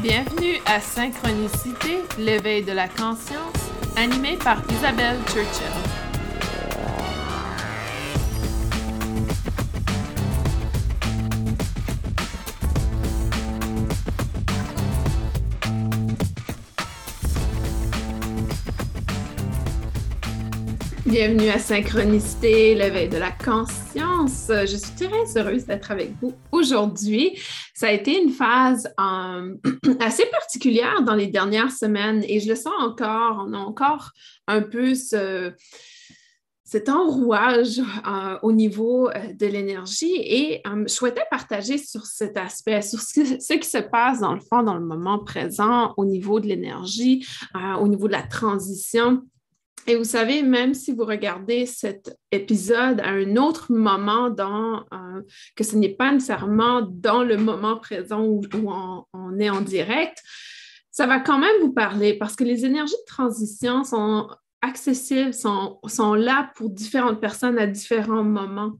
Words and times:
Bienvenue 0.00 0.58
à 0.64 0.78
Synchronicité, 0.80 1.98
l'éveil 2.20 2.62
de 2.62 2.70
la 2.70 2.86
conscience, 2.86 3.72
animé 3.96 4.36
par 4.36 4.62
Isabelle 4.70 5.16
Churchill. 5.26 5.98
Bienvenue 21.06 21.48
à 21.48 21.58
Synchronicité, 21.58 22.76
l'éveil 22.76 23.08
de 23.08 23.16
la 23.16 23.32
conscience. 23.32 24.46
Je 24.48 24.76
suis 24.76 24.92
très 24.94 25.40
heureuse 25.40 25.64
d'être 25.64 25.90
avec 25.90 26.12
vous 26.20 26.34
aujourd'hui. 26.52 27.40
Ça 27.78 27.86
a 27.86 27.92
été 27.92 28.20
une 28.20 28.30
phase 28.30 28.92
euh, 28.98 29.54
assez 30.00 30.26
particulière 30.32 31.00
dans 31.02 31.14
les 31.14 31.28
dernières 31.28 31.70
semaines 31.70 32.24
et 32.26 32.40
je 32.40 32.48
le 32.48 32.56
sens 32.56 32.74
encore. 32.80 33.46
On 33.46 33.52
a 33.52 33.58
encore 33.58 34.10
un 34.48 34.62
peu 34.62 34.96
ce, 34.96 35.52
cet 36.64 36.88
enrouage 36.88 37.78
euh, 37.78 38.36
au 38.42 38.50
niveau 38.50 39.08
euh, 39.10 39.32
de 39.32 39.46
l'énergie 39.46 40.16
et 40.16 40.60
je 40.66 40.92
souhaitais 40.92 41.22
partager 41.30 41.78
sur 41.78 42.04
cet 42.04 42.36
aspect, 42.36 42.82
sur 42.82 43.00
ce, 43.00 43.54
qui 43.54 43.68
se 43.68 43.78
passe 43.78 44.18
dans 44.18 44.34
le 44.34 44.40
fond, 44.40 44.64
dans 44.64 44.74
le 44.74 44.84
moment 44.84 45.20
présent, 45.20 45.94
au 45.96 46.04
niveau 46.04 46.40
de 46.40 46.48
l'énergie, 46.48 47.24
au 47.80 47.86
niveau 47.86 48.08
de 48.08 48.12
la 48.12 48.24
transition 48.24 49.22
et 49.86 49.96
vous 49.96 50.04
savez, 50.04 50.42
même 50.42 50.74
si 50.74 50.92
vous 50.92 51.04
regardez 51.04 51.66
cet 51.66 52.16
épisode 52.30 53.00
à 53.00 53.08
un 53.08 53.36
autre 53.36 53.72
moment, 53.72 54.26
euh, 54.28 55.22
que 55.56 55.64
ce 55.64 55.76
n'est 55.76 55.94
pas 55.94 56.12
nécessairement 56.12 56.82
dans 56.82 57.22
le 57.22 57.36
moment 57.36 57.76
présent 57.76 58.22
où, 58.22 58.42
on, 59.14 59.38
est 59.38 59.50
en 59.50 59.60
direct, 59.60 60.22
ça 60.90 61.06
va 61.06 61.20
quand 61.20 61.38
même 61.38 61.60
vous 61.60 61.72
parler 61.72 62.14
parce 62.14 62.36
que 62.36 62.44
les 62.44 62.66
énergies 62.66 62.92
de 62.92 63.06
transition 63.06 63.84
sont 63.84 64.28
accessibles, 64.60 65.32
sont 65.32 66.14
là 66.14 66.50
pour 66.56 66.70
différentes 66.70 67.20
personnes 67.20 67.58
à 67.58 67.66
différents 67.66 68.24
moments 68.24 68.72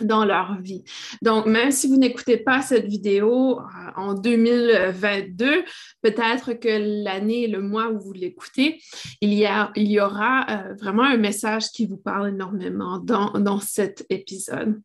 dans 0.00 0.24
leur 0.24 0.60
vie. 0.60 0.82
Donc, 1.22 1.46
même 1.46 1.70
si 1.70 1.88
vous 1.88 1.96
n'écoutez 1.96 2.36
pas 2.36 2.62
cette 2.62 2.86
vidéo 2.86 3.60
euh, 3.60 3.62
en 3.96 4.14
2022, 4.14 5.64
peut-être 6.02 6.54
que 6.54 7.04
l'année 7.04 7.44
et 7.44 7.48
le 7.48 7.60
mois 7.60 7.88
où 7.90 7.98
vous 7.98 8.12
l'écoutez, 8.12 8.80
il, 9.20 9.32
y 9.34 9.46
il 9.76 9.90
y 9.90 10.00
aura 10.00 10.46
euh, 10.48 10.74
vraiment 10.74 11.04
un 11.04 11.16
message 11.16 11.68
qui 11.68 11.86
vous 11.86 11.96
parle 11.98 12.30
énormément 12.30 12.98
dans, 12.98 13.32
dans 13.32 13.60
cet 13.60 14.06
épisode. 14.10 14.80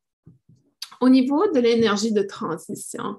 Au 1.00 1.10
niveau 1.10 1.52
de 1.52 1.60
l'énergie 1.60 2.12
de 2.12 2.24
transition, 2.24 3.18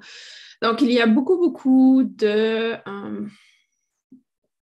donc 0.62 0.80
il 0.82 0.92
y 0.92 1.00
a 1.00 1.06
beaucoup, 1.06 1.38
beaucoup 1.38 2.02
de... 2.04 2.74
Euh, 2.74 3.26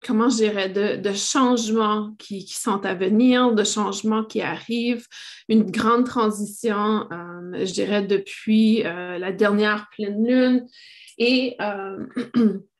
comment 0.05 0.29
je 0.29 0.37
dirais, 0.37 0.69
de, 0.69 1.13
changements 1.13 2.13
qui, 2.17 2.47
sont 2.47 2.85
à 2.85 2.93
venir, 2.93 3.53
de 3.53 3.63
changements 3.63 4.23
qui 4.23 4.41
arrivent, 4.41 5.07
une 5.47 5.69
grande 5.69 6.05
transition, 6.05 7.07
euh, 7.11 7.65
je 7.65 7.73
dirais, 7.73 8.01
depuis 8.01 8.85
euh, 8.85 9.17
la 9.17 9.31
dernière 9.31 9.89
pleine 9.95 10.25
lune. 10.25 10.65
Et 11.17 11.55
euh, 11.61 12.05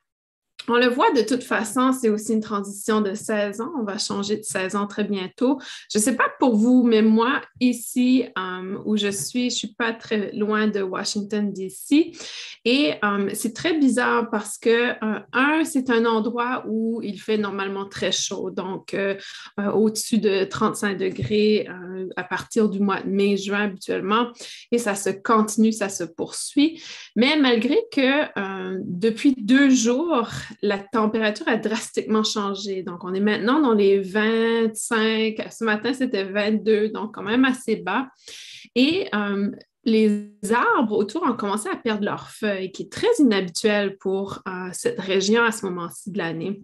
On 0.68 0.76
le 0.76 0.86
voit 0.86 1.10
de 1.12 1.22
toute 1.22 1.42
façon, 1.42 1.92
c'est 1.92 2.08
aussi 2.08 2.32
une 2.32 2.40
transition 2.40 3.00
de 3.00 3.14
16 3.14 3.60
ans. 3.60 3.72
On 3.80 3.82
va 3.82 3.98
changer 3.98 4.36
de 4.36 4.44
16 4.44 4.76
ans 4.76 4.86
très 4.86 5.02
bientôt. 5.02 5.58
Je 5.90 5.98
ne 5.98 6.02
sais 6.02 6.14
pas 6.14 6.28
pour 6.38 6.56
vous, 6.56 6.84
mais 6.84 7.02
moi, 7.02 7.40
ici 7.60 8.26
euh, 8.38 8.78
où 8.84 8.96
je 8.96 9.08
suis, 9.08 9.50
je 9.50 9.54
ne 9.54 9.58
suis 9.58 9.74
pas 9.74 9.92
très 9.92 10.30
loin 10.32 10.68
de 10.68 10.80
Washington, 10.80 11.52
D.C. 11.52 12.12
Et 12.64 12.92
euh, 13.02 13.30
c'est 13.34 13.54
très 13.54 13.76
bizarre 13.76 14.30
parce 14.30 14.56
que, 14.56 14.90
euh, 14.90 15.20
un, 15.32 15.64
c'est 15.64 15.90
un 15.90 16.04
endroit 16.04 16.64
où 16.68 17.00
il 17.02 17.20
fait 17.20 17.38
normalement 17.38 17.86
très 17.86 18.12
chaud, 18.12 18.50
donc 18.50 18.96
au-dessus 19.58 20.18
de 20.18 20.44
35 20.44 20.96
degrés 20.96 21.66
à 22.16 22.24
partir 22.24 22.68
du 22.68 22.80
mois 22.80 23.00
de 23.00 23.08
mai, 23.08 23.36
juin 23.36 23.64
habituellement. 23.64 24.28
Et 24.70 24.78
ça 24.78 24.94
se 24.94 25.10
continue, 25.10 25.72
ça 25.72 25.88
se 25.88 26.04
poursuit. 26.04 26.82
Mais 27.16 27.36
malgré 27.36 27.78
que 27.92 28.78
depuis 28.84 29.34
deux 29.36 29.70
jours, 29.70 30.28
la 30.60 30.78
température 30.78 31.48
a 31.48 31.56
drastiquement 31.56 32.24
changé. 32.24 32.82
Donc, 32.82 33.04
on 33.04 33.14
est 33.14 33.20
maintenant 33.20 33.60
dans 33.60 33.74
les 33.74 34.00
25. 34.00 35.36
Ce 35.50 35.64
matin, 35.64 35.92
c'était 35.92 36.24
22, 36.24 36.90
donc 36.90 37.14
quand 37.14 37.22
même 37.22 37.44
assez 37.44 37.76
bas. 37.76 38.08
Et 38.74 39.08
euh, 39.14 39.50
les 39.84 40.30
arbres 40.52 40.96
autour 40.96 41.22
ont 41.22 41.34
commencé 41.34 41.68
à 41.68 41.76
perdre 41.76 42.04
leurs 42.04 42.30
feuilles, 42.30 42.70
qui 42.72 42.82
est 42.82 42.92
très 42.92 43.08
inhabituel 43.18 43.96
pour 43.98 44.42
euh, 44.46 44.68
cette 44.72 45.00
région 45.00 45.42
à 45.42 45.52
ce 45.52 45.66
moment-ci 45.66 46.10
de 46.10 46.18
l'année. 46.18 46.62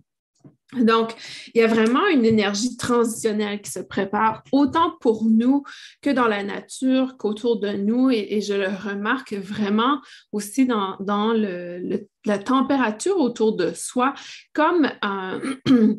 Donc, 0.77 1.15
il 1.55 1.61
y 1.61 1.65
a 1.65 1.67
vraiment 1.67 2.07
une 2.09 2.27
énergie 2.27 2.77
transitionnelle 2.77 3.63
qui 3.63 3.71
se 3.71 3.79
prépare, 3.79 4.43
autant 4.53 4.97
pour 5.01 5.25
nous 5.25 5.63
que 6.03 6.11
dans 6.11 6.29
la 6.29 6.43
nature, 6.43 7.17
qu'autour 7.17 7.59
de 7.59 7.71
nous. 7.71 8.11
Et, 8.11 8.43
je 8.43 8.53
le 8.53 8.69
remarque 8.69 9.33
vraiment 9.33 10.01
aussi 10.31 10.67
dans, 10.67 10.99
la 12.25 12.39
température 12.39 13.19
autour 13.19 13.57
de 13.57 13.73
soi, 13.73 14.13
comme 14.53 14.91
euh, 15.05 15.55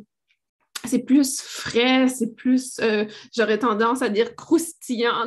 c'est 0.85 0.99
plus 0.99 1.41
frais, 1.41 2.07
c'est 2.07 2.35
plus, 2.35 2.79
euh, 2.81 3.05
j'aurais 3.35 3.57
tendance 3.57 4.03
à 4.03 4.09
dire 4.09 4.35
croustillant. 4.35 4.78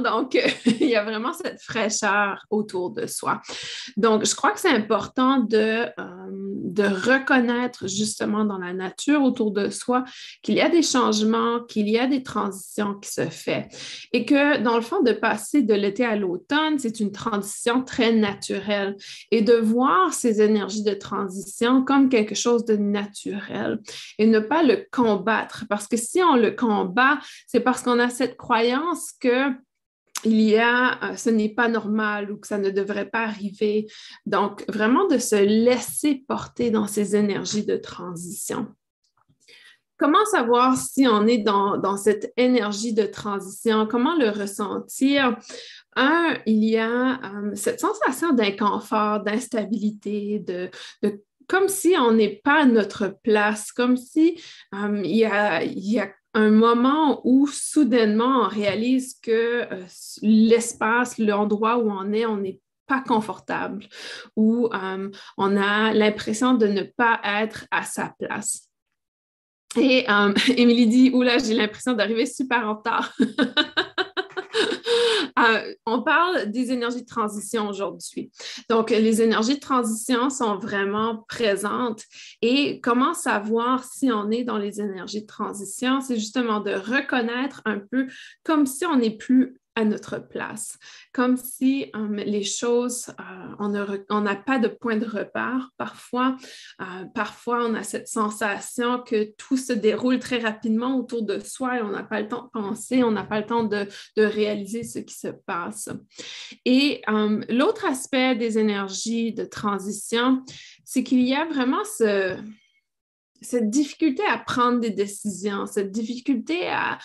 Donc, 0.03 0.35
il 0.67 0.89
y 0.89 0.97
a 0.97 1.05
vraiment 1.05 1.33
cette 1.33 1.61
fraîcheur 1.61 2.45
autour 2.51 2.91
de 2.91 3.07
soi. 3.07 3.41
Donc, 3.97 4.25
je 4.25 4.35
crois 4.35 4.51
que 4.51 4.61
c'est 4.61 4.69
important 4.69 5.39
de, 5.39 5.87
euh, 5.87 6.29
de 6.31 6.85
reconnaître 6.85 7.87
justement 7.87 8.45
dans 8.45 8.59
la 8.59 8.73
nature 8.73 9.23
autour 9.23 9.51
de 9.51 9.71
soi 9.71 10.05
qu'il 10.43 10.55
y 10.55 10.61
a 10.61 10.69
des 10.69 10.83
changements, 10.83 11.61
qu'il 11.61 11.89
y 11.89 11.99
a 11.99 12.07
des 12.07 12.23
transitions 12.23 12.95
qui 12.95 13.11
se 13.11 13.27
font. 13.29 13.65
Et 14.13 14.25
que 14.25 14.59
dans 14.59 14.77
le 14.77 14.83
fond, 14.83 15.03
de 15.03 15.13
passer 15.13 15.63
de 15.63 15.75
l'été 15.75 16.05
à 16.05 16.17
l'automne, 16.17 16.79
c'est 16.79 17.01
une 17.01 17.13
transition 17.13 17.83
très 17.83 18.13
naturelle. 18.13 18.97
Et 19.31 19.43
de 19.43 19.55
voir 19.55 20.13
ces 20.13 20.41
énergies 20.41 20.85
de 20.85 20.95
transition 20.95 21.85
comme 21.85 22.09
quelque 22.09 22.35
chose 22.35 22.65
de 22.65 22.77
naturel 22.77 23.81
et 24.19 24.27
ne 24.27 24.39
pas 24.39 24.63
le 24.63 24.87
combattre. 24.91 25.65
Parce 25.69 25.87
que 25.87 25.97
si 25.97 26.21
on 26.23 26.37
le 26.37 26.51
combat, 26.51 27.19
c'est 27.47 27.61
parce 27.61 27.83
qu'on 27.83 27.99
a 27.99 28.09
cette 28.09 28.37
croyance 28.37 29.13
que 29.21 29.52
il 30.25 30.41
y 30.41 30.57
a, 30.57 31.03
euh, 31.05 31.17
ce 31.17 31.31
n'est 31.31 31.49
pas 31.49 31.69
normal 31.69 32.31
ou 32.31 32.37
que 32.37 32.47
ça 32.47 32.59
ne 32.59 32.71
devrait 32.71 33.09
pas 33.09 33.25
arriver. 33.25 33.87
Donc, 34.27 34.65
vraiment 34.69 35.07
de 35.09 35.19
se 35.19 35.37
laisser 35.37 36.25
porter 36.27 36.71
dans 36.71 36.87
ces 36.87 37.17
énergies 37.17 37.67
de 37.67 37.77
transition. 37.77 38.69
Comment 39.99 40.25
savoir 40.25 40.77
si 40.77 41.07
on 41.07 41.27
est 41.29 41.39
dans, 41.39 41.97
cette 41.97 42.33
énergie 42.37 42.93
de 42.93 43.05
transition? 43.05 43.87
Comment 43.87 44.17
le 44.17 44.31
ressentir? 44.31 45.37
Un, 45.95 46.39
il 46.47 46.65
y 46.65 46.77
a 46.77 47.21
euh, 47.23 47.55
cette 47.55 47.81
sensation 47.81 48.33
d'inconfort, 48.33 49.21
d'instabilité, 49.21 50.41
de, 50.41 50.71
de 51.03 51.23
comme 51.49 51.69
si 51.69 51.95
on 51.99 52.13
n'est 52.13 52.41
pas 52.43 52.63
à 52.63 52.67
notre 52.67 53.15
place, 53.23 53.73
comme 53.73 53.97
si 53.97 54.41
euh, 54.75 55.03
il, 55.05 55.17
y 55.17 55.25
a, 55.27 56.11
un 56.35 56.51
moment 56.51 57.21
où 57.25 57.47
soudainement 57.47 58.45
on 58.45 58.49
réalise 58.49 59.19
que 59.21 59.73
euh, 59.73 59.85
l'espace, 60.23 61.19
l'endroit 61.19 61.79
où 61.79 61.91
on 61.91 62.13
est, 62.13 62.27
on 62.27 62.39
n'est 62.39 62.61
pas 62.87 63.01
confortable, 63.01 63.87
où 64.37 64.69
euh, 64.73 65.11
on 65.39 65.57
a 65.57 65.93
l'impression 65.93 66.55
de 66.55 66.67
ne 66.67 66.83
pas 66.83 67.21
être 67.25 67.67
à 67.71 67.83
sa 67.83 68.15
place. 68.19 68.69
Et 69.77 70.07
Émilie 70.57 70.87
dit, 70.87 71.11
oula, 71.13 71.39
j'ai 71.39 71.55
l'impression 71.55 71.95
d'arriver 71.95 72.27
super 72.27 72.67
en 72.67 72.77
retard. 72.77 73.15
Euh, 75.39 75.75
on 75.87 76.03
parle 76.03 76.51
des 76.51 76.73
énergies 76.73 77.03
de 77.03 77.07
transition 77.07 77.69
aujourd'hui. 77.69 78.31
Donc, 78.69 78.91
les 78.91 79.23
énergies 79.23 79.55
de 79.55 79.61
transition 79.61 80.31
sont 80.31 80.57
vraiment 80.57 81.25
présentes. 81.29 82.03
Et 82.43 82.81
comment 82.81 83.15
savoir 83.15 83.85
si 83.85 84.11
on 84.13 84.31
est 84.31 84.45
dans 84.45 84.59
les 84.59 84.81
énergies 84.81 85.23
de 85.23 85.27
transition? 85.27 86.01
C'est 86.01 86.17
justement 86.17 86.61
de 86.61 86.73
reconnaître 86.73 87.63
un 87.65 87.79
peu 87.79 88.07
comme 88.45 88.67
si 88.67 88.85
on 88.87 88.97
n'est 88.97 89.17
plus 89.17 89.57
à 89.75 89.85
notre 89.85 90.19
place, 90.19 90.79
comme 91.13 91.37
si 91.37 91.91
euh, 91.97 92.09
les 92.17 92.45
choses, 92.45 93.09
euh, 93.09 93.97
on 94.11 94.21
n'a 94.21 94.37
pas 94.37 94.59
de 94.59 94.69
point 94.69 94.97
de 94.97 95.07
repère. 95.07 95.71
Parfois, 95.79 96.37
euh, 96.81 97.05
parfois, 97.15 97.65
on 97.65 97.75
a 97.75 97.83
cette 97.83 98.09
sensation 98.09 99.01
que 99.01 99.33
tout 99.37 99.57
se 99.57 99.73
déroule 99.73 100.19
très 100.19 100.39
rapidement 100.39 100.97
autour 100.99 101.23
de 101.23 101.39
soi 101.39 101.79
et 101.79 101.83
on 101.83 101.91
n'a 101.91 102.03
pas 102.03 102.21
le 102.21 102.29
temps 102.29 102.45
de 102.45 102.61
penser, 102.61 103.03
on 103.03 103.11
n'a 103.11 103.25
pas 103.25 103.41
le 103.41 103.47
temps 103.47 103.65
de, 103.65 103.87
de, 104.17 104.23
réaliser 104.23 104.83
ce 104.83 104.99
qui 104.99 105.15
se 105.15 105.29
passe. 105.29 105.89
Et 106.65 107.03
l'autre 107.49 107.87
aspect 107.87 108.35
des 108.37 108.59
énergies 108.59 109.33
de 109.33 109.45
transition, 109.45 110.45
c'est 110.85 111.03
qu'il 111.03 111.23
y 111.23 111.35
a 111.35 111.45
vraiment 111.47 111.85
ce, 111.85 112.37
cette 113.43 113.71
difficulté 113.71 114.23
à 114.29 114.39
prendre 114.39 114.81
des 114.81 114.91
décisions, 114.91 115.67
cette 115.67 115.91
difficulté 115.91 116.69
à, 116.69 116.99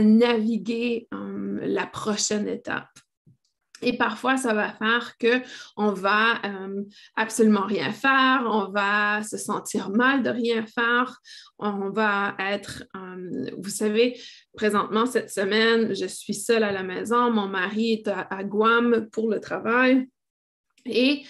naviguer 0.00 1.08
euh, 1.12 1.58
la 1.62 1.86
prochaine 1.86 2.48
étape. 2.48 2.88
Et 3.82 3.96
parfois, 3.96 4.36
ça 4.36 4.54
va 4.54 4.72
faire 4.72 5.14
qu'on 5.18 5.92
va 5.92 6.40
euh, 6.44 6.82
absolument 7.16 7.66
rien 7.66 7.92
faire, 7.92 8.44
on 8.46 8.70
va 8.70 9.22
se 9.24 9.36
sentir 9.36 9.90
mal 9.90 10.22
de 10.22 10.30
rien 10.30 10.64
faire, 10.66 11.20
on 11.58 11.90
va 11.90 12.36
être, 12.38 12.84
euh, 12.96 13.50
vous 13.58 13.70
savez, 13.70 14.18
présentement, 14.56 15.04
cette 15.06 15.30
semaine, 15.30 15.94
je 15.96 16.06
suis 16.06 16.34
seule 16.34 16.62
à 16.62 16.70
la 16.70 16.84
maison, 16.84 17.30
mon 17.32 17.48
mari 17.48 17.94
est 17.94 18.08
à, 18.08 18.44
Guam 18.44 19.08
pour 19.10 19.28
le 19.28 19.40
travail. 19.40 20.08
Et 20.84 21.24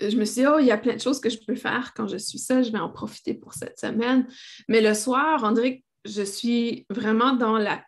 je 0.00 0.16
me 0.16 0.24
suis 0.24 0.42
dit, 0.42 0.46
oh, 0.46 0.58
il 0.58 0.66
y 0.66 0.70
a 0.70 0.78
plein 0.78 0.94
de 0.94 1.00
choses 1.00 1.20
que 1.20 1.30
je 1.30 1.38
peux 1.46 1.54
faire 1.54 1.92
quand 1.94 2.08
je 2.08 2.16
suis 2.16 2.38
seule, 2.38 2.64
je 2.64 2.72
vais 2.72 2.78
en 2.78 2.90
profiter 2.90 3.34
pour 3.34 3.54
cette 3.54 3.78
semaine. 3.78 4.26
Mais 4.68 4.80
le 4.80 4.94
soir, 4.94 5.40
on 5.44 5.52
dirait 5.52 5.78
que 5.78 5.84
je 6.06 6.22
suis 6.22 6.86
vraiment 6.90 7.34
dans 7.34 7.58
la 7.58 7.82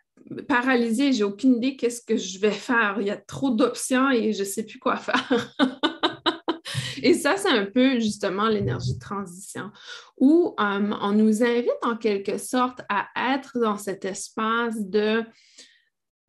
paralysée, 0.48 1.12
j'ai 1.12 1.24
aucune 1.24 1.56
idée 1.56 1.76
qu'est-ce 1.76 2.02
que 2.02 2.16
je 2.16 2.38
vais 2.38 2.52
faire. 2.52 2.96
Il 3.00 3.06
y 3.06 3.10
a 3.10 3.16
trop 3.16 3.50
d'options 3.50 4.10
et 4.10 4.32
je 4.32 4.40
ne 4.40 4.44
sais 4.44 4.64
plus 4.64 4.78
quoi 4.78 4.96
faire. 4.96 5.54
et 7.02 7.14
ça, 7.14 7.36
c'est 7.36 7.50
un 7.50 7.66
peu 7.66 7.98
justement 7.98 8.48
l'énergie 8.48 8.94
de 8.94 9.00
transition, 9.00 9.70
où 10.16 10.54
euh, 10.60 10.94
on 11.00 11.12
nous 11.12 11.42
invite 11.42 11.70
en 11.82 11.96
quelque 11.96 12.38
sorte 12.38 12.80
à 12.88 13.08
être 13.34 13.58
dans 13.58 13.76
cet 13.76 14.04
espace 14.04 14.76
de 14.78 15.24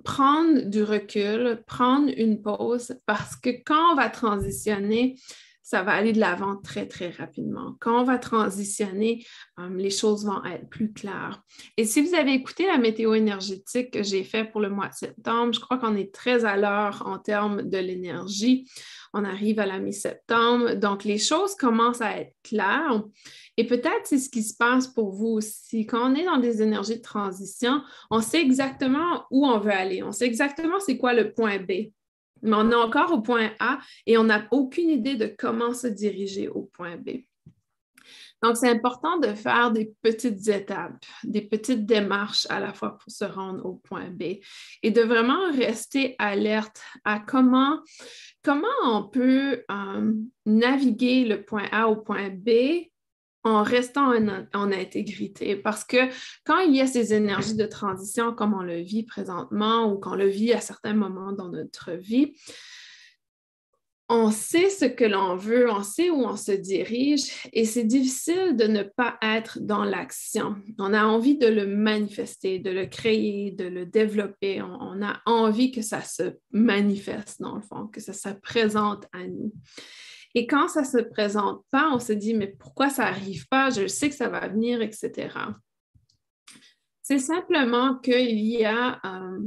prendre 0.03 0.61
du 0.63 0.83
recul, 0.83 1.63
prendre 1.65 2.11
une 2.17 2.41
pause, 2.41 2.95
parce 3.05 3.35
que 3.35 3.49
quand 3.65 3.93
on 3.93 3.95
va 3.95 4.09
transitionner, 4.09 5.15
ça 5.63 5.81
va 5.81 5.93
aller 5.93 6.11
de 6.11 6.19
l'avant 6.19 6.57
très, 6.57 6.87
très 6.87 7.09
rapidement. 7.09 7.75
Quand 7.79 8.01
on 8.01 8.03
va 8.03 8.19
transitionner, 8.19 9.25
euh, 9.59 9.69
les 9.77 9.89
choses 9.89 10.25
vont 10.25 10.43
être 10.43 10.67
plus 10.69 10.91
claires. 10.91 11.41
Et 11.77 11.85
si 11.85 12.01
vous 12.01 12.13
avez 12.15 12.33
écouté 12.33 12.67
la 12.67 12.77
météo 12.77 13.13
énergétique 13.13 13.91
que 13.91 14.03
j'ai 14.03 14.25
faite 14.25 14.51
pour 14.51 14.59
le 14.59 14.69
mois 14.69 14.89
de 14.89 14.93
septembre, 14.93 15.53
je 15.53 15.61
crois 15.61 15.77
qu'on 15.77 15.95
est 15.95 16.13
très 16.13 16.43
à 16.43 16.57
l'heure 16.57 17.03
en 17.05 17.17
termes 17.17 17.61
de 17.61 17.77
l'énergie. 17.77 18.69
On 19.13 19.23
arrive 19.23 19.59
à 19.59 19.65
la 19.65 19.79
mi-septembre, 19.79 20.75
donc 20.75 21.05
les 21.05 21.17
choses 21.17 21.55
commencent 21.55 22.01
à 22.01 22.19
être 22.19 22.35
claires. 22.43 23.01
Et 23.55 23.65
peut-être 23.65 24.05
c'est 24.05 24.17
ce 24.17 24.29
qui 24.29 24.43
se 24.43 24.57
passe 24.57 24.87
pour 24.87 25.11
vous 25.13 25.27
aussi. 25.27 25.85
Quand 25.85 26.11
on 26.11 26.15
est 26.15 26.25
dans 26.25 26.39
des 26.39 26.61
énergies 26.61 26.97
de 26.97 27.01
transition, 27.01 27.81
on 28.11 28.19
sait 28.19 28.41
exactement 28.41 29.25
où 29.31 29.45
on 29.45 29.59
veut 29.59 29.71
aller. 29.71 30.03
On 30.03 30.11
sait 30.11 30.25
exactement 30.25 30.79
c'est 30.79 30.97
quoi 30.97 31.13
le 31.13 31.33
point 31.33 31.57
B 31.57 31.93
mais 32.43 32.55
on 32.55 32.71
est 32.71 32.75
encore 32.75 33.11
au 33.13 33.21
point 33.21 33.51
A 33.59 33.79
et 34.05 34.17
on 34.17 34.25
n'a 34.25 34.45
aucune 34.51 34.89
idée 34.89 35.15
de 35.15 35.33
comment 35.37 35.73
se 35.73 35.87
diriger 35.87 36.49
au 36.49 36.63
point 36.63 36.97
B. 36.97 37.23
Donc, 38.43 38.57
c'est 38.57 38.69
important 38.69 39.17
de 39.19 39.27
faire 39.27 39.71
des 39.71 39.93
petites 40.01 40.49
étapes, 40.49 41.05
des 41.23 41.41
petites 41.41 41.85
démarches 41.85 42.45
à 42.49 42.59
la 42.59 42.73
fois 42.73 42.97
pour 42.97 43.09
se 43.09 43.23
rendre 43.23 43.65
au 43.65 43.75
point 43.75 44.09
B 44.09 44.39
et 44.83 44.91
de 44.91 45.01
vraiment 45.01 45.49
rester 45.53 46.17
alerte 46.19 46.83
à 47.05 47.21
comment, 47.21 47.79
comment 48.43 48.67
on 48.83 49.03
peut 49.03 49.63
euh, 49.71 50.13
naviguer 50.45 51.23
le 51.23 51.45
point 51.45 51.69
A 51.71 51.87
au 51.87 51.95
point 51.95 52.29
B 52.29 52.89
en 53.43 53.63
restant 53.63 54.13
en, 54.53 54.71
intégrité. 54.71 55.55
Parce 55.55 55.83
que 55.83 55.97
quand 56.45 56.59
il 56.59 56.75
y 56.75 56.81
a 56.81 56.87
ces 56.87 57.13
énergies 57.13 57.55
de 57.55 57.65
transition 57.65 58.33
comme 58.33 58.53
on 58.53 58.63
le 58.63 58.79
vit 58.79 59.03
présentement 59.03 59.91
ou 59.91 59.99
qu'on 59.99 60.15
le 60.15 60.27
vit 60.27 60.53
à 60.53 60.61
certains 60.61 60.93
moments 60.93 61.33
dans 61.33 61.49
notre 61.49 61.91
vie, 61.91 62.33
on 64.09 64.31
sait 64.31 64.69
ce 64.69 64.85
que 64.85 65.05
l'on 65.05 65.35
veut, 65.35 65.71
on 65.71 65.81
sait 65.81 66.09
où 66.09 66.25
on 66.25 66.35
se 66.35 66.51
dirige 66.51 67.23
et 67.51 67.65
c'est 67.65 67.85
difficile 67.85 68.55
de 68.55 68.65
ne 68.65 68.83
pas 68.83 69.17
être 69.21 69.59
dans 69.61 69.83
l'action. 69.83 70.55
On 70.77 70.93
a 70.93 71.05
envie 71.05 71.37
de 71.37 71.47
le 71.47 71.65
manifester, 71.65 72.59
de 72.59 72.69
le 72.69 72.85
créer, 72.85 73.51
de 73.51 73.63
le 73.63 73.85
développer. 73.85 74.61
On, 74.61 75.01
a 75.01 75.21
envie 75.25 75.71
que 75.71 75.81
ça 75.81 76.01
se 76.01 76.35
manifeste 76.51 77.41
dans 77.41 77.55
le 77.55 77.61
fond, 77.61 77.87
que 77.87 78.01
ça 78.01 78.13
se 78.13 78.29
présente 78.29 79.05
à 79.13 79.25
nous. 79.25 79.53
Et 80.35 80.47
quand 80.47 80.67
ça 80.67 80.81
ne 80.81 80.85
se 80.85 80.97
présente 80.97 81.63
pas, 81.69 81.91
on 81.93 81.99
se 81.99 82.13
dit, 82.13 82.33
mais 82.33 82.47
pourquoi 82.47 82.89
ça 82.89 83.03
n'arrive 83.05 83.47
pas? 83.47 83.69
Je 83.69 83.87
sais 83.87 84.09
que 84.09 84.15
ça 84.15 84.29
va 84.29 84.47
venir, 84.47 84.81
etc. 84.81 85.29
C'est 87.01 87.19
simplement 87.19 87.95
qu'il 87.99 88.39
y 88.39 88.65
a 88.65 88.99
euh, 89.05 89.39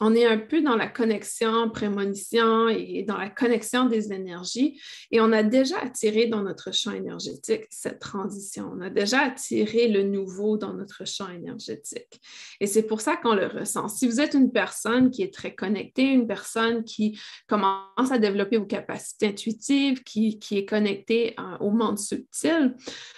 on 0.00 0.14
est 0.14 0.24
un 0.24 0.38
peu 0.38 0.62
dans 0.62 0.76
la 0.76 0.88
connexion 0.88 1.70
prémonition 1.70 2.68
et 2.68 3.04
dans 3.06 3.18
la 3.18 3.28
connexion 3.28 3.84
des 3.84 4.12
énergies 4.12 4.80
et 5.10 5.20
on 5.20 5.30
a 5.32 5.42
déjà 5.42 5.78
attiré 5.78 6.26
dans 6.26 6.42
notre 6.42 6.72
champ 6.72 6.92
énergétique 6.92 7.64
cette 7.70 7.98
transition. 7.98 8.70
On 8.74 8.80
a 8.80 8.90
déjà 8.90 9.20
attiré 9.20 9.88
le 9.88 10.02
nouveau 10.02 10.56
dans 10.56 10.72
notre 10.72 11.06
champ 11.06 11.28
énergétique. 11.30 12.20
Et 12.60 12.66
c'est 12.66 12.84
pour 12.84 13.00
ça 13.00 13.16
qu'on 13.16 13.34
le 13.34 13.46
ressent. 13.46 13.88
Si 13.88 14.06
vous 14.06 14.20
êtes 14.20 14.34
une 14.34 14.50
personne 14.50 15.10
qui 15.10 15.22
est 15.22 15.34
très 15.34 15.54
connectée, 15.54 16.04
une 16.04 16.26
personne 16.26 16.84
qui 16.84 17.20
commence 17.46 18.10
à 18.10 18.18
développer 18.18 18.56
vos 18.56 18.66
capacités 18.66 19.28
intuitives, 19.28 20.02
qui, 20.02 20.38
est 20.50 20.64
connectée 20.64 21.34
euh, 21.38 21.58
au 21.60 21.70
monde 21.70 21.98
subtil, 21.98 22.74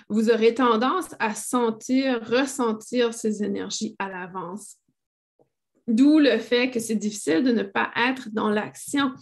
vous 0.09 0.31
aurez 0.31 0.55
tendance 0.55 1.15
à 1.19 1.35
sentir, 1.35 2.21
ressentir 2.27 3.15
ces 3.15 3.45
énergies 3.45 3.95
à 3.99 4.09
l'avance. 4.09 4.82
D'où 5.89 6.19
le 6.19 6.39
fait 6.39 6.71
que 6.71 6.79
c'est 6.79 6.95
difficile 6.95 7.43
de 7.43 7.51
ne 7.53 7.65
pas 7.65 7.91
être 7.97 8.29
dans 8.33 8.49
l'action 8.49 9.13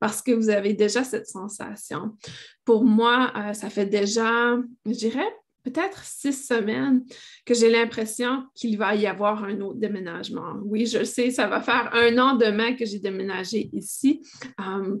parce 0.00 0.20
que 0.20 0.32
vous 0.32 0.50
avez 0.50 0.74
déjà 0.74 1.04
cette 1.04 1.28
sensation. 1.28 2.16
Pour 2.64 2.84
moi, 2.84 3.32
euh, 3.36 3.52
ça 3.52 3.70
fait 3.70 3.86
déjà, 3.86 4.56
je 4.84 4.92
dirais, 4.92 5.28
peut-être 5.62 6.02
six 6.04 6.46
semaines 6.46 7.04
que 7.44 7.54
j'ai 7.54 7.70
l'impression 7.70 8.44
qu'il 8.54 8.78
va 8.78 8.94
y 8.94 9.06
avoir 9.06 9.44
un 9.44 9.60
autre 9.60 9.78
déménagement. 9.78 10.54
Oui, 10.64 10.86
je 10.86 11.04
sais, 11.04 11.30
ça 11.30 11.46
va 11.46 11.60
faire 11.60 11.90
un 11.94 12.16
an 12.18 12.36
demain 12.36 12.74
que 12.74 12.84
j'ai 12.84 12.98
déménagé 12.98 13.70
ici. 13.72 14.20
Euh, 14.60 14.96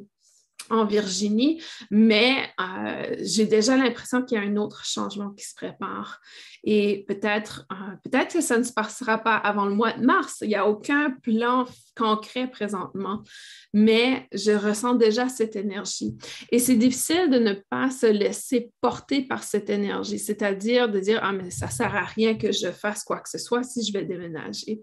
en 0.70 0.84
Virginie, 0.84 1.62
mais 1.90 2.48
euh, 2.60 3.16
j'ai 3.20 3.46
déjà 3.46 3.76
l'impression 3.76 4.22
qu'il 4.22 4.38
y 4.38 4.40
a 4.40 4.44
un 4.44 4.56
autre 4.56 4.84
changement 4.84 5.30
qui 5.30 5.44
se 5.44 5.54
prépare. 5.54 6.20
Et 6.64 7.04
peut-être 7.06 7.66
euh, 7.72 7.96
peut-être 8.04 8.34
que 8.34 8.40
ça 8.40 8.58
ne 8.58 8.62
se 8.62 8.72
passera 8.72 9.18
pas 9.18 9.36
avant 9.36 9.66
le 9.66 9.74
mois 9.74 9.92
de 9.92 10.04
mars. 10.04 10.38
Il 10.42 10.48
n'y 10.48 10.54
a 10.54 10.68
aucun 10.68 11.10
plan 11.22 11.66
concret 11.96 12.48
présentement, 12.48 13.22
mais 13.72 14.28
je 14.32 14.52
ressens 14.52 14.94
déjà 14.94 15.28
cette 15.28 15.56
énergie. 15.56 16.16
Et 16.50 16.58
c'est 16.58 16.76
difficile 16.76 17.30
de 17.30 17.38
ne 17.38 17.54
pas 17.70 17.90
se 17.90 18.06
laisser 18.06 18.70
porter 18.80 19.22
par 19.22 19.42
cette 19.42 19.70
énergie, 19.70 20.18
c'est-à-dire 20.18 20.88
de 20.88 21.00
dire, 21.00 21.20
ah, 21.22 21.32
mais 21.32 21.50
ça 21.50 21.66
ne 21.66 21.72
sert 21.72 21.94
à 21.94 22.04
rien 22.04 22.36
que 22.36 22.52
je 22.52 22.70
fasse 22.70 23.04
quoi 23.04 23.20
que 23.20 23.28
ce 23.28 23.38
soit 23.38 23.62
si 23.62 23.84
je 23.84 23.92
vais 23.92 24.04
déménager. 24.04 24.80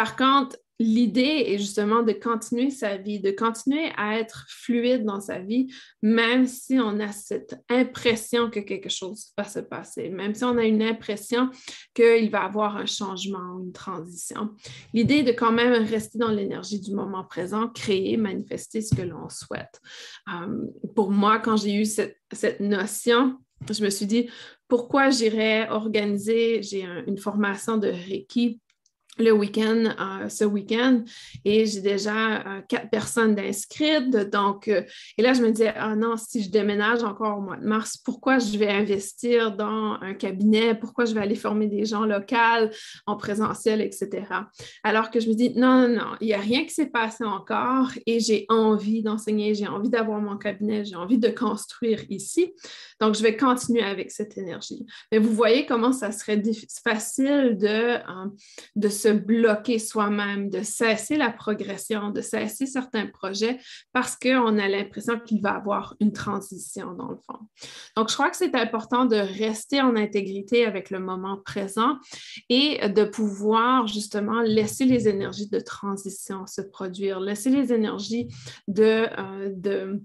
Par 0.00 0.16
contre, 0.16 0.56
l'idée 0.78 1.44
est 1.48 1.58
justement 1.58 2.02
de 2.02 2.12
continuer 2.12 2.70
sa 2.70 2.96
vie, 2.96 3.20
de 3.20 3.32
continuer 3.32 3.92
à 3.98 4.18
être 4.18 4.46
fluide 4.48 5.04
dans 5.04 5.20
sa 5.20 5.40
vie, 5.40 5.70
même 6.00 6.46
si 6.46 6.78
on 6.80 6.98
a 7.00 7.12
cette 7.12 7.62
impression 7.68 8.48
que 8.48 8.60
quelque 8.60 8.88
chose 8.88 9.26
va 9.36 9.44
se 9.44 9.58
passer, 9.58 10.08
même 10.08 10.34
si 10.34 10.42
on 10.42 10.56
a 10.56 10.64
une 10.64 10.80
impression 10.82 11.50
qu'il 11.92 12.30
va 12.30 12.40
y 12.40 12.46
avoir 12.46 12.78
un 12.78 12.86
changement 12.86 13.60
une 13.60 13.72
transition. 13.72 14.52
L'idée 14.94 15.16
est 15.16 15.24
de 15.24 15.32
quand 15.32 15.52
même 15.52 15.84
rester 15.84 16.16
dans 16.16 16.30
l'énergie 16.30 16.80
du 16.80 16.94
moment 16.94 17.24
présent, 17.24 17.68
créer, 17.68 18.16
manifester 18.16 18.80
ce 18.80 18.94
que 18.94 19.02
l'on 19.02 19.28
souhaite. 19.28 19.82
Euh, 20.32 20.64
pour 20.96 21.10
moi, 21.10 21.40
quand 21.40 21.58
j'ai 21.58 21.74
eu 21.74 21.84
cette, 21.84 22.16
notion, 22.58 23.36
je 23.70 23.84
me 23.84 23.90
suis 23.90 24.06
dit, 24.06 24.30
pourquoi 24.66 25.10
j'irais 25.10 25.68
organiser, 25.68 26.62
j'ai 26.62 26.86
une 27.06 27.18
formation 27.18 27.76
de 27.76 27.88
Reiki 27.88 28.62
le 29.18 29.32
week-end, 29.32 29.94
euh, 29.98 30.28
ce 30.28 30.44
week-end, 30.44 31.02
et 31.44 31.66
j'ai 31.66 31.80
déjà 31.80 32.36
euh, 32.36 32.60
quatre 32.68 32.90
personnes 32.90 33.34
d'inscrites. 33.34 34.10
Donc, 34.30 34.68
euh, 34.68 34.82
et 35.18 35.22
là, 35.22 35.32
je 35.34 35.42
me 35.42 35.50
disais, 35.50 35.72
ah 35.76 35.94
non, 35.94 36.16
si 36.16 36.42
je 36.42 36.50
déménage 36.50 37.02
encore 37.02 37.38
au 37.38 37.40
mois 37.40 37.56
de 37.56 37.66
mars, 37.66 37.96
pourquoi 37.96 38.38
je 38.38 38.56
vais 38.56 38.68
investir 38.68 39.56
dans 39.56 39.98
un 40.00 40.14
cabinet? 40.14 40.74
Pourquoi 40.74 41.04
je 41.04 41.14
vais 41.14 41.20
aller 41.20 41.34
former 41.34 41.66
des 41.66 41.84
gens 41.84 42.04
locaux 42.04 42.36
en 43.06 43.16
présentiel, 43.16 43.80
etc. 43.80 44.26
Alors 44.84 45.10
que 45.10 45.20
je 45.20 45.28
me 45.28 45.34
dis, 45.34 45.50
non, 45.54 45.88
non, 45.88 45.88
non, 45.88 46.16
il 46.20 46.28
n'y 46.28 46.34
a 46.34 46.38
rien 46.38 46.64
qui 46.64 46.70
s'est 46.70 46.86
passé 46.86 47.24
encore 47.24 47.90
et 48.06 48.20
j'ai 48.20 48.46
envie 48.48 49.02
d'enseigner, 49.02 49.54
j'ai 49.54 49.66
envie 49.66 49.90
d'avoir 49.90 50.20
mon 50.20 50.36
cabinet, 50.36 50.84
j'ai 50.84 50.96
envie 50.96 51.18
de 51.18 51.28
construire 51.28 52.00
ici. 52.08 52.52
Donc, 53.00 53.14
je 53.14 53.22
vais 53.22 53.36
continuer 53.36 53.82
avec 53.82 54.10
cette 54.10 54.38
énergie. 54.38 54.86
Mais 55.10 55.18
vous 55.18 55.32
voyez 55.32 55.66
comment 55.66 55.92
ça 55.92 56.12
serait 56.12 56.40
facile 56.84 57.56
de, 57.58 57.98
de 58.76 58.88
se 59.00 59.08
bloquer 59.08 59.78
soi-même, 59.78 60.50
de 60.50 60.62
cesser 60.62 61.16
la 61.16 61.30
progression, 61.30 62.10
de 62.10 62.20
cesser 62.20 62.66
certains 62.66 63.06
projets 63.06 63.58
parce 63.92 64.16
qu'on 64.16 64.58
a 64.58 64.68
l'impression 64.68 65.18
qu'il 65.18 65.40
va 65.40 65.50
y 65.50 65.56
avoir 65.56 65.94
une 66.00 66.12
transition 66.12 66.92
dans 66.94 67.08
le 67.08 67.16
fond. 67.16 67.38
Donc, 67.96 68.08
je 68.08 68.14
crois 68.14 68.30
que 68.30 68.36
c'est 68.36 68.54
important 68.54 69.04
de 69.04 69.16
rester 69.16 69.80
en 69.80 69.96
intégrité 69.96 70.64
avec 70.66 70.90
le 70.90 71.00
moment 71.00 71.38
présent 71.44 71.96
et 72.48 72.88
de 72.88 73.04
pouvoir 73.04 73.86
justement 73.86 74.40
laisser 74.40 74.84
les 74.84 75.08
énergies 75.08 75.48
de 75.48 75.60
transition 75.60 76.46
se 76.46 76.60
produire, 76.60 77.20
laisser 77.20 77.50
les 77.50 77.72
énergies 77.72 78.28
de, 78.68 79.06
euh, 79.18 79.50
de 79.54 80.00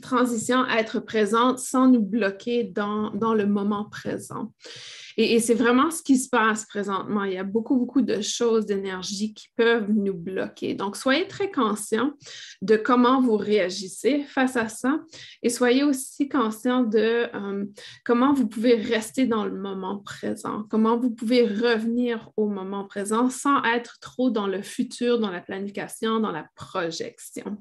transition 0.00 0.66
être 0.66 1.00
présente 1.00 1.58
sans 1.58 1.88
nous 1.88 2.02
bloquer 2.02 2.64
dans, 2.64 3.10
dans 3.10 3.34
le 3.34 3.46
moment 3.46 3.84
présent. 3.84 4.52
Et, 5.20 5.40
c'est 5.40 5.54
vraiment 5.54 5.90
ce 5.90 6.00
qui 6.00 6.16
se 6.16 6.28
passe 6.28 6.64
présentement. 6.64 7.24
Il 7.24 7.32
y 7.32 7.38
a 7.38 7.44
beaucoup, 7.44 7.76
beaucoup 7.76 8.02
de 8.02 8.20
choses, 8.20 8.66
d'énergie 8.66 9.34
qui 9.34 9.48
peuvent 9.56 9.90
nous 9.90 10.14
bloquer. 10.14 10.74
Donc, 10.74 10.96
soyez 10.96 11.26
très 11.26 11.50
conscient 11.50 12.12
de 12.62 12.76
comment 12.76 13.20
vous 13.20 13.36
réagissez 13.36 14.22
face 14.22 14.56
à 14.56 14.68
ça 14.68 15.00
et 15.42 15.50
soyez 15.50 15.82
aussi 15.82 16.28
conscient 16.28 16.84
de 16.84 17.26
euh, 17.34 17.64
comment 18.04 18.32
vous 18.32 18.46
pouvez 18.46 18.76
rester 18.76 19.26
dans 19.26 19.44
le 19.44 19.58
moment 19.58 19.98
présent, 19.98 20.64
comment 20.70 20.96
vous 20.96 21.10
pouvez 21.10 21.44
revenir 21.48 22.30
au 22.36 22.46
moment 22.46 22.84
présent 22.84 23.28
sans 23.28 23.60
être 23.64 23.98
trop 23.98 24.30
dans 24.30 24.46
le 24.46 24.62
futur, 24.62 25.18
dans 25.18 25.30
la 25.30 25.40
planification, 25.40 26.20
dans 26.20 26.32
la 26.32 26.46
projection. 26.54 27.58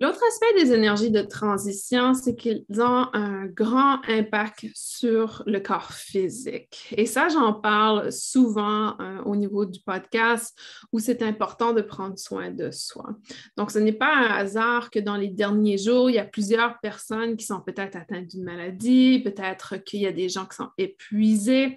L'autre 0.00 0.20
aspect 0.28 0.64
des 0.64 0.72
énergies 0.72 1.10
de 1.10 1.22
transition, 1.22 2.14
c'est 2.14 2.36
qu'ils 2.36 2.64
ont 2.78 3.08
un 3.12 3.46
grand 3.46 4.00
impact 4.06 4.66
sur 4.72 5.42
le 5.44 5.58
corps 5.58 5.92
physique. 5.92 6.94
Et 6.96 7.04
ça, 7.04 7.28
j'en 7.28 7.52
parle 7.52 8.12
souvent 8.12 8.96
euh, 9.00 9.20
au 9.24 9.34
niveau 9.34 9.66
du 9.66 9.80
podcast 9.80 10.56
où 10.92 11.00
c'est 11.00 11.20
important 11.22 11.72
de 11.72 11.82
prendre 11.82 12.16
soin 12.16 12.52
de 12.52 12.70
soi. 12.70 13.08
Donc, 13.56 13.72
ce 13.72 13.80
n'est 13.80 13.92
pas 13.92 14.14
un 14.14 14.36
hasard 14.36 14.90
que 14.90 15.00
dans 15.00 15.16
les 15.16 15.28
derniers 15.28 15.78
jours, 15.78 16.08
il 16.10 16.14
y 16.14 16.20
a 16.20 16.24
plusieurs 16.24 16.78
personnes 16.78 17.36
qui 17.36 17.44
sont 17.44 17.60
peut-être 17.60 17.96
atteintes 17.96 18.28
d'une 18.28 18.44
maladie, 18.44 19.18
peut-être 19.24 19.78
qu'il 19.78 20.00
y 20.00 20.06
a 20.06 20.12
des 20.12 20.28
gens 20.28 20.46
qui 20.46 20.56
sont 20.58 20.70
épuisés. 20.78 21.74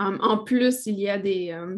Euh, 0.00 0.18
en 0.20 0.38
plus, 0.38 0.86
il 0.86 0.98
y 0.98 1.08
a 1.08 1.18
des... 1.18 1.52
Euh, 1.52 1.76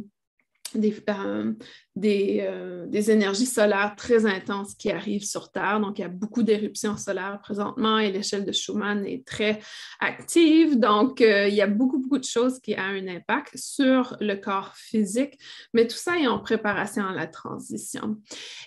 des, 1.95 3.11
énergies 3.11 3.47
solaires 3.47 3.95
très 3.97 4.27
intenses 4.27 4.75
qui 4.75 4.91
arrivent 4.91 5.25
sur 5.25 5.51
Terre. 5.51 5.81
Donc, 5.81 5.99
il 5.99 6.03
y 6.03 6.05
a 6.05 6.09
beaucoup 6.09 6.43
d'éruptions 6.43 6.97
solaires 6.97 7.39
présentement 7.43 7.99
et 7.99 8.11
l'échelle 8.11 8.45
de 8.45 8.53
Schumann 8.53 9.05
est 9.07 9.27
très 9.27 9.61
active. 10.01 10.79
Donc, 10.79 11.21
euh, 11.21 11.49
il 11.49 11.55
y 11.55 11.61
a 11.61 11.67
beaucoup, 11.67 11.99
beaucoup 11.99 12.19
de 12.19 12.25
choses 12.25 12.61
qui 12.61 12.75
ont 12.75 12.79
un 12.79 13.09
impact 13.09 13.57
sur 13.57 14.17
le 14.21 14.35
corps 14.37 14.75
physique, 14.77 15.39
mais 15.75 15.87
tout 15.87 15.97
ça 15.97 16.19
est 16.19 16.27
en 16.27 16.39
préparation 16.39 17.05
à 17.05 17.13
la 17.13 17.27
transition. 17.27 18.19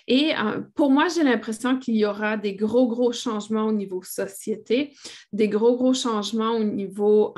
Et 0.06 0.32
euh, 0.36 0.60
pour 0.74 0.90
moi, 0.90 1.06
j'ai 1.08 1.24
l'impression 1.24 1.78
qu'il 1.78 1.96
y 1.96 2.04
aura 2.04 2.36
des 2.36 2.54
gros, 2.54 2.86
gros 2.86 3.12
changements 3.12 3.66
au 3.66 3.72
niveau 3.72 4.02
société, 4.02 4.94
des 5.32 5.48
gros, 5.48 5.76
gros 5.76 5.94
changements 5.94 6.52
au 6.52 6.64
niveau 6.64 7.34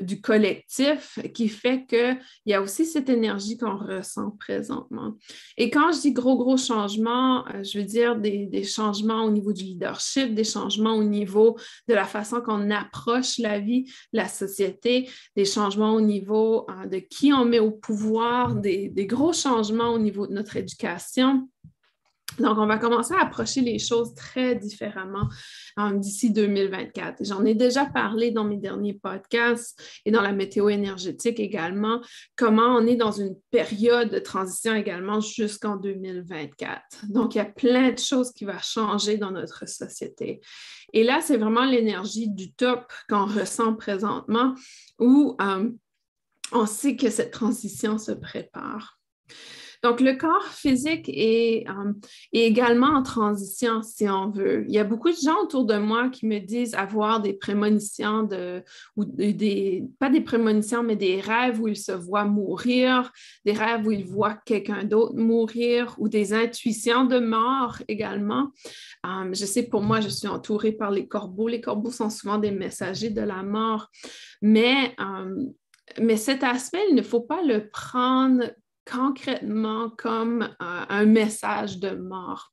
du 0.00 0.20
collectif 0.20 1.18
qui 1.34 1.48
fait 1.48 1.86
qu'il 1.86 2.18
y 2.46 2.54
a 2.54 2.62
aussi 2.62 2.84
cette 2.84 3.08
énergie 3.08 3.56
qu'on 3.56 3.76
ressent 3.76 4.30
présentement. 4.38 5.07
Et 5.56 5.70
quand 5.70 5.92
je 5.92 6.00
dis 6.00 6.12
gros, 6.12 6.36
gros 6.36 6.56
changements, 6.56 7.46
euh, 7.48 7.62
je 7.62 7.78
veux 7.78 7.84
dire 7.84 8.16
des, 8.16 8.64
changements 8.64 9.24
au 9.24 9.30
niveau 9.30 9.52
du 9.52 9.64
leadership, 9.64 10.34
des 10.34 10.44
changements 10.44 10.94
au 10.94 11.04
niveau 11.04 11.56
de 11.88 11.94
la 11.94 12.04
façon 12.04 12.40
qu'on 12.40 12.70
approche 12.70 13.38
la 13.38 13.58
vie, 13.58 13.90
la 14.12 14.28
société, 14.28 15.08
des 15.36 15.44
changements 15.44 15.94
au 15.94 16.00
niveau 16.00 16.66
euh, 16.70 16.86
de 16.86 16.98
qui 16.98 17.32
on 17.32 17.44
met 17.44 17.60
au 17.60 17.70
pouvoir, 17.70 18.54
des 18.54 19.06
gros 19.06 19.32
changements 19.32 19.90
au 19.90 19.98
niveau 19.98 20.26
de 20.26 20.32
notre 20.32 20.56
éducation. 20.56 21.48
Donc, 22.38 22.58
on 22.58 22.66
va 22.66 22.78
commencer 22.78 23.14
à 23.14 23.22
approcher 23.22 23.60
les 23.60 23.78
choses 23.78 24.14
très 24.14 24.54
différemment 24.54 25.28
euh, 25.78 25.92
d'ici 25.94 26.32
2024. 26.32 27.24
J'en 27.24 27.44
ai 27.44 27.54
déjà 27.54 27.86
parlé 27.86 28.30
dans 28.30 28.44
mes 28.44 28.56
derniers 28.56 28.94
podcasts 28.94 29.80
et 30.04 30.10
dans 30.10 30.22
la 30.22 30.32
météo 30.32 30.68
énergétique 30.68 31.40
également, 31.40 32.00
comment 32.36 32.76
on 32.76 32.86
est 32.86 32.96
dans 32.96 33.12
une 33.12 33.36
période 33.50 34.10
de 34.10 34.18
transition 34.18 34.74
également 34.74 35.20
jusqu'en 35.20 35.76
2024. 35.76 37.06
Donc, 37.08 37.34
il 37.34 37.38
y 37.38 37.40
a 37.40 37.44
plein 37.44 37.92
de 37.92 37.98
choses 37.98 38.32
qui 38.32 38.44
vont 38.44 38.58
changer 38.60 39.16
dans 39.16 39.30
notre 39.30 39.68
société. 39.68 40.40
Et 40.92 41.04
là, 41.04 41.20
c'est 41.20 41.36
vraiment 41.36 41.64
l'énergie 41.64 42.28
du 42.28 42.52
top 42.52 42.92
qu'on 43.08 43.26
ressent 43.26 43.74
présentement 43.74 44.54
où 44.98 45.36
euh, 45.40 45.70
on 46.52 46.66
sait 46.66 46.96
que 46.96 47.10
cette 47.10 47.32
transition 47.32 47.98
se 47.98 48.12
prépare. 48.12 48.98
Donc, 49.82 50.00
le 50.00 50.14
corps 50.14 50.46
physique 50.48 51.08
est, 51.08 51.64
euh, 51.68 51.92
est, 52.32 52.42
également 52.42 52.88
en 52.88 53.02
transition, 53.02 53.82
si 53.82 54.08
on 54.08 54.30
veut. 54.30 54.64
Il 54.66 54.74
y 54.74 54.78
a 54.78 54.84
beaucoup 54.84 55.10
de 55.10 55.16
gens 55.16 55.42
autour 55.42 55.64
de 55.64 55.78
moi 55.78 56.08
qui 56.08 56.26
me 56.26 56.38
disent 56.38 56.74
avoir 56.74 57.20
des 57.20 57.34
prémonitions, 57.34 58.24
de, 58.24 58.62
ou 58.96 59.04
des, 59.04 59.84
pas 59.98 60.10
des 60.10 60.20
prémonitions, 60.20 60.82
mais 60.82 60.96
des 60.96 61.20
rêves 61.20 61.60
où 61.60 61.68
ils 61.68 61.76
se 61.76 61.92
voient 61.92 62.24
mourir, 62.24 63.12
des 63.44 63.52
rêves 63.52 63.86
où 63.86 63.92
ils 63.92 64.06
voient 64.06 64.38
quelqu'un 64.44 64.84
d'autre 64.84 65.16
mourir, 65.16 65.94
ou 65.98 66.08
des 66.08 66.32
intuitions 66.32 67.04
de 67.04 67.18
mort 67.18 67.78
également. 67.86 68.48
Euh, 69.06 69.30
je 69.32 69.44
sais, 69.44 69.62
pour 69.62 69.82
moi, 69.82 70.00
je 70.00 70.08
suis 70.08 70.28
entourée 70.28 70.72
par 70.72 70.90
les 70.90 71.06
corbeaux. 71.06 71.48
Les 71.48 71.60
corbeaux 71.60 71.90
sont 71.90 72.10
souvent 72.10 72.38
des 72.38 72.50
messagers 72.50 73.10
de 73.10 73.22
la 73.22 73.42
mort, 73.42 73.88
mais... 74.42 74.94
Euh, 75.00 75.46
mais 76.00 76.16
cet 76.16 76.44
aspect, 76.44 76.84
il 76.90 76.94
ne 76.94 77.02
faut 77.02 77.22
pas 77.22 77.42
le 77.42 77.68
prendre 77.70 78.44
concrètement 78.90 79.90
comme 79.90 80.42
euh, 80.42 80.84
un 80.88 81.04
message 81.04 81.78
de 81.78 81.90
mort. 81.90 82.52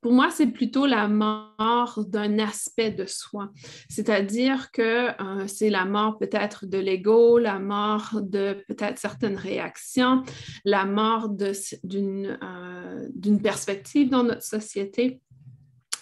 Pour 0.00 0.12
moi, 0.12 0.30
c'est 0.30 0.48
plutôt 0.48 0.86
la 0.86 1.08
mort 1.08 2.04
d'un 2.08 2.38
aspect 2.38 2.90
de 2.90 3.06
soi, 3.06 3.50
c'est-à-dire 3.88 4.70
que 4.72 5.08
euh, 5.10 5.46
c'est 5.46 5.70
la 5.70 5.84
mort 5.84 6.18
peut-être 6.18 6.66
de 6.66 6.78
l'ego, 6.78 7.38
la 7.38 7.58
mort 7.58 8.20
de 8.20 8.64
peut-être 8.68 8.98
certaines 8.98 9.36
réactions, 9.36 10.22
la 10.64 10.84
mort 10.84 11.30
euh, 11.40 13.08
d'une 13.14 13.42
perspective 13.42 14.10
dans 14.10 14.24
notre 14.24 14.42
société. 14.44 15.20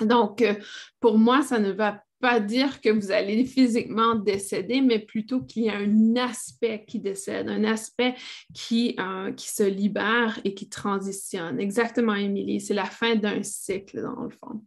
Donc, 0.00 0.44
pour 0.98 1.18
moi, 1.18 1.42
ça 1.42 1.60
ne 1.60 1.70
va 1.70 2.02
pas 2.24 2.40
dire 2.40 2.80
que 2.80 2.88
vous 2.88 3.10
allez 3.10 3.44
physiquement 3.44 4.14
décéder, 4.14 4.80
mais 4.80 4.98
plutôt 4.98 5.42
qu'il 5.42 5.64
y 5.64 5.68
a 5.68 5.76
un 5.76 6.16
aspect 6.16 6.82
qui 6.88 6.98
décède, 6.98 7.50
un 7.50 7.64
aspect 7.64 8.14
qui, 8.54 8.96
euh, 8.98 9.30
qui 9.32 9.50
se 9.50 9.62
libère 9.62 10.40
et 10.42 10.54
qui 10.54 10.70
transitionne. 10.70 11.60
Exactement, 11.60 12.14
Émilie, 12.14 12.62
c'est 12.62 12.72
la 12.72 12.86
fin 12.86 13.14
d'un 13.14 13.42
cycle 13.42 14.00
dans 14.00 14.22
le 14.22 14.30
fond. 14.30 14.62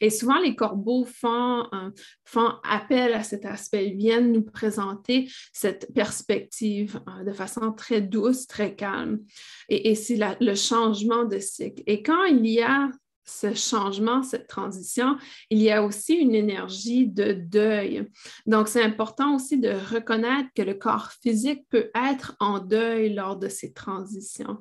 Et 0.00 0.10
souvent, 0.10 0.40
les 0.40 0.56
corbeaux 0.56 1.04
font, 1.04 1.68
euh, 1.72 1.90
font 2.24 2.54
appel 2.68 3.14
à 3.14 3.22
cet 3.22 3.44
aspect, 3.44 3.86
ils 3.86 3.96
viennent 3.96 4.32
nous 4.32 4.42
présenter 4.42 5.30
cette 5.52 5.94
perspective 5.94 7.00
euh, 7.06 7.22
de 7.22 7.32
façon 7.32 7.70
très 7.70 8.00
douce, 8.00 8.48
très 8.48 8.74
calme. 8.74 9.20
Et, 9.68 9.90
et 9.90 9.94
c'est 9.94 10.18
le 10.40 10.54
changement 10.56 11.24
de 11.24 11.38
cycle. 11.38 11.84
Et 11.86 12.02
quand 12.02 12.24
il 12.24 12.44
y 12.48 12.62
a 12.62 12.90
ce 13.26 13.54
changement, 13.54 14.22
cette 14.22 14.46
transition, 14.46 15.16
il 15.50 15.60
y 15.60 15.70
a 15.70 15.84
aussi 15.84 16.14
une 16.14 16.34
énergie 16.34 17.06
de 17.06 17.32
deuil. 17.32 18.06
Donc, 18.46 18.68
c'est 18.68 18.82
important 18.82 19.34
aussi 19.34 19.58
de 19.58 19.70
reconnaître 19.70 20.48
que 20.54 20.62
le 20.62 20.74
corps 20.74 21.12
physique 21.22 21.66
peut 21.68 21.90
être 21.94 22.36
en 22.40 22.58
deuil 22.58 23.12
lors 23.12 23.36
de 23.36 23.48
ces 23.48 23.72
transitions. 23.72 24.58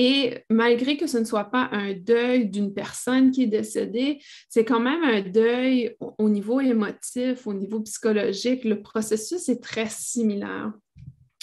Et 0.00 0.44
malgré 0.48 0.96
que 0.96 1.08
ce 1.08 1.18
ne 1.18 1.24
soit 1.24 1.50
pas 1.50 1.68
un 1.72 1.92
deuil 1.92 2.48
d'une 2.48 2.72
personne 2.72 3.32
qui 3.32 3.42
est 3.42 3.48
décédée, 3.48 4.20
c'est 4.48 4.64
quand 4.64 4.78
même 4.78 5.02
un 5.02 5.22
deuil 5.22 5.96
au 6.18 6.28
niveau 6.28 6.60
émotif, 6.60 7.48
au 7.48 7.52
niveau 7.52 7.80
psychologique. 7.80 8.64
Le 8.64 8.80
processus 8.80 9.48
est 9.48 9.60
très 9.60 9.88
similaire. 9.88 10.72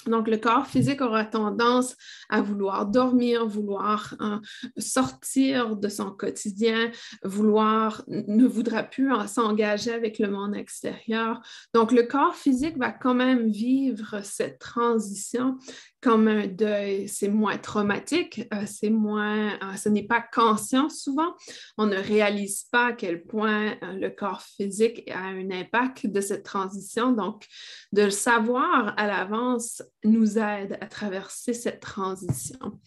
Donc, 0.07 0.27
le 0.27 0.37
corps 0.37 0.67
physique 0.67 1.01
aura 1.01 1.25
tendance 1.25 1.95
à 2.29 2.41
vouloir 2.41 2.85
dormir, 2.85 3.45
vouloir 3.45 4.15
hein, 4.19 4.41
sortir 4.77 5.75
de 5.75 5.87
son 5.87 6.11
quotidien, 6.11 6.91
vouloir, 7.23 8.03
ne 8.07 8.45
voudra 8.45 8.83
plus 8.83 9.11
s'engager 9.27 9.91
avec 9.91 10.19
le 10.19 10.29
monde 10.29 10.55
extérieur. 10.55 11.41
Donc, 11.73 11.91
le 11.91 12.03
corps 12.03 12.35
physique 12.35 12.77
va 12.77 12.91
quand 12.91 13.15
même 13.15 13.49
vivre 13.49 14.21
cette 14.23 14.59
transition 14.59 15.57
comme 16.05 16.27
un 16.27 16.45
deuil. 16.45 17.09
C'est 17.09 17.29
moins 17.29 17.57
traumatique, 17.57 18.47
euh, 18.53 18.65
c'est 18.67 18.91
moins, 18.91 19.53
euh, 19.53 19.75
ce 19.75 19.89
n'est 19.89 20.05
pas 20.05 20.21
conscient 20.21 20.87
souvent. 20.87 21.33
On 21.79 21.87
ne 21.87 21.95
réalise 21.95 22.65
pas 22.71 22.89
à 22.89 22.93
quel 22.93 23.23
point 23.23 23.71
euh, 23.81 23.93
le 23.93 24.11
corps 24.11 24.43
physique 24.43 25.09
a 25.11 25.21
un 25.21 25.49
impact 25.49 26.05
de 26.05 26.21
cette 26.21 26.43
transition. 26.43 27.11
Donc, 27.11 27.47
de 27.91 28.03
le 28.03 28.11
savoir 28.11 28.93
à 28.97 29.07
l'avance 29.07 29.81
nous 30.03 30.37
aide 30.37 30.77
à 30.79 30.85
traverser 30.85 31.53
cette 31.55 31.79
transition. 31.79 32.79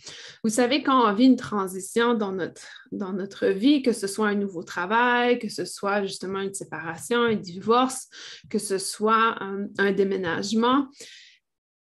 Vous 0.45 0.51
savez, 0.51 0.85
quand 0.85 1.11
on 1.11 1.13
vit 1.13 1.27
une 1.27 1.35
transition 1.35 2.15
dans 2.15 2.31
notre, 2.31 2.63
dans 2.93 3.13
notre 3.13 3.49
vie, 3.49 3.83
que 3.83 3.93
ce 3.93 4.07
soit 4.07 4.29
un 4.29 4.37
nouveau 4.37 4.63
travail, 4.63 5.41
que 5.41 5.49
ce 5.49 5.65
soit 5.65 6.05
justement 6.05 6.39
une 6.39 6.55
séparation, 6.55 7.23
un 7.23 7.35
divorce, 7.35 8.07
que 8.49 8.61
ce 8.61 8.79
soit 8.79 9.37
un 9.41 9.93
déménagement, 9.93 10.87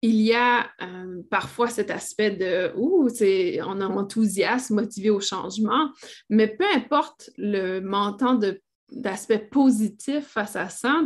il 0.03 0.19
y 0.19 0.33
a 0.33 0.69
euh, 0.81 1.21
parfois 1.31 1.69
cet 1.69 1.89
aspect 1.89 2.31
de 2.31 2.73
ouh, 2.75 3.07
on 3.65 3.81
a 3.81 3.87
enthousiasme, 3.87 4.75
motivé 4.75 5.09
au 5.09 5.21
changement, 5.21 5.91
mais 6.29 6.49
peu 6.49 6.65
importe 6.75 7.29
le 7.37 7.79
montant 7.79 8.37
d'aspect 8.91 9.39
positif 9.39 10.27
face 10.27 10.57
à 10.57 10.67
ça, 10.67 11.03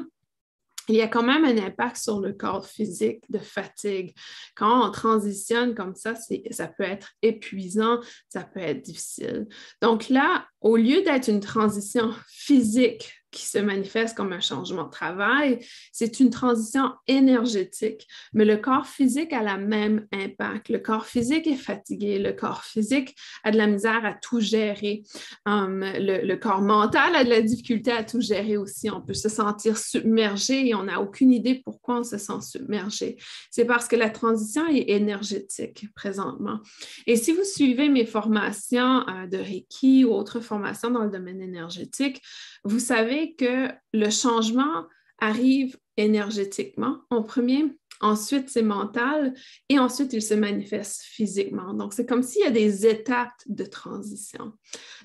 il 0.90 0.96
y 0.96 1.02
a 1.02 1.08
quand 1.08 1.22
même 1.22 1.46
un 1.46 1.58
impact 1.64 1.98
sur 1.98 2.22
le 2.22 2.34
corps 2.34 2.66
physique 2.66 3.24
de 3.30 3.38
fatigue. 3.38 4.16
Quand 4.56 4.88
on 4.88 4.92
transitionne 4.92 5.76
comme 5.76 5.94
ça, 5.94 6.16
ça 6.50 6.68
peut 6.68 6.84
être 6.84 7.12
épuisant, 7.22 8.00
ça 8.30 8.46
peut 8.46 8.62
être 8.62 8.82
difficile. 8.82 9.48
Donc 9.82 10.10
là, 10.10 10.48
au 10.62 10.76
lieu 10.76 11.04
d'être 11.04 11.28
une 11.28 11.42
transition 11.42 12.12
physique 12.30 13.17
qui 13.32 13.46
se 13.46 13.58
manifeste 13.58 14.16
comme 14.16 14.32
un 14.32 14.40
changement 14.40 14.86
de 14.86 14.90
travail, 14.90 15.60
c'est 15.92 16.20
une 16.20 16.30
transition 16.30 16.92
énergétique. 17.08 18.08
Mais 18.34 18.46
le 18.46 18.58
corps 18.58 18.88
physique 18.88 19.34
a 19.34 19.44
le 19.44 19.66
même 19.66 20.08
impact. 20.14 20.70
Le 20.70 20.80
corps 20.80 21.06
physique 21.06 21.48
est 21.48 21.56
fatigué, 21.56 22.20
le 22.20 22.34
corps 22.34 22.64
physique 22.64 23.16
a 23.44 23.52
de 23.52 23.58
la 23.58 23.68
misère 23.68 24.06
à 24.06 24.14
tout 24.14 24.40
gérer. 24.40 25.04
Hum, 25.46 25.84
le, 25.84 26.36
corps 26.36 26.62
mental 26.62 27.16
a 27.16 27.24
de 27.24 27.30
la 27.30 27.42
difficulté 27.42 27.92
à 27.92 28.04
tout 28.04 28.22
gérer 28.22 28.58
aussi. 28.58 28.90
On 28.90 29.02
peut 29.02 29.14
se 29.14 29.30
sentir 29.30 29.78
submergé 29.78 30.68
et 30.68 30.76
on 30.76 30.84
n'a 30.84 31.02
aucune 31.02 31.32
idée 31.32 31.62
pourquoi 31.64 32.00
on 32.00 32.04
se 32.04 32.18
sent 32.18 32.42
submergé. 32.42 33.18
C'est 33.52 33.66
parce 33.66 33.88
que 33.88 33.96
la 33.96 34.10
transition 34.10 34.68
est 34.68 34.90
énergétique 34.90 35.88
présentement. 35.96 36.60
Et 37.08 37.16
si 37.16 37.34
vous 37.34 37.44
suivez 37.44 37.90
mes 37.90 38.06
formations 38.06 39.08
euh, 39.08 39.28
de 39.28 39.38
Reiki 39.38 40.06
ou 40.06 40.14
autres 40.14 40.40
formations 40.40 40.92
dans 40.92 41.04
le 41.04 41.10
domaine 41.10 41.42
énergétique, 41.42 42.22
vous 42.64 42.80
savez 42.80 43.17
que 43.26 43.70
le 43.94 44.10
changement 44.10 44.86
arrive 45.20 45.78
énergétiquement 45.98 47.00
en 47.10 47.24
premier, 47.24 47.66
ensuite 48.02 48.50
c'est 48.50 48.62
mental 48.62 49.34
et 49.70 49.80
ensuite 49.80 50.14
il 50.14 50.22
se 50.22 50.34
manifeste 50.34 51.02
physiquement. 51.02 51.74
Donc 51.74 51.94
c'est 51.94 52.06
comme 52.06 52.24
s'il 52.24 52.42
y 52.42 52.48
a 52.48 52.52
des 52.52 52.86
étapes 52.86 53.42
de 53.48 53.66
transition. 53.66 54.54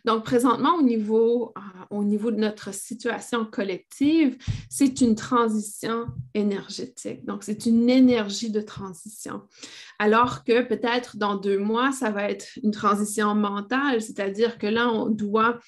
Donc 0.05 0.25
présentement 0.25 0.75
au 0.75 0.83
niveau, 0.83 1.53
euh, 1.57 1.61
au 1.91 2.05
niveau 2.05 2.31
de 2.31 2.37
notre 2.37 2.75
situation 2.75 3.45
collective, 3.45 4.37
c'est 4.69 5.01
une 5.01 5.15
transition 5.15 6.07
énergétique. 6.35 7.25
Donc 7.25 7.45
c'est 7.45 7.67
une 7.67 7.89
énergie 7.89 8.51
de 8.51 8.61
transition. 8.61 9.43
Alors 9.99 10.45
que 10.45 10.63
peut-être 10.63 11.17
dans 11.17 11.37
deux 11.37 11.59
mois, 11.59 11.93
ça 11.93 12.11
va 12.11 12.29
être 12.29 12.47
une 12.63 12.73
transition 12.73 13.35
mentale, 13.35 14.03
c'est-à-dire 14.03 14.59
que 14.59 14.67
là 14.67 14.91
on 14.91 15.09
doit 15.09 15.59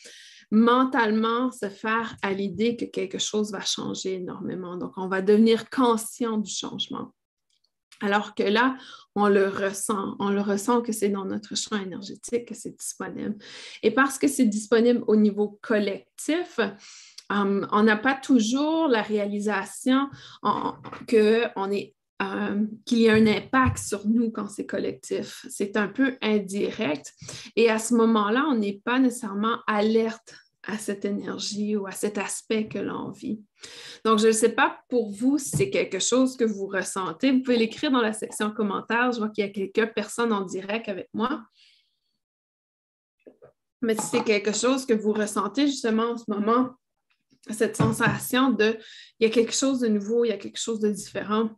mentalement 0.55 1.51
se 1.51 1.69
faire 1.69 2.17
à 2.23 2.33
l'idée 2.33 2.77
que 2.77 2.85
quelque 2.85 3.19
chose 3.19 3.53
va 3.53 3.61
changer 3.61 4.15
énormément. 4.15 4.77
Donc, 4.77 4.93
on 4.97 5.09
va 5.09 5.21
devenir 5.21 5.69
conscient 5.69 6.39
du 6.39 6.51
changement. 6.51 7.13
Alors 8.01 8.35
que 8.35 8.43
là, 8.43 8.77
on 9.15 9.29
le 9.29 9.49
ressent, 9.49 10.17
on 10.19 10.31
le 10.31 10.41
ressent 10.41 10.83
que 10.83 10.93
c'est 10.93 11.09
dans 11.09 11.25
notre 11.25 11.57
champ 11.57 11.81
énergétique 11.81 12.49
que 12.49 12.55
c'est 12.55 12.77
disponible. 12.77 13.37
Et 13.83 13.93
parce 13.93 14.19
que 14.19 14.29
c'est 14.29 14.47
disponible 14.47 15.05
au 15.07 15.17
niveau 15.17 15.59
collectif, 15.63 16.59
um, 17.31 17.67
on 17.71 17.83
n'a 17.83 17.97
pas 17.97 18.15
toujours 18.15 18.89
la 18.89 19.03
réalisation 19.03 20.09
est 21.71 21.95
um, 22.21 22.69
qu'il 22.85 22.99
y 22.99 23.09
a 23.09 23.15
un 23.15 23.27
impact 23.27 23.79
sur 23.79 24.07
nous 24.07 24.31
quand 24.31 24.49
c'est 24.49 24.67
collectif. 24.67 25.47
C'est 25.49 25.77
un 25.77 25.89
peu 25.89 26.17
indirect. 26.21 27.13
Et 27.57 27.71
à 27.71 27.79
ce 27.79 27.95
moment-là, 27.95 28.45
on 28.49 28.57
n'est 28.57 28.81
pas 28.85 28.99
nécessairement 28.99 29.59
alerte 29.67 30.35
à 30.67 30.79
cette 30.79 31.05
énergie 31.05 31.77
ou 31.77 31.87
à 31.87 31.93
cet 31.93 32.19
aspect 32.19 32.69
que 32.69 32.79
l'on 32.79 33.11
vit. 33.11 33.43
Donc, 34.05 34.19
je 34.19 34.29
ne 34.29 34.33
sais 34.33 34.53
pas 34.53 34.81
pour 34.89 35.11
vous 35.11 35.39
si 35.39 35.51
c'est 35.51 35.71
quelque 35.71 35.99
chose 35.99 36.37
que 36.37 36.45
vous 36.45 36.67
ressentez. 36.67 37.33
Vous 37.33 37.43
pouvez 37.43 37.57
l'écrire 37.57 37.91
dans 37.91 38.01
la 38.01 38.13
section 38.13 38.51
commentaires. 38.51 39.13
Je 39.13 39.19
vois 39.19 39.29
qu'il 39.29 39.45
y 39.45 39.49
a 39.49 39.51
quelques 39.51 39.95
personnes 39.95 40.33
en 40.33 40.43
direct 40.43 40.89
avec 40.89 41.09
moi. 41.13 41.43
Mais 43.83 43.95
si 43.97 44.07
c'est 44.07 44.25
quelque 44.25 44.53
chose 44.53 44.87
que 44.87 44.95
vous 44.95 45.13
ressentez 45.13 45.67
justement 45.67 46.13
en 46.13 46.17
ce 46.17 46.25
moment, 46.29 46.71
cette 47.51 47.77
sensation 47.77 48.51
de 48.51 48.79
il 49.21 49.27
y 49.29 49.31
a 49.31 49.33
quelque 49.33 49.53
chose 49.53 49.81
de 49.81 49.89
nouveau, 49.89 50.25
il 50.25 50.29
y 50.29 50.33
a 50.33 50.39
quelque 50.39 50.59
chose 50.59 50.81
de 50.81 50.91
différent 50.91 51.51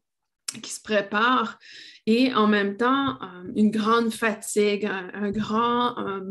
qui 0.63 0.71
se 0.71 0.81
prépare 0.81 1.59
et 2.07 2.35
en 2.35 2.47
même 2.47 2.77
temps 2.77 3.19
euh, 3.23 3.53
une 3.55 3.71
grande 3.71 4.13
fatigue, 4.13 4.87
un, 4.87 5.31
grand... 5.31 5.99
Euh, 5.99 6.31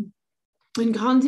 une 0.82 0.91
grande 0.91 1.24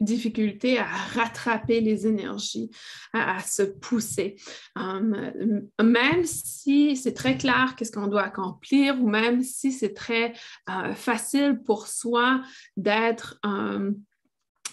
difficulté 0.00 0.78
à 0.78 0.84
rattraper 0.84 1.80
les 1.80 2.06
énergies, 2.06 2.70
à, 3.12 3.40
se 3.40 3.62
pousser. 3.62 4.36
Hum, 4.76 5.68
même 5.82 6.24
si 6.24 6.96
c'est 6.96 7.14
très 7.14 7.36
clair 7.36 7.74
qu'est-ce 7.76 7.92
qu'on 7.92 8.06
doit 8.06 8.24
accomplir 8.24 9.00
ou 9.02 9.08
même 9.08 9.42
si 9.42 9.72
c'est 9.72 9.94
très 9.94 10.32
euh, 10.70 10.94
facile 10.94 11.60
pour 11.64 11.86
soi 11.86 12.42
d'être, 12.76 13.38
hum, 13.44 13.96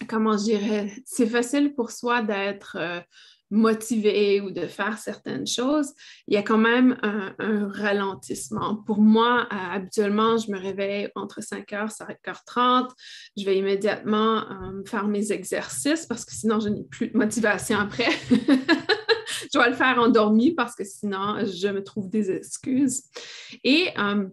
comment 0.07 0.37
je 0.37 0.43
dirais, 0.43 0.93
c'est 1.05 1.27
facile 1.27 1.73
pour 1.73 1.91
soi 1.91 2.21
d'être 2.21 2.77
euh, 2.79 3.01
motiver 3.51 4.41
ou 4.41 4.51
de 4.51 4.67
faire 4.67 4.97
certaines 4.97 5.47
choses, 5.47 5.93
il 6.27 6.35
y 6.35 6.37
a 6.37 6.43
quand 6.43 6.57
même 6.57 6.97
un, 7.01 7.35
ralentissement. 7.69 8.75
Pour 8.75 8.99
moi, 8.99 9.47
euh, 9.51 9.55
habituellement, 9.75 10.37
je 10.37 10.51
me 10.51 10.59
réveille 10.59 11.09
entre 11.15 11.41
5h 11.41 11.85
et 11.85 12.29
5h30. 12.29 12.89
Je 13.37 13.45
vais 13.45 13.57
immédiatement 13.57 14.39
euh, 14.39 14.83
faire 14.85 15.07
mes 15.07 15.31
exercices 15.31 16.05
parce 16.05 16.25
que 16.25 16.33
sinon, 16.33 16.59
je 16.59 16.69
n'ai 16.69 16.83
plus 16.83 17.07
de 17.07 17.17
motivation 17.17 17.79
après. 17.79 18.11
je 18.29 19.49
dois 19.53 19.69
le 19.69 19.75
faire 19.75 19.99
endormi 19.99 20.53
parce 20.53 20.75
que 20.75 20.83
sinon, 20.83 21.37
je 21.45 21.67
me 21.69 21.83
trouve 21.83 22.09
des 22.09 22.31
excuses. 22.31 23.03
Et 23.63 23.89
euh, 23.97 24.27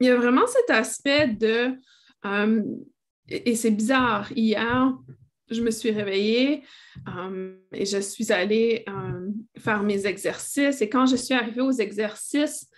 il 0.00 0.06
y 0.06 0.10
a 0.10 0.16
vraiment 0.16 0.46
cet 0.46 0.70
aspect 0.70 1.28
de... 1.28 1.72
et 3.28 3.56
c'est 3.56 3.70
bizarre, 3.70 4.30
hier, 4.32 4.92
je 5.50 5.62
me 5.62 5.70
suis 5.70 5.90
réveillée 5.90 6.64
euh, 7.08 7.54
et 7.72 7.86
je 7.86 7.98
suis 7.98 8.32
allée 8.32 8.84
euh, 8.88 9.28
faire 9.58 9.82
mes 9.82 10.06
exercices. 10.06 10.80
Et 10.82 10.88
quand 10.88 11.06
je 11.06 11.16
suis 11.16 11.34
arrivée 11.34 11.60
aux 11.60 11.72
exercices, 11.72 12.68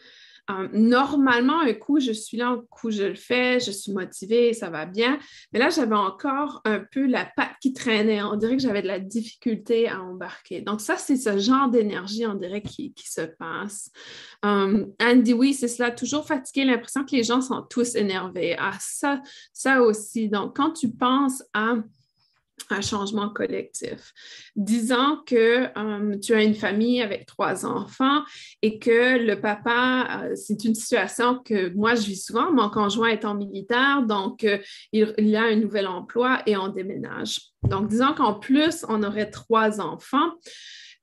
euh, 0.50 0.66
normalement, 0.72 1.60
un 1.60 1.74
coup, 1.74 2.00
je 2.00 2.12
suis 2.12 2.38
là, 2.38 2.48
un 2.48 2.62
coup, 2.70 2.90
je 2.90 3.02
le 3.02 3.14
fais, 3.14 3.60
je 3.60 3.70
suis 3.70 3.92
motivée, 3.92 4.54
ça 4.54 4.70
va 4.70 4.86
bien. 4.86 5.18
Mais 5.52 5.58
là, 5.58 5.68
j'avais 5.68 5.94
encore 5.94 6.62
un 6.64 6.80
peu 6.80 7.06
la 7.06 7.26
patte 7.26 7.52
qui 7.60 7.74
traînait. 7.74 8.22
On 8.22 8.34
dirait 8.36 8.56
que 8.56 8.62
j'avais 8.62 8.80
de 8.80 8.86
la 8.86 8.98
difficulté 8.98 9.88
à 9.88 10.00
embarquer. 10.00 10.62
Donc, 10.62 10.80
ça, 10.80 10.96
c'est 10.96 11.16
ce 11.16 11.36
genre 11.36 11.68
d'énergie, 11.68 12.26
on 12.26 12.34
dirait, 12.34 12.62
qui, 12.62 12.94
qui 12.94 13.10
se 13.10 13.20
passe. 13.20 13.90
Andy, 14.42 15.34
oui, 15.34 15.52
c'est 15.52 15.68
cela, 15.68 15.90
toujours 15.90 16.26
fatigué, 16.26 16.64
l'impression 16.64 17.04
que 17.04 17.14
les 17.14 17.24
gens 17.24 17.42
sont 17.42 17.62
tous 17.68 17.94
énervés. 17.94 18.56
Ah, 18.58 18.76
ça, 18.80 19.20
ça 19.52 19.82
aussi. 19.82 20.30
Donc, 20.30 20.56
quand 20.56 20.72
tu 20.72 20.90
penses 20.90 21.42
à 21.52 21.74
un 22.70 22.80
changement 22.80 23.28
collectif. 23.28 24.12
Disons 24.56 25.18
que 25.26 25.66
euh, 25.76 26.18
tu 26.18 26.34
as 26.34 26.42
une 26.42 26.54
famille 26.54 27.02
avec 27.02 27.26
trois 27.26 27.64
enfants 27.66 28.22
et 28.62 28.78
que 28.78 29.18
le 29.18 29.40
papa, 29.40 30.24
euh, 30.24 30.34
c'est 30.34 30.64
une 30.64 30.74
situation 30.74 31.38
que 31.38 31.72
moi 31.74 31.94
je 31.94 32.06
vis 32.06 32.24
souvent, 32.24 32.52
mon 32.52 32.70
conjoint 32.70 33.08
étant 33.08 33.34
militaire, 33.34 34.02
donc 34.02 34.44
euh, 34.44 34.58
il, 34.92 35.14
il, 35.18 35.34
a 35.36 35.44
un 35.44 35.56
nouvel 35.56 35.86
emploi 35.86 36.42
et 36.46 36.56
on 36.56 36.68
déménage. 36.68 37.40
Donc 37.62 37.88
disons 37.88 38.14
qu'en 38.14 38.34
plus, 38.34 38.84
on 38.88 39.02
aurait 39.02 39.30
trois 39.30 39.80
enfants 39.80 40.32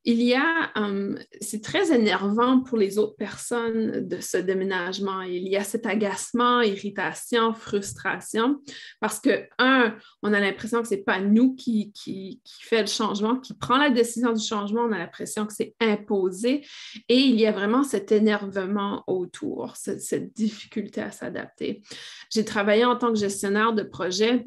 il 0.06 0.22
y 0.22 0.36
a, 0.36 0.72
hum, 0.76 1.18
c'est 1.42 1.64
très 1.64 1.92
énervant 1.92 2.62
pour 2.62 2.78
les 2.78 3.00
autres 3.00 3.16
personnes 3.16 4.08
de 4.08 4.22
ce 4.22 4.38
déménagement. 4.38 5.22
Il 5.22 5.48
y 5.48 5.58
a 5.58 5.64
cet 5.64 5.88
agacement, 5.88 6.62
irritation, 6.62 7.54
frustration, 7.54 8.62
parce 9.00 9.20
que, 9.20 9.48
un, 9.58 9.96
on 10.22 10.32
a 10.32 10.40
l'impression 10.40 10.84
que 10.84 10.88
ce 10.88 10.94
n'est 10.94 11.02
pas 11.02 11.20
nous 11.20 11.56
qui, 11.56 11.92
qui, 11.92 12.42
fait 12.46 12.82
le 12.82 12.88
changement, 12.88 13.38
qui 13.38 13.56
prend 13.56 13.78
la 13.78 13.90
décision 13.90 14.32
du 14.32 14.44
changement, 14.44 14.82
on 14.82 14.92
a 14.92 15.00
l'impression 15.00 15.48
que 15.48 15.54
c'est 15.54 15.76
imposé, 15.82 16.64
et 17.10 17.18
il 17.18 17.40
y 17.40 17.48
a 17.48 17.52
vraiment 17.52 17.84
cet 17.84 18.12
énervement 18.12 19.04
autour, 19.08 19.76
cette, 19.76 20.02
cette 20.02 20.34
difficulté 20.34 21.02
à 21.02 21.12
s'adapter. 21.12 21.82
J'ai 22.30 22.46
travaillé 22.46 22.86
en 22.86 22.96
tant 22.96 23.12
que 23.12 23.20
gestionnaire 23.20 23.74
de 23.74 23.82
projet 23.82 24.46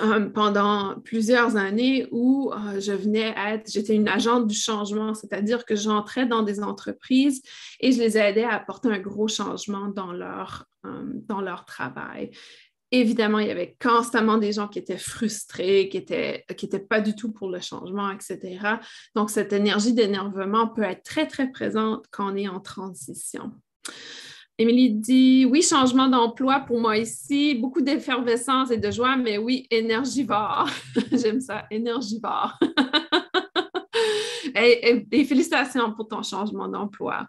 euh, 0.00 0.28
pendant 0.28 1.00
plusieurs 1.00 1.56
années 1.56 2.06
où 2.12 2.52
euh, 2.52 2.80
je 2.80 2.92
venais 2.92 3.34
être, 3.36 3.70
j'étais 3.70 3.94
une 3.94 4.08
agente 4.08 4.46
du 4.46 4.54
changement, 4.54 5.14
c'est-à-dire 5.14 5.64
que 5.64 5.74
j'entrais 5.74 6.26
dans 6.26 6.42
des 6.42 6.62
entreprises 6.62 7.42
et 7.80 7.92
je 7.92 7.98
les 7.98 8.16
aidais 8.16 8.44
à 8.44 8.54
apporter 8.54 8.88
un 8.88 8.98
gros 8.98 9.28
changement 9.28 9.88
dans 9.88 10.12
leur, 10.12 10.66
euh, 10.86 11.04
dans 11.26 11.40
leur 11.40 11.64
travail. 11.64 12.30
Évidemment, 12.90 13.38
il 13.38 13.48
y 13.48 13.50
avait 13.50 13.76
constamment 13.82 14.38
des 14.38 14.52
gens 14.52 14.68
qui 14.68 14.78
étaient 14.78 14.96
frustrés, 14.96 15.88
qui 15.88 15.98
n'étaient 15.98 16.44
qui 16.56 16.66
étaient 16.66 16.78
pas 16.78 17.00
du 17.00 17.14
tout 17.14 17.32
pour 17.32 17.50
le 17.50 17.60
changement, 17.60 18.10
etc. 18.10 18.60
Donc, 19.14 19.30
cette 19.30 19.52
énergie 19.52 19.92
d'énervement 19.92 20.68
peut 20.68 20.84
être 20.84 21.02
très, 21.02 21.26
très 21.26 21.50
présente 21.50 22.06
quand 22.10 22.32
on 22.32 22.36
est 22.36 22.48
en 22.48 22.60
transition. 22.60 23.52
Émilie 24.60 24.90
dit 24.90 25.44
oui, 25.44 25.62
changement 25.62 26.08
d'emploi 26.08 26.58
pour 26.60 26.80
moi 26.80 26.98
ici, 26.98 27.54
beaucoup 27.54 27.80
d'effervescence 27.80 28.72
et 28.72 28.76
de 28.76 28.90
joie, 28.90 29.16
mais 29.16 29.38
oui, 29.38 29.68
énergivore. 29.70 30.68
J'aime 31.12 31.40
ça, 31.40 31.66
énergivore. 31.70 32.58
et, 34.56 35.06
et, 35.12 35.24
félicitations 35.24 35.92
pour 35.92 36.08
ton 36.08 36.24
changement 36.24 36.66
d'emploi. 36.66 37.28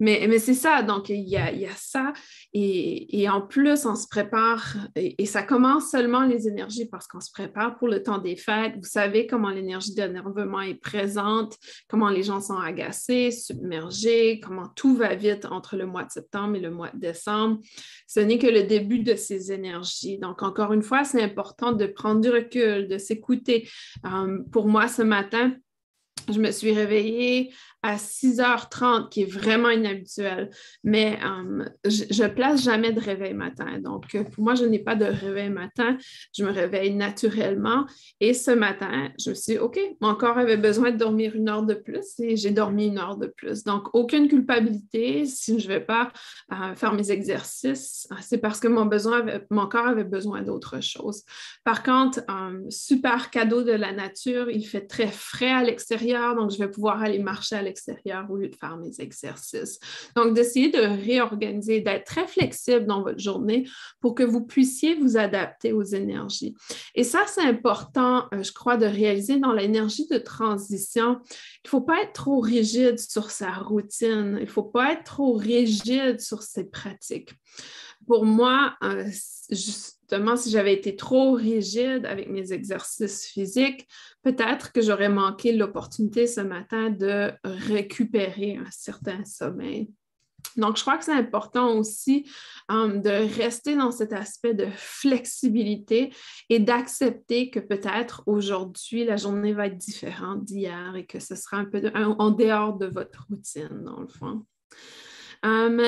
Mais, 0.00 0.38
c'est 0.38 0.54
ça, 0.54 0.82
donc 0.82 1.10
il 1.10 1.28
y 1.28 1.36
a, 1.36 1.52
ça. 1.76 2.12
Et, 2.54 3.28
en 3.28 3.42
plus, 3.42 3.84
on 3.84 3.94
se 3.94 4.08
prépare, 4.08 4.76
et, 4.96 5.26
ça 5.26 5.42
commence 5.42 5.90
seulement 5.90 6.24
les 6.24 6.48
énergies 6.48 6.86
parce 6.86 7.06
qu'on 7.06 7.20
se 7.20 7.30
prépare 7.30 7.76
pour 7.76 7.86
le 7.86 8.02
temps 8.02 8.18
des 8.18 8.36
fêtes. 8.36 8.74
Vous 8.76 8.88
savez 8.88 9.26
comment 9.26 9.50
l'énergie 9.50 9.94
d'énervement 9.94 10.62
est 10.62 10.74
présente, 10.74 11.56
comment 11.88 12.08
les 12.08 12.22
gens 12.22 12.40
sont 12.40 12.56
agacés, 12.56 13.30
submergés, 13.30 14.40
comment 14.40 14.68
tout 14.74 14.96
va 14.96 15.14
vite 15.14 15.44
entre 15.44 15.76
le 15.76 15.84
mois 15.84 16.04
de 16.04 16.10
septembre 16.10 16.56
et 16.56 16.60
le 16.60 16.70
mois 16.70 16.90
de 16.94 16.98
décembre. 16.98 17.60
Ce 18.06 18.20
n'est 18.20 18.38
que 18.38 18.46
le 18.46 18.62
début 18.62 19.00
de 19.00 19.14
ces 19.14 19.52
énergies. 19.52 20.18
Donc, 20.18 20.42
encore 20.42 20.72
une 20.72 20.82
fois, 20.82 21.04
c'est 21.04 21.22
important 21.22 21.72
de 21.72 21.86
prendre 21.86 22.22
du 22.22 22.30
recul, 22.30 22.88
de 22.88 22.96
s'écouter. 22.96 23.68
Euh, 24.06 24.38
pour 24.50 24.66
moi, 24.66 24.88
ce 24.88 25.02
matin, 25.02 25.52
je 26.28 26.38
me 26.38 26.50
suis 26.50 26.72
réveillée 26.72 27.52
à 27.82 27.96
6h30, 27.96 29.08
qui 29.08 29.22
est 29.22 29.32
vraiment 29.32 29.70
inhabituel. 29.70 30.50
Mais 30.84 31.18
euh, 31.24 31.64
je, 31.86 32.22
ne 32.22 32.28
place 32.28 32.62
jamais 32.62 32.92
de 32.92 33.00
réveil 33.00 33.32
matin. 33.32 33.78
Donc, 33.78 34.14
euh, 34.14 34.24
pour 34.24 34.44
moi, 34.44 34.54
je 34.54 34.64
n'ai 34.64 34.78
pas 34.78 34.96
de 34.96 35.06
réveil 35.06 35.48
matin. 35.48 35.96
Je 36.36 36.44
me 36.44 36.50
réveille 36.50 36.94
naturellement. 36.94 37.86
Et 38.20 38.34
ce 38.34 38.50
matin, 38.50 39.08
je 39.18 39.30
me 39.30 39.34
suis 39.34 39.54
dit, 39.54 39.58
OK, 39.58 39.80
mon 40.00 40.14
corps 40.14 40.36
avait 40.36 40.58
besoin 40.58 40.90
de 40.90 40.98
dormir 40.98 41.34
une 41.34 41.48
heure 41.48 41.62
de 41.62 41.74
plus 41.74 42.18
et 42.20 42.36
j'ai 42.36 42.50
dormi 42.50 42.88
une 42.88 42.98
heure 42.98 43.16
de 43.16 43.28
plus. 43.28 43.64
Donc, 43.64 43.88
aucune 43.94 44.28
culpabilité 44.28 45.24
si 45.24 45.58
je 45.58 45.68
ne 45.68 45.72
vais 45.74 45.80
pas 45.80 46.12
euh, 46.52 46.74
faire 46.74 46.92
mes 46.92 47.10
exercices. 47.10 48.06
C'est 48.20 48.38
parce 48.38 48.60
que 48.60 48.68
mon, 48.68 48.84
besoin 48.84 49.24
mon 49.50 49.66
corps 49.66 49.86
avait 49.86 50.04
besoin 50.04 50.42
d'autre 50.42 50.82
chose. 50.82 51.22
Par 51.64 51.82
contre, 51.82 52.20
super 52.68 53.30
cadeau 53.30 53.62
de 53.62 53.72
la 53.72 53.92
nature, 53.92 54.50
il 54.50 54.64
fait 54.64 54.86
très 54.86 55.06
frais 55.06 55.50
à 55.50 55.62
l'extérieur, 55.62 56.36
donc 56.36 56.50
je 56.50 56.58
vais 56.58 56.68
pouvoir 56.68 57.02
aller 57.02 57.18
marcher 57.18 57.56
à 57.56 57.62
l'extérieur 57.62 57.69
extérieur 57.70 58.30
au 58.30 58.36
lieu 58.36 58.48
de 58.48 58.56
faire 58.56 58.76
mes 58.76 59.00
exercices. 59.00 59.78
Donc, 60.16 60.34
d'essayer 60.34 60.70
de 60.70 60.80
réorganiser, 60.80 61.80
d'être 61.80 62.04
très 62.04 62.26
flexible 62.26 62.86
dans 62.86 63.02
votre 63.02 63.18
journée 63.18 63.66
pour 64.00 64.14
que 64.14 64.22
vous 64.22 64.44
puissiez 64.44 64.94
vous 64.94 65.16
adapter 65.16 65.72
aux 65.72 65.82
énergies. 65.82 66.54
Et 66.94 67.04
ça, 67.04 67.24
c'est 67.26 67.42
important, 67.42 68.26
euh, 68.34 68.42
je 68.42 68.52
crois, 68.52 68.76
de 68.76 68.86
réaliser 68.86 69.38
dans 69.38 69.52
l'énergie 69.52 70.06
de 70.08 70.18
transition. 70.18 71.20
Il 71.30 71.66
ne 71.66 71.70
faut 71.70 71.80
pas 71.80 72.02
être 72.02 72.12
trop 72.12 72.40
rigide 72.40 72.98
sur 72.98 73.30
sa 73.30 73.52
routine. 73.52 74.36
Il 74.38 74.44
ne 74.44 74.50
faut 74.50 74.62
pas 74.62 74.92
être 74.92 75.04
trop 75.04 75.32
rigide 75.32 76.20
sur 76.20 76.42
ses 76.42 76.64
pratiques. 76.64 77.34
Pour 78.06 78.24
moi, 78.24 78.74
euh, 78.82 79.04
si 80.36 80.50
j'avais 80.50 80.74
été 80.74 80.96
trop 80.96 81.32
rigide 81.32 82.06
avec 82.06 82.28
mes 82.28 82.52
exercices 82.52 83.26
physiques, 83.26 83.86
peut-être 84.22 84.72
que 84.72 84.80
j'aurais 84.80 85.08
manqué 85.08 85.52
l'opportunité 85.52 86.26
ce 86.26 86.40
matin 86.40 86.90
de 86.90 87.32
récupérer 87.44 88.56
un 88.56 88.70
certain 88.70 89.24
sommeil. 89.24 89.88
Donc, 90.56 90.76
je 90.76 90.82
crois 90.82 90.98
que 90.98 91.04
c'est 91.04 91.12
important 91.12 91.76
aussi 91.76 92.28
um, 92.68 93.00
de 93.00 93.10
rester 93.36 93.76
dans 93.76 93.92
cet 93.92 94.12
aspect 94.12 94.54
de 94.54 94.66
flexibilité 94.74 96.12
et 96.48 96.58
d'accepter 96.58 97.50
que 97.50 97.60
peut-être 97.60 98.22
aujourd'hui, 98.26 99.04
la 99.04 99.16
journée 99.16 99.52
va 99.52 99.66
être 99.66 99.76
différente 99.76 100.44
d'hier 100.44 100.96
et 100.96 101.06
que 101.06 101.20
ce 101.20 101.34
sera 101.34 101.58
un 101.58 101.66
peu 101.66 101.90
en 101.94 102.30
dehors 102.30 102.76
de 102.76 102.86
votre 102.86 103.26
routine, 103.28 103.82
dans 103.84 104.00
le 104.00 104.08
fond. 104.08 104.44
Um, 105.42 105.80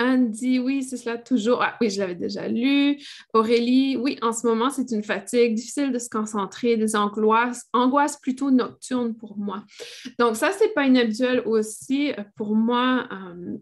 Anne 0.00 0.30
dit 0.30 0.58
oui, 0.58 0.82
c'est 0.82 0.96
cela 0.96 1.18
toujours. 1.18 1.62
Ah 1.62 1.76
oui, 1.80 1.90
je 1.90 2.00
l'avais 2.00 2.14
déjà 2.14 2.48
lu. 2.48 2.98
Aurélie, 3.34 3.96
oui, 3.98 4.18
en 4.22 4.32
ce 4.32 4.46
moment, 4.46 4.70
c'est 4.70 4.90
une 4.92 5.04
fatigue, 5.04 5.54
difficile 5.54 5.92
de 5.92 5.98
se 5.98 6.08
concentrer, 6.08 6.78
des 6.78 6.96
angoisses, 6.96 7.66
angoisses 7.74 8.16
plutôt 8.16 8.50
nocturnes 8.50 9.14
pour 9.14 9.36
moi. 9.36 9.62
Donc, 10.18 10.36
ça, 10.36 10.52
c'est 10.52 10.72
pas 10.72 10.86
inhabituel 10.86 11.42
aussi. 11.44 12.12
Pour 12.34 12.56
moi, 12.56 13.06
euh, 13.12 13.58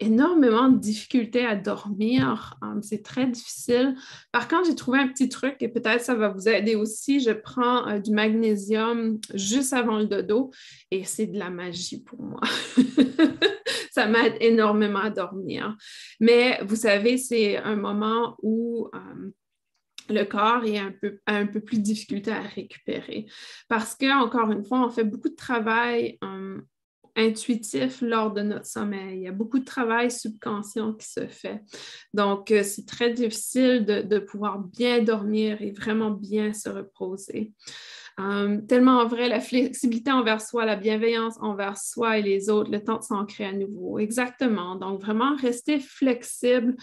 énormément 0.00 0.68
de 0.68 0.78
difficultés 0.78 1.46
à 1.46 1.54
dormir. 1.54 2.56
Euh, 2.64 2.80
c'est 2.82 3.04
très 3.04 3.26
difficile. 3.26 3.94
Par 4.32 4.48
contre, 4.48 4.66
j'ai 4.66 4.74
trouvé 4.74 4.98
un 4.98 5.06
petit 5.06 5.28
truc 5.28 5.56
et 5.60 5.68
peut-être 5.68 6.02
ça 6.02 6.16
va 6.16 6.28
vous 6.28 6.48
aider 6.48 6.74
aussi. 6.74 7.20
Je 7.20 7.30
prends 7.30 7.86
euh, 7.88 8.00
du 8.00 8.10
magnésium 8.10 9.20
juste 9.34 9.72
avant 9.72 9.98
le 9.98 10.06
dodo 10.06 10.50
et 10.90 11.04
c'est 11.04 11.26
de 11.26 11.38
la 11.38 11.50
magie 11.50 12.02
pour 12.02 12.20
moi. 12.20 12.40
ça 13.98 14.06
m'aide 14.06 14.36
énormément 14.40 15.00
à 15.00 15.10
dormir. 15.10 15.76
Mais 16.20 16.60
vous 16.62 16.76
savez, 16.76 17.18
c'est 17.18 17.56
un 17.56 17.74
moment 17.74 18.36
où 18.42 18.88
euh, 18.94 19.30
le 20.08 20.22
corps 20.22 20.64
est 20.64 20.78
un 20.78 20.92
peu, 20.92 21.18
a 21.26 21.34
un 21.34 21.46
peu 21.46 21.60
plus 21.60 21.78
de 21.78 21.82
difficulté 21.82 22.30
à 22.30 22.42
récupérer. 22.42 23.26
Parce 23.68 23.96
que, 23.96 24.06
encore 24.22 24.52
une 24.52 24.64
fois, 24.64 24.86
on 24.86 24.90
fait 24.90 25.02
beaucoup 25.02 25.30
de 25.30 25.34
travail 25.34 26.16
euh, 26.22 26.60
intuitif 27.16 28.00
lors 28.02 28.32
de 28.32 28.42
notre 28.42 28.66
sommeil. 28.66 29.16
Il 29.16 29.22
y 29.22 29.28
a 29.28 29.32
beaucoup 29.32 29.58
de 29.58 29.64
travail 29.64 30.12
subconscient 30.12 30.92
qui 30.92 31.08
se 31.08 31.26
fait. 31.26 31.60
Donc, 32.14 32.52
euh, 32.52 32.62
c'est 32.62 32.86
très 32.86 33.12
difficile 33.12 33.84
de, 33.84 34.02
de, 34.02 34.20
pouvoir 34.20 34.60
bien 34.60 35.02
dormir 35.02 35.60
et 35.60 35.72
vraiment 35.72 36.12
bien 36.12 36.52
se 36.52 36.68
reposer. 36.68 37.52
Euh, 38.18 38.60
tellement 38.62 39.06
vrai, 39.06 39.28
la 39.28 39.40
flexibilité 39.40 40.10
envers 40.10 40.40
soi, 40.40 40.64
la 40.64 40.74
bienveillance 40.74 41.36
envers 41.40 41.78
soi 41.78 42.18
et 42.18 42.22
les 42.22 42.50
autres, 42.50 42.70
le 42.70 42.82
temps 42.82 42.98
de 42.98 43.04
s'ancrer 43.04 43.44
à 43.44 43.52
nouveau. 43.52 43.98
Exactement. 43.98 44.74
Donc, 44.74 45.00
vraiment 45.00 45.36
rester 45.36 45.78
flexible 45.78 46.76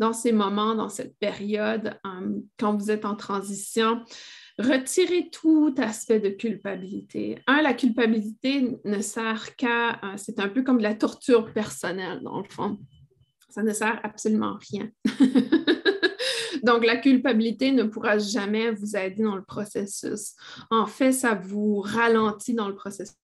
dans 0.00 0.12
ces 0.12 0.32
moments, 0.32 0.74
dans 0.74 0.88
cette 0.88 1.16
période, 1.18 1.94
euh, 2.04 2.40
quand 2.58 2.76
vous 2.76 2.90
êtes 2.90 3.04
en 3.04 3.14
transition. 3.14 4.02
Retirez 4.58 5.30
tout 5.30 5.74
aspect 5.78 6.20
de 6.20 6.30
culpabilité. 6.30 7.38
Un, 7.46 7.62
la 7.62 7.72
culpabilité 7.72 8.76
ne 8.84 9.00
sert 9.00 9.54
qu'à, 9.56 9.92
euh, 9.92 10.16
c'est 10.16 10.40
un 10.40 10.48
peu 10.48 10.62
comme 10.62 10.78
de 10.78 10.82
la 10.82 10.94
torture 10.94 11.52
personnelle, 11.52 12.20
dans 12.22 12.38
le 12.38 12.48
fond. 12.48 12.78
Ça 13.48 13.62
ne 13.62 13.72
sert 13.72 14.00
absolument 14.02 14.58
rien. 14.70 14.90
Donc, 16.62 16.84
la 16.84 16.96
culpabilité 16.96 17.72
ne 17.72 17.84
pourra 17.84 18.18
jamais 18.18 18.70
vous 18.70 18.96
aider 18.96 19.22
dans 19.22 19.36
le 19.36 19.44
processus. 19.44 20.34
En 20.70 20.86
fait, 20.86 21.12
ça 21.12 21.34
vous 21.34 21.80
ralentit 21.80 22.54
dans 22.54 22.68
le 22.68 22.74
processus 22.74 23.16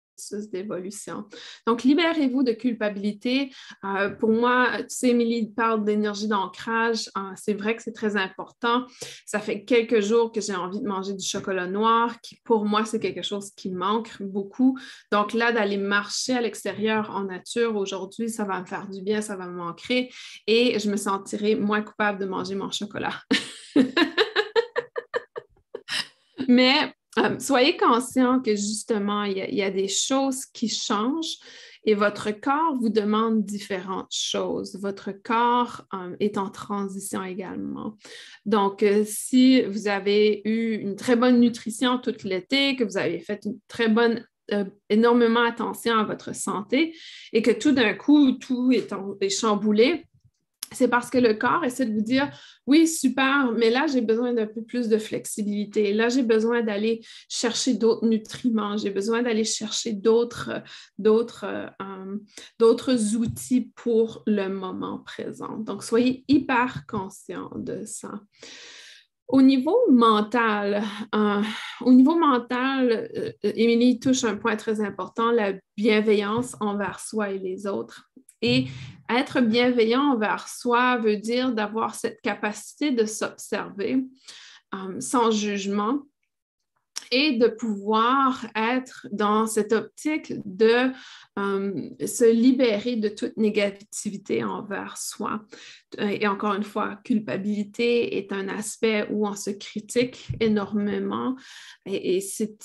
d'évolution. 0.50 1.24
Donc, 1.66 1.82
libérez-vous 1.82 2.42
de 2.42 2.52
culpabilité. 2.52 3.50
Euh, 3.84 4.10
pour 4.10 4.30
moi, 4.30 4.68
tu 4.78 4.84
sais, 4.88 5.08
Émilie 5.10 5.50
parle 5.50 5.84
d'énergie 5.84 6.28
d'ancrage. 6.28 7.10
Euh, 7.16 7.32
c'est 7.36 7.54
vrai 7.54 7.76
que 7.76 7.82
c'est 7.82 7.92
très 7.92 8.16
important. 8.16 8.86
Ça 9.24 9.40
fait 9.40 9.64
quelques 9.64 10.00
jours 10.00 10.32
que 10.32 10.40
j'ai 10.40 10.54
envie 10.54 10.80
de 10.80 10.86
manger 10.86 11.14
du 11.14 11.26
chocolat 11.26 11.66
noir, 11.66 12.20
qui 12.20 12.36
pour 12.44 12.64
moi, 12.64 12.84
c'est 12.84 13.00
quelque 13.00 13.22
chose 13.22 13.50
qui 13.56 13.70
manque 13.70 14.10
beaucoup. 14.20 14.78
Donc 15.12 15.32
là, 15.32 15.52
d'aller 15.52 15.76
marcher 15.76 16.34
à 16.34 16.40
l'extérieur 16.40 17.10
en 17.10 17.24
nature 17.24 17.76
aujourd'hui, 17.76 18.30
ça 18.30 18.44
va 18.44 18.60
me 18.60 18.66
faire 18.66 18.88
du 18.88 19.02
bien, 19.02 19.20
ça 19.20 19.36
va 19.36 19.46
me 19.46 19.56
manquer 19.56 20.10
et 20.46 20.78
je 20.78 20.90
me 20.90 20.96
sentirai 20.96 21.56
moins 21.56 21.82
coupable 21.82 22.20
de 22.20 22.26
manger 22.26 22.54
mon 22.54 22.70
chocolat. 22.70 23.14
Mais 26.48 26.92
euh, 27.18 27.38
soyez 27.38 27.76
conscient 27.76 28.40
que 28.40 28.52
justement, 28.52 29.24
il 29.24 29.36
y, 29.54 29.62
a, 29.62 29.70
des 29.70 29.88
choses 29.88 30.44
qui 30.46 30.68
changent 30.68 31.36
et 31.84 31.94
votre 31.94 32.30
corps 32.30 32.76
vous 32.78 32.88
demande 32.88 33.44
différentes 33.44 34.12
choses. 34.12 34.76
Votre 34.80 35.12
corps 35.12 35.86
euh, 35.94 36.14
est 36.20 36.36
en 36.36 36.50
transition 36.50 37.22
également. 37.22 37.96
Donc, 38.44 38.82
euh, 38.82 39.04
si 39.06 39.62
vous 39.62 39.88
avez 39.88 40.42
eu 40.44 40.74
une 40.74 40.96
très 40.96 41.16
bonne 41.16 41.40
nutrition 41.40 41.98
toute 41.98 42.24
l'été, 42.24 42.76
que 42.76 42.84
vous 42.84 42.98
avez 42.98 43.20
fait 43.20 43.44
une 43.44 43.58
très 43.68 43.88
bonne 43.88 44.26
énormément 44.88 45.42
attention 45.42 45.98
à 45.98 46.04
votre 46.04 46.32
santé 46.32 46.94
et 47.32 47.42
que 47.42 47.50
tout 47.50 47.72
d'un 47.72 47.94
coup, 47.94 48.30
tout 48.30 48.70
est, 48.70 48.94
est 49.20 49.28
chamboulé, 49.28 50.06
c'est 50.72 50.88
parce 50.88 51.10
que 51.10 51.18
le 51.18 51.34
corps 51.34 51.64
essaie 51.64 51.86
de 51.86 51.94
vous 51.94 52.02
dire 52.02 52.30
oui, 52.66 52.88
super, 52.88 53.52
mais 53.52 53.70
là, 53.70 53.86
j'ai 53.86 54.00
besoin 54.00 54.32
d'un 54.32 54.46
peu 54.46 54.62
plus 54.62 54.88
de 54.88 54.98
flexibilité. 54.98 55.92
Là, 55.92 56.08
j'ai 56.08 56.24
besoin 56.24 56.62
d'aller 56.62 57.00
chercher 57.28 57.74
d'autres 57.74 58.04
nutriments. 58.06 58.76
J'ai 58.76 58.90
besoin 58.90 59.22
d'aller 59.22 59.44
chercher 59.44 59.92
d'autres, 59.92 60.62
d'autres, 60.98 61.44
euh, 61.44 63.16
outils 63.16 63.70
pour 63.76 64.22
le 64.26 64.48
moment 64.48 64.98
présent. 64.98 65.58
Donc, 65.58 65.84
soyez 65.84 66.24
hyper 66.28 66.84
conscient 66.88 67.50
de 67.54 67.84
ça. 67.84 68.10
Au 69.28 69.42
niveau 69.42 69.76
mental, 69.90 70.84
euh, 71.14 71.42
au 71.80 71.92
niveau 71.92 72.16
mental, 72.16 73.10
euh, 73.16 73.32
Émilie 73.42 73.98
touche 73.98 74.24
un 74.24 74.36
point 74.36 74.56
très 74.56 74.80
important, 74.80 75.32
la 75.32 75.52
bienveillance 75.76 76.56
envers 76.60 77.00
soi 77.00 77.30
et 77.30 77.38
les 77.38 77.66
autres. 77.66 78.08
Et 78.40 78.66
être 79.08 79.40
bienveillant 79.40 80.12
envers 80.12 80.48
soi 80.48 80.96
veut 80.98 81.16
dire 81.16 81.52
d'avoir 81.52 81.94
cette 81.94 82.20
capacité 82.20 82.90
de 82.90 83.04
s'observer 83.04 84.04
euh, 84.74 85.00
sans 85.00 85.30
jugement 85.30 86.02
et 87.12 87.38
de 87.38 87.46
pouvoir 87.46 88.46
être 88.56 89.06
dans 89.12 89.46
cette 89.46 89.72
optique 89.72 90.32
de 90.44 90.90
euh, 91.38 91.90
se 92.04 92.30
libérer 92.30 92.96
de 92.96 93.08
toute 93.08 93.36
négativité 93.36 94.42
envers 94.42 94.96
soi. 94.96 95.44
Et 95.98 96.26
encore 96.26 96.54
une 96.54 96.64
fois, 96.64 96.98
culpabilité 97.04 98.18
est 98.18 98.32
un 98.32 98.48
aspect 98.48 99.06
où 99.10 99.26
on 99.26 99.36
se 99.36 99.50
critique 99.50 100.28
énormément 100.40 101.36
et, 101.84 102.20
c'est 102.20 102.58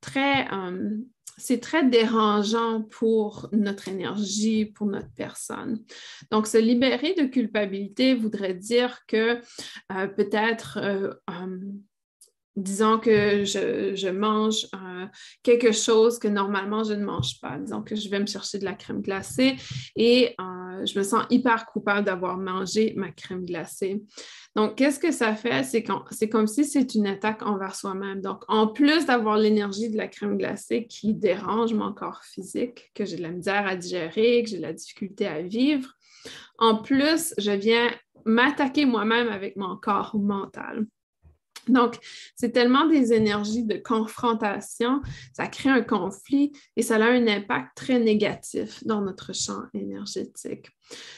très... 0.00 0.52
Euh, 0.52 0.98
c'est 1.38 1.60
très 1.60 1.88
dérangeant 1.88 2.82
pour 2.82 3.48
notre 3.52 3.88
énergie, 3.88 4.66
pour 4.66 4.86
notre 4.86 5.10
personne. 5.14 5.82
Donc, 6.30 6.46
se 6.46 6.58
libérer 6.58 7.14
de 7.14 7.24
culpabilité 7.24 8.14
voudrait 8.14 8.54
dire 8.54 9.06
que 9.06 9.40
euh, 9.92 10.06
peut-être 10.08 10.78
euh, 10.82 11.14
euh, 11.30 11.58
disons 12.58 12.98
que 12.98 13.44
je, 13.44 14.10
mange 14.10 14.66
euh, 14.74 15.06
quelque 15.42 15.72
chose 15.72 16.18
que 16.18 16.28
normalement 16.28 16.82
je 16.82 16.92
ne 16.92 17.04
mange 17.04 17.40
pas. 17.40 17.58
Disons 17.58 17.82
que 17.82 17.94
je 17.94 18.08
vais 18.08 18.20
me 18.20 18.26
chercher 18.26 18.58
de 18.58 18.64
la 18.64 18.74
crème 18.74 19.00
glacée 19.00 19.56
et 19.96 20.34
euh, 20.40 20.84
je 20.84 20.98
me 20.98 21.04
sens 21.04 21.24
hyper 21.30 21.66
coupable 21.66 22.04
d'avoir 22.04 22.36
mangé 22.36 22.92
ma 22.96 23.10
crème 23.10 23.44
glacée. 23.44 24.02
Donc, 24.56 24.76
qu'est-ce 24.76 24.98
que 24.98 25.12
ça 25.12 25.34
fait? 25.34 25.62
C'est 25.62 26.28
comme 26.28 26.46
si 26.48 26.64
c'est 26.64 26.94
une 26.94 27.06
attaque 27.06 27.46
envers 27.46 27.76
soi-même. 27.76 28.20
Donc, 28.20 28.42
en 28.48 28.66
plus 28.66 29.06
d'avoir 29.06 29.36
l'énergie 29.36 29.88
de 29.88 29.96
la 29.96 30.08
crème 30.08 30.36
glacée 30.36 30.86
qui 30.86 31.14
dérange 31.14 31.74
mon 31.74 31.92
corps 31.92 32.24
physique, 32.24 32.90
que 32.94 33.04
j'ai 33.04 33.16
de 33.16 33.22
la 33.22 33.30
misère 33.30 33.66
à 33.66 33.76
digérer, 33.76 34.42
que 34.42 34.50
j'ai 34.50 34.56
de 34.56 34.62
la 34.62 34.72
difficulté 34.72 35.26
à 35.26 35.42
vivre, 35.42 35.88
en 36.58 36.82
plus, 36.82 37.34
je 37.38 37.52
viens 37.52 37.88
m'attaquer 38.24 38.84
moi-même 38.84 39.28
avec 39.28 39.54
mon 39.56 39.76
corps 39.76 40.16
mental. 40.18 40.86
Donc, 41.68 41.96
c'est 42.36 42.52
tellement 42.52 42.86
des 42.86 43.12
énergies 43.12 43.64
de 43.64 43.76
confrontation, 43.76 45.00
ça 45.32 45.46
crée 45.46 45.70
un 45.70 45.82
conflit 45.82 46.52
et 46.76 46.82
ça 46.82 46.96
a 46.96 47.10
un 47.10 47.26
impact 47.26 47.76
très 47.76 47.98
négatif 47.98 48.84
dans 48.84 49.00
notre 49.00 49.34
champ 49.34 49.62
énergétique. 49.74 50.70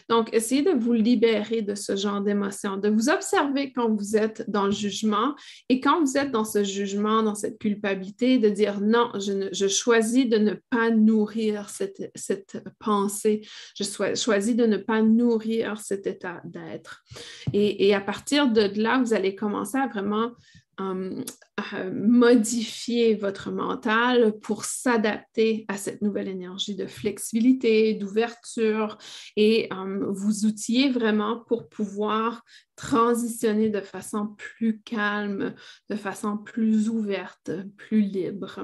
Donc, 0.09 0.29
essayez 0.33 0.63
de 0.63 0.71
vous 0.71 0.93
libérer 0.93 1.63
de 1.63 1.75
ce 1.75 1.97
genre 1.97 2.21
d'émotions, 2.21 2.77
de 2.77 2.89
vous 2.89 3.09
observer 3.09 3.73
quand 3.73 3.89
vous 3.89 4.17
êtes 4.17 4.49
dans 4.51 4.67
le 4.67 4.73
jugement 4.73 5.35
et 5.69 5.81
quand 5.81 6.01
vous 6.01 6.17
êtes 6.17 6.31
dans 6.31 6.45
ce 6.45 6.65
jugement, 6.65 7.23
dans 7.23 7.35
cette 7.35 7.59
culpabilité, 7.59 8.39
de 8.39 8.49
dire 8.49 8.81
non, 8.81 9.13
je, 9.15 9.69
choisis 9.69 10.29
de 10.29 10.39
ne 10.39 10.55
pas 10.71 10.91
nourrir 10.91 11.69
cette, 11.71 12.63
pensée, 12.79 13.43
je 13.77 13.85
choisis 14.15 14.57
de 14.57 14.67
ne 14.67 14.77
pas 14.77 15.03
nourrir 15.03 15.79
cet 15.79 16.07
état 16.07 16.41
d'être. 16.45 17.03
Et 17.53 17.95
à 17.95 18.01
partir 18.01 18.49
de 18.49 18.71
là, 18.81 18.99
vous 18.99 19.15
allez 19.15 19.35
commencer 19.35 19.79
à 19.79 19.87
vraiment 19.87 20.33
euh, 20.81 21.91
modifier 21.93 23.15
votre 23.15 23.51
mental 23.51 24.39
pour 24.41 24.65
s'adapter 24.65 25.67
à 25.69 25.77
cette 25.77 26.01
nouvelle 26.01 26.29
énergie 26.29 26.75
de 26.75 26.87
flexibilité, 26.87 27.95
d'ouverture 27.95 28.97
et 29.37 29.69
euh, 29.73 30.07
vous 30.11 30.47
outiller 30.47 30.91
vraiment 30.91 31.45
pour 31.47 31.69
pouvoir 31.69 32.43
transitionner 32.77 33.69
de 33.69 33.81
façon 33.81 34.35
plus 34.39 34.81
calme, 34.81 35.55
de 35.91 35.97
façon 35.97 36.39
plus 36.39 36.89
ouverte, 36.89 37.51
plus 37.77 38.01
libre. 38.01 38.63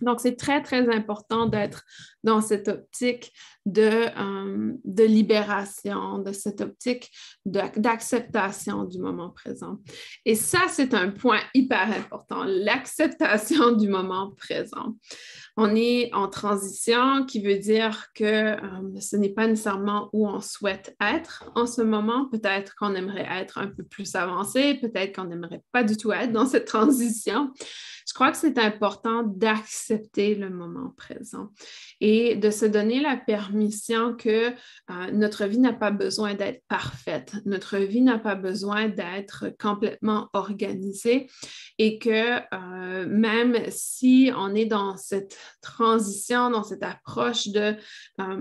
Donc, 0.00 0.20
c'est 0.20 0.36
très, 0.36 0.62
très 0.62 0.88
important 0.88 1.46
d'être 1.46 1.84
dans 2.24 2.40
cette 2.40 2.68
optique 2.68 3.32
de, 3.72 4.06
euh, 4.18 4.72
de 4.84 5.04
libération, 5.04 6.18
de 6.18 6.32
cette 6.32 6.60
optique 6.60 7.10
d'acceptation 7.44 8.84
du 8.84 8.98
moment 8.98 9.30
présent. 9.30 9.78
Et 10.24 10.34
ça, 10.34 10.60
c'est 10.68 10.94
un 10.94 11.10
point 11.10 11.40
hyper 11.54 11.90
important, 11.96 12.44
l'acceptation 12.44 13.72
du 13.72 13.88
moment 13.88 14.32
présent. 14.36 14.96
On 15.56 15.74
est 15.74 16.10
en 16.14 16.28
transition, 16.28 17.24
qui 17.26 17.42
veut 17.42 17.58
dire 17.58 18.06
que 18.14 18.24
euh, 18.24 19.00
ce 19.00 19.16
n'est 19.16 19.30
pas 19.30 19.46
nécessairement 19.46 20.08
où 20.12 20.26
on 20.26 20.40
souhaite 20.40 20.96
être 21.00 21.50
en 21.54 21.66
ce 21.66 21.82
moment. 21.82 22.28
Peut-être 22.30 22.74
qu'on 22.76 22.94
aimerait 22.94 23.28
être 23.30 23.58
un 23.58 23.66
peu 23.66 23.82
plus 23.82 24.14
avancé, 24.14 24.74
peut-être 24.74 25.14
qu'on 25.14 25.24
n'aimerait 25.24 25.62
pas 25.72 25.84
du 25.84 25.96
tout 25.96 26.12
être 26.12 26.32
dans 26.32 26.46
cette 26.46 26.66
transition. 26.66 27.52
Je 28.08 28.14
crois 28.14 28.32
que 28.32 28.38
c'est 28.38 28.58
important 28.58 29.22
d'accepter 29.22 30.34
le 30.34 30.50
moment 30.50 30.92
présent 30.96 31.50
et 32.00 32.34
de 32.34 32.50
se 32.50 32.64
donner 32.64 33.00
la 33.00 33.16
permission 33.16 33.59
que 34.18 34.50
euh, 34.50 35.10
notre 35.12 35.44
vie 35.46 35.58
n'a 35.58 35.72
pas 35.72 35.90
besoin 35.90 36.34
d'être 36.34 36.62
parfaite, 36.68 37.34
notre 37.44 37.78
vie 37.78 38.00
n'a 38.00 38.18
pas 38.18 38.34
besoin 38.34 38.88
d'être 38.88 39.46
complètement 39.58 40.28
organisée 40.32 41.28
et 41.78 41.98
que 41.98 42.38
euh, 42.54 43.06
même 43.08 43.56
si 43.70 44.30
on 44.36 44.54
est 44.54 44.66
dans 44.66 44.96
cette 44.96 45.36
transition, 45.60 46.50
dans 46.50 46.64
cette 46.64 46.82
approche 46.82 47.48
euh, 47.56 47.74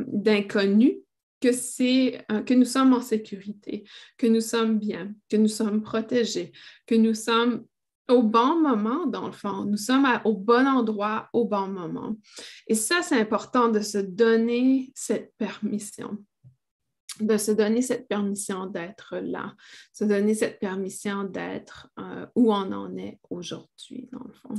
d'inconnu, 0.08 1.00
que 1.42 1.52
que 2.42 2.54
nous 2.54 2.66
sommes 2.66 2.94
en 2.94 3.02
sécurité, 3.02 3.86
que 4.18 4.28
nous 4.28 4.42
sommes 4.42 4.78
bien, 4.78 5.14
que 5.30 5.38
nous 5.38 5.48
sommes 5.48 5.82
protégés, 5.82 6.52
que 6.86 6.96
nous 6.96 7.14
sommes 7.14 7.64
au 8.10 8.24
bon 8.24 8.60
moment, 8.60 9.06
dans 9.06 9.28
le 9.28 9.32
fond. 9.32 9.66
Nous 9.66 9.78
sommes 9.78 10.08
au 10.26 10.34
bon 10.34 10.68
endroit, 10.68 11.30
au 11.34 11.46
bon 11.46 11.68
moment. 11.68 12.16
Et 12.68 12.76
ça, 12.76 13.02
c'est 13.02 13.20
important 13.20 13.70
de 13.70 13.80
se 13.80 13.98
donner 13.98 14.92
cette 14.96 15.34
permission 15.38 16.18
de 17.20 17.38
se 17.38 17.52
donner 17.52 17.82
cette 17.82 18.08
permission 18.08 18.66
d'être 18.66 19.18
là, 19.18 19.54
se 19.94 20.06
donner 20.06 20.34
cette 20.34 20.60
permission 20.60 21.24
d'être 21.24 21.90
euh, 22.00 22.26
où 22.36 22.54
on 22.54 22.72
en 22.72 22.96
est 22.98 23.20
aujourd'hui, 23.30 24.08
dans 24.12 24.24
le 24.24 24.34
fond. 24.34 24.56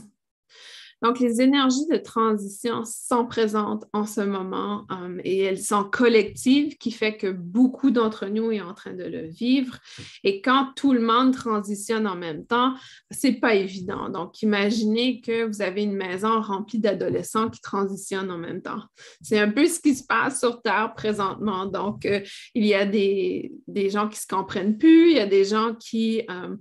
Donc, 1.03 1.19
les 1.19 1.41
énergies 1.41 1.87
de 1.87 1.97
transition 1.97 2.83
sont 2.85 3.27
présentes 3.27 3.85
en 3.93 4.05
ce 4.05 4.21
moment 4.21 4.87
um, 4.91 5.21
et 5.25 5.39
elles 5.39 5.61
sont 5.61 5.85
collectives, 5.85 6.77
qui 6.77 6.91
fait 6.91 7.17
que 7.17 7.31
beaucoup 7.31 7.91
d'entre 7.91 8.27
nous 8.27 8.51
est 8.53 8.61
en 8.61 8.75
train 8.75 8.93
de 8.93 9.05
le 9.05 9.27
vivre. 9.27 9.79
Et 10.25 10.43
quand 10.43 10.73
tout 10.77 10.93
le 10.93 11.01
monde 11.01 11.35
transitionne 11.35 12.07
en 12.07 12.17
même 12.17 12.45
temps, 12.47 12.75
c'est 13.11 13.33
pas 13.33 13.55
évident. 13.55 14.09
Donc, 14.09 14.43
imaginez 14.43 15.21
que 15.21 15.47
vous 15.47 15.63
avez 15.63 15.83
une 15.83 15.97
maison 15.97 16.41
remplie 16.41 16.79
d'adolescents 16.79 17.49
qui 17.49 17.61
transitionnent 17.61 18.31
en 18.31 18.39
même 18.39 18.63
temps. 18.63 18.83
C'est 19.23 19.39
un 19.39 19.51
peu 19.51 19.67
ce 19.67 19.81
qui 19.81 19.95
se 19.95 20.05
passe 20.05 20.41
sur 20.41 20.61
Terre 20.63 20.93
présentement. 20.95 21.67
Donc, 21.67 22.05
euh, 22.05 22.21
il 22.55 22.67
y 22.67 22.75
a 22.75 22.85
des, 22.85 23.51
gens 23.91 24.09
qui 24.09 24.21
se 24.21 24.27
comprennent 24.27 24.77
plus, 24.77 25.11
il 25.11 25.17
y 25.17 25.21
a 25.21 25.27
des 25.27 25.45
gens 25.45 25.75
qui... 25.75 26.23
Um, 26.29 26.59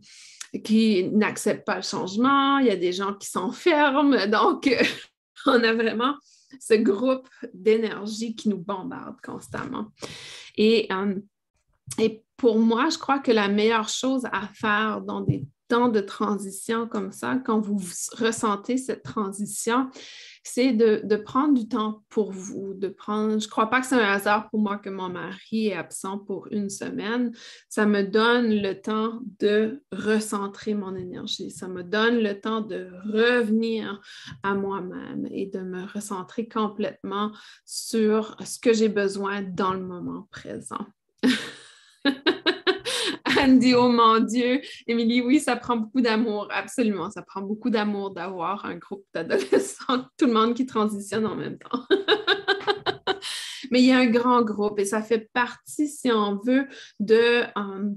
qui 0.63 1.09
n'acceptent 1.11 1.65
pas 1.65 1.77
le 1.77 1.81
changement, 1.81 2.57
il 2.59 2.67
y 2.67 2.71
a 2.71 2.75
des 2.75 2.93
gens 2.93 3.13
qui 3.13 3.27
s'enferment. 3.27 4.27
Donc, 4.27 4.69
on 5.45 5.63
a 5.63 5.73
vraiment 5.73 6.15
ce 6.59 6.73
groupe 6.73 7.29
d'énergie 7.53 8.35
qui 8.35 8.49
nous 8.49 8.57
bombarde 8.57 9.17
constamment. 9.21 9.87
Et, 10.55 10.87
euh, 10.91 11.15
et 11.99 12.23
pour 12.37 12.59
moi, 12.59 12.89
je 12.89 12.97
crois 12.97 13.19
que 13.19 13.31
la 13.31 13.47
meilleure 13.47 13.89
chose 13.89 14.25
à 14.31 14.47
faire 14.53 15.01
dans 15.01 15.21
des 15.21 15.45
temps 15.69 15.87
de 15.87 16.01
transition 16.01 16.87
comme 16.87 17.13
ça, 17.13 17.37
quand 17.45 17.61
vous 17.61 17.79
ressentez 18.17 18.75
cette 18.75 19.03
transition, 19.03 19.89
c'est 20.43 20.73
de, 20.73 21.15
prendre 21.15 21.53
du 21.53 21.67
temps 21.67 22.03
pour 22.09 22.31
vous, 22.31 22.73
de 22.73 22.87
prendre, 22.87 23.39
je 23.39 23.45
ne 23.45 23.49
crois 23.49 23.69
pas 23.69 23.81
que 23.81 23.87
c'est 23.87 23.95
un 23.95 24.11
hasard 24.11 24.49
pour 24.49 24.59
moi 24.59 24.77
que 24.77 24.89
mon 24.89 25.09
mari 25.09 25.67
est 25.67 25.75
absent 25.75 26.17
pour 26.17 26.47
une 26.51 26.69
semaine. 26.69 27.31
Ça 27.69 27.85
me 27.85 28.03
donne 28.03 28.49
le 28.49 28.73
temps 28.81 29.19
de 29.39 29.83
recentrer 29.91 30.73
mon 30.73 30.95
énergie. 30.95 31.51
Ça 31.51 31.67
me 31.67 31.83
donne 31.83 32.19
le 32.19 32.39
temps 32.39 32.61
de 32.61 32.89
revenir 33.05 34.01
à 34.43 34.55
moi-même 34.55 35.27
et 35.31 35.45
de 35.45 35.59
me 35.59 35.85
recentrer 35.93 36.47
complètement 36.47 37.31
sur 37.65 38.35
ce 38.43 38.59
que 38.59 38.73
j'ai 38.73 38.89
besoin 38.89 39.41
dans 39.41 39.73
le 39.73 39.81
moment 39.81 40.27
présent. 40.31 40.85
Anne 43.39 43.57
dit, 43.57 43.73
oh 43.73 43.89
mon 43.89 44.19
Dieu. 44.19 44.61
Émilie, 44.85 45.21
oui, 45.21 45.39
ça 45.39 45.55
prend 45.55 45.77
beaucoup 45.77 46.01
d'amour. 46.01 46.49
Absolument, 46.51 47.09
ça 47.09 47.21
prend 47.21 47.41
beaucoup 47.41 47.69
d'amour 47.69 48.11
d'avoir 48.11 48.65
un 48.65 48.75
groupe 48.75 49.05
d'adolescents, 49.13 50.05
tout 50.17 50.25
le 50.25 50.33
monde 50.33 50.53
qui 50.53 50.65
transitionne 50.65 51.25
en 51.25 51.35
même 51.35 51.57
temps. 51.57 51.85
Mais 53.71 53.81
il 53.81 53.85
y 53.85 53.91
a 53.91 53.99
un 53.99 54.07
grand 54.07 54.41
groupe 54.41 54.79
et 54.79 54.85
ça 54.85 55.01
fait 55.01 55.29
partie, 55.31 55.87
si 55.87 56.11
on 56.11 56.37
veut, 56.37 56.67
de... 56.99 57.43
Euh, 57.57 57.89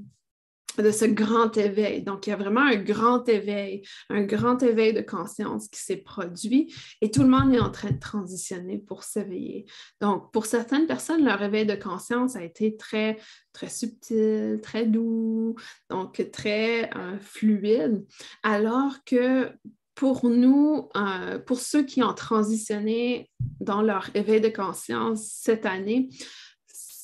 de 0.79 0.91
ce 0.91 1.05
grand 1.05 1.57
éveil. 1.57 2.03
Donc, 2.03 2.27
il 2.27 2.31
y 2.31 2.33
a 2.33 2.37
vraiment 2.37 2.63
un 2.63 2.77
grand 2.77 3.29
éveil, 3.29 3.83
un 4.09 4.23
grand 4.23 4.63
éveil 4.63 4.93
de 4.93 5.01
conscience 5.01 5.69
qui 5.69 5.81
s'est 5.81 5.97
produit 5.97 6.73
et 7.01 7.11
tout 7.11 7.23
le 7.23 7.29
monde 7.29 7.55
est 7.55 7.61
en 7.61 7.71
train 7.71 7.91
de 7.91 7.99
transitionner 7.99 8.79
pour 8.79 9.03
s'éveiller. 9.03 9.67
Donc, 10.01 10.33
pour 10.33 10.47
certaines 10.47 10.87
personnes, 10.87 11.25
leur 11.25 11.43
éveil 11.43 11.67
de 11.67 11.75
conscience 11.75 12.37
a 12.37 12.45
été 12.45 12.77
très, 12.77 13.19
très 13.53 13.69
subtil, 13.69 14.61
très 14.63 14.87
doux, 14.87 15.57
donc 15.91 16.31
très 16.33 16.91
euh, 16.97 17.19
fluide, 17.21 18.05
alors 18.43 19.05
que 19.05 19.51
pour 19.95 20.29
nous, 20.29 20.89
euh, 20.97 21.39
pour 21.39 21.61
ceux 21.61 21.85
qui 21.85 22.03
ont 22.03 22.15
transitionné 22.15 23.31
dans 23.61 23.83
leur 23.83 24.09
éveil 24.15 24.41
de 24.41 24.49
conscience 24.49 25.23
cette 25.23 25.67
année, 25.67 26.09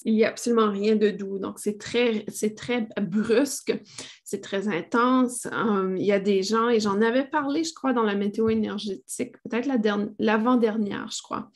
il 0.04 0.14
n'y 0.14 0.24
a 0.24 0.28
absolument 0.28 0.70
rien 0.70 0.96
de 0.96 1.10
doux. 1.10 1.38
Donc, 1.38 1.58
c'est 1.58 1.78
très, 1.78 2.24
c'est 2.28 2.54
très 2.54 2.88
brusque, 3.00 3.76
c'est 4.24 4.40
très 4.40 4.68
intense. 4.68 5.46
Euh, 5.52 5.94
il 5.98 6.04
y 6.04 6.12
a 6.12 6.20
des 6.20 6.42
gens, 6.42 6.68
et 6.68 6.80
j'en 6.80 7.00
avais 7.00 7.24
parlé, 7.24 7.64
je 7.64 7.72
crois, 7.74 7.92
dans 7.92 8.02
la 8.02 8.14
météo 8.14 8.48
énergétique, 8.48 9.36
peut-être 9.44 9.68
l'avant-dernière, 10.18 11.08
je 11.10 11.22
crois, 11.22 11.50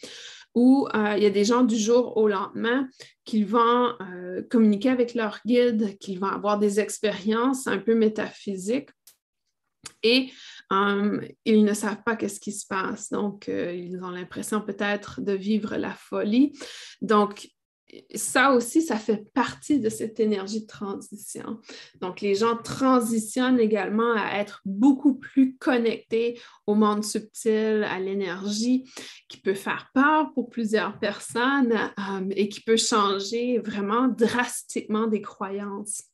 où 0.55 0.89
euh, 0.95 1.15
il 1.17 1.23
y 1.23 1.27
a 1.27 1.31
des 1.31 1.45
gens 1.45 1.63
du 1.63 1.77
jour 1.77 2.17
au 2.17 2.29
lendemain 2.29 2.89
qui 3.25 3.45
vont 3.45 3.95
euh, 4.01 4.43
communiquer 4.51 4.91
avec 4.91 5.15
leur 5.15 5.41
guide, 5.47 5.97
qui 5.99 6.17
vont 6.17 6.27
avoir 6.27 6.59
des 6.59 6.81
expériences 6.81 7.67
un 7.67 7.79
peu 7.79 7.95
métaphysiques. 7.95 8.91
Et 10.05 10.31
ils 11.45 11.65
ne 11.65 11.75
savent 11.75 12.03
pas 12.05 12.17
qu'est-ce 12.17 12.41
qui 12.41 12.53
se 12.53 12.67
passe. 12.67 13.11
Donc, 13.11 13.49
ils 13.49 14.01
ont 14.03 14.11
l'impression 14.11 14.61
peut-être 14.61 15.21
de 15.21 15.33
vivre 15.33 15.77
la 15.77 15.93
folie. 15.93 16.53
Donc, 17.03 17.49
ça 18.15 18.53
aussi, 18.53 18.83
ça 18.83 18.97
fait 18.97 19.25
partie 19.35 19.79
de 19.79 19.89
cette 19.89 20.19
énergie 20.21 20.63
de 20.63 20.67
transition. 20.67 21.61
Donc, 22.01 22.21
les 22.21 22.35
gens 22.35 22.57
transitionnent 22.57 23.61
également 23.61 24.15
à 24.15 24.39
être 24.39 24.63
beaucoup 24.65 25.15
plus 25.15 25.57
connectés 25.57 26.41
au 26.67 26.75
monde 26.75 27.05
subtil, 27.05 27.87
à 27.89 27.99
l'énergie, 28.01 28.85
qui 29.29 29.39
peut 29.39 29.55
faire 29.55 29.91
peur 29.95 30.33
pour 30.35 30.49
plusieurs 30.49 30.99
personnes 30.99 31.73
euh, 31.73 32.29
et 32.31 32.49
qui 32.49 32.61
peut 32.61 32.77
changer 32.77 33.59
vraiment 33.59 34.09
drastiquement 34.09 35.07
des 35.07 35.21
croyances 35.21 36.12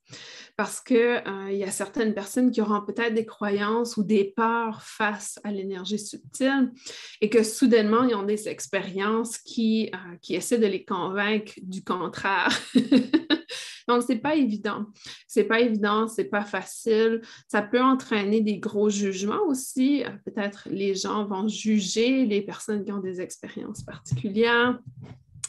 parce 0.57 0.81
qu'il 0.81 0.97
euh, 0.97 1.53
y 1.53 1.63
a 1.63 1.71
certaines 1.71 2.15
personnes 2.15 2.51
qui 2.51 2.61
auront 2.61 2.81
peut-être 2.81 3.15
des 3.15 3.25
croyances 3.25 3.97
ou 3.97 4.03
des 4.03 4.25
peurs 4.25 4.83
face 4.83 5.39
à 5.45 5.53
l'énergie 5.53 6.01
subtile 6.01 6.73
et 7.21 7.31
que 7.31 7.45
soudainement, 7.45 8.03
ils 8.03 8.15
ont 8.17 8.25
des 8.25 8.49
expériences 8.49 9.39
qui, 9.39 9.91
euh, 9.95 10.35
essaient 10.35 10.59
de 10.59 10.67
les 10.67 10.85
convaincre 10.85 11.53
du 11.63 11.85
contraire. 11.85 12.49
Donc, 13.89 14.03
ce 14.03 14.13
n'est 14.13 14.19
pas 14.19 14.35
évident. 14.35 14.87
Ce 15.29 15.41
n'est 15.41 15.47
pas 15.47 15.61
évident, 15.61 16.09
ce 16.09 16.21
n'est 16.21 16.29
pas 16.29 16.45
facile. 16.45 17.23
Ça 17.47 17.63
peut 17.63 17.81
entraîner 17.81 18.41
des 18.41 18.59
gros 18.59 18.91
jugements 18.91 19.45
aussi. 19.47 20.05
Euh, 20.05 20.11
peut-être 20.25 20.69
les 20.71 20.95
gens 20.95 21.25
vont 21.25 21.47
juger 21.47 22.27
les 22.27 22.43
personnes 22.43 22.85
qui 22.85 22.93
ont 22.93 22.99
des 22.99 23.21
expériences 23.21 23.83
particulières 23.83 24.79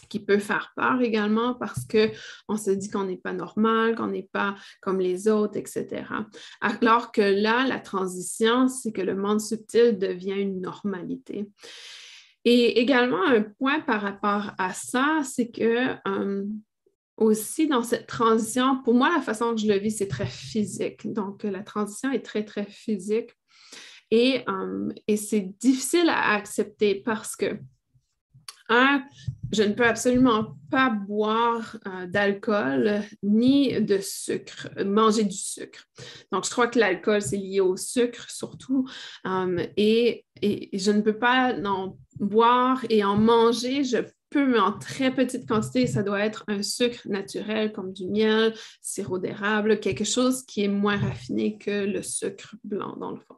qui 0.09 0.19
peut 0.19 0.39
faire 0.39 0.73
peur 0.75 1.01
également 1.01 1.53
parce 1.53 1.85
qu'on 1.85 2.57
se 2.57 2.71
dit 2.71 2.89
qu'on 2.89 3.05
n'est 3.05 3.17
pas 3.17 3.33
normal, 3.33 3.95
qu'on 3.95 4.07
n'est 4.07 4.29
pas 4.31 4.55
comme 4.81 4.99
les 4.99 5.27
autres, 5.27 5.57
etc. 5.57 6.03
Alors 6.61 7.11
que 7.11 7.21
là, 7.21 7.65
la 7.67 7.79
transition, 7.79 8.67
c'est 8.67 8.91
que 8.91 9.01
le 9.01 9.15
monde 9.15 9.39
subtil 9.39 9.97
devient 9.97 10.41
une 10.41 10.61
normalité. 10.61 11.47
Et 12.45 12.79
également, 12.79 13.23
un 13.23 13.43
point 13.43 13.81
par 13.81 14.01
rapport 14.01 14.51
à 14.57 14.73
ça, 14.73 15.21
c'est 15.23 15.51
que 15.51 15.95
euh, 16.07 16.45
aussi 17.17 17.67
dans 17.67 17.83
cette 17.83 18.07
transition, 18.07 18.81
pour 18.83 18.93
moi, 18.93 19.11
la 19.13 19.21
façon 19.21 19.53
que 19.53 19.61
je 19.61 19.67
le 19.67 19.77
vis, 19.77 19.97
c'est 19.97 20.07
très 20.07 20.25
physique. 20.25 21.11
Donc, 21.11 21.43
la 21.43 21.63
transition 21.63 22.11
est 22.11 22.25
très, 22.25 22.45
très 22.45 22.65
physique. 22.65 23.31
Et, 24.09 24.43
euh, 24.49 24.89
et 25.07 25.17
c'est 25.17 25.51
difficile 25.59 26.09
à 26.09 26.33
accepter 26.33 26.95
parce 26.95 27.35
que 27.35 27.59
un, 28.69 29.03
je 29.51 29.63
ne 29.63 29.73
peux 29.73 29.85
absolument 29.85 30.55
pas 30.69 30.89
boire 30.89 31.77
euh, 31.87 32.05
d'alcool 32.07 33.01
ni 33.23 33.81
de 33.81 33.97
sucre, 33.99 34.69
manger 34.85 35.23
du 35.23 35.35
sucre. 35.35 35.85
Donc, 36.31 36.45
je 36.45 36.51
crois 36.51 36.67
que 36.67 36.77
l'alcool, 36.77 37.21
c'est 37.21 37.37
lié 37.37 37.59
au 37.59 37.75
sucre 37.75 38.29
surtout. 38.29 38.87
Euh, 39.25 39.65
et, 39.75 40.25
je 40.41 40.91
ne 40.91 41.01
peux 41.01 41.17
pas 41.17 41.53
en 41.65 41.97
boire 42.19 42.85
et 42.89 43.03
en 43.03 43.17
manger. 43.17 43.83
Je 43.83 43.97
peux, 44.29 44.45
mais 44.45 44.59
en 44.59 44.77
très 44.77 45.13
petite 45.13 45.47
quantité. 45.47 45.87
Ça 45.87 46.03
doit 46.03 46.23
être 46.23 46.43
un 46.47 46.61
sucre 46.61 47.07
naturel 47.09 47.73
comme 47.73 47.91
du 47.91 48.07
miel, 48.07 48.53
sirop 48.81 49.17
d'érable, 49.17 49.79
quelque 49.79 50.05
chose 50.05 50.43
qui 50.45 50.63
est 50.63 50.69
moins 50.69 50.97
raffiné 50.97 51.57
que 51.57 51.85
le 51.85 52.03
sucre 52.03 52.55
blanc, 52.63 52.95
dans 52.97 53.11
le 53.11 53.19
fond. 53.19 53.35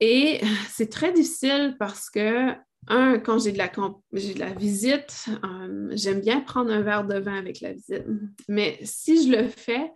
Et 0.00 0.40
c'est 0.68 0.90
très 0.90 1.12
difficile 1.12 1.76
parce 1.78 2.10
que 2.10 2.54
un, 2.88 3.18
quand 3.18 3.38
j'ai 3.38 3.52
de, 3.52 3.58
la, 3.58 3.68
de 3.68 4.38
la 4.38 4.52
visite, 4.52 5.26
euh, 5.44 5.88
j'aime 5.92 6.20
bien 6.20 6.40
prendre 6.40 6.70
un 6.70 6.82
verre 6.82 7.06
de 7.06 7.18
vin 7.18 7.36
avec 7.36 7.60
la 7.60 7.72
visite. 7.72 8.04
Mais 8.48 8.78
si 8.82 9.26
je 9.26 9.36
le 9.36 9.48
fais 9.48 9.92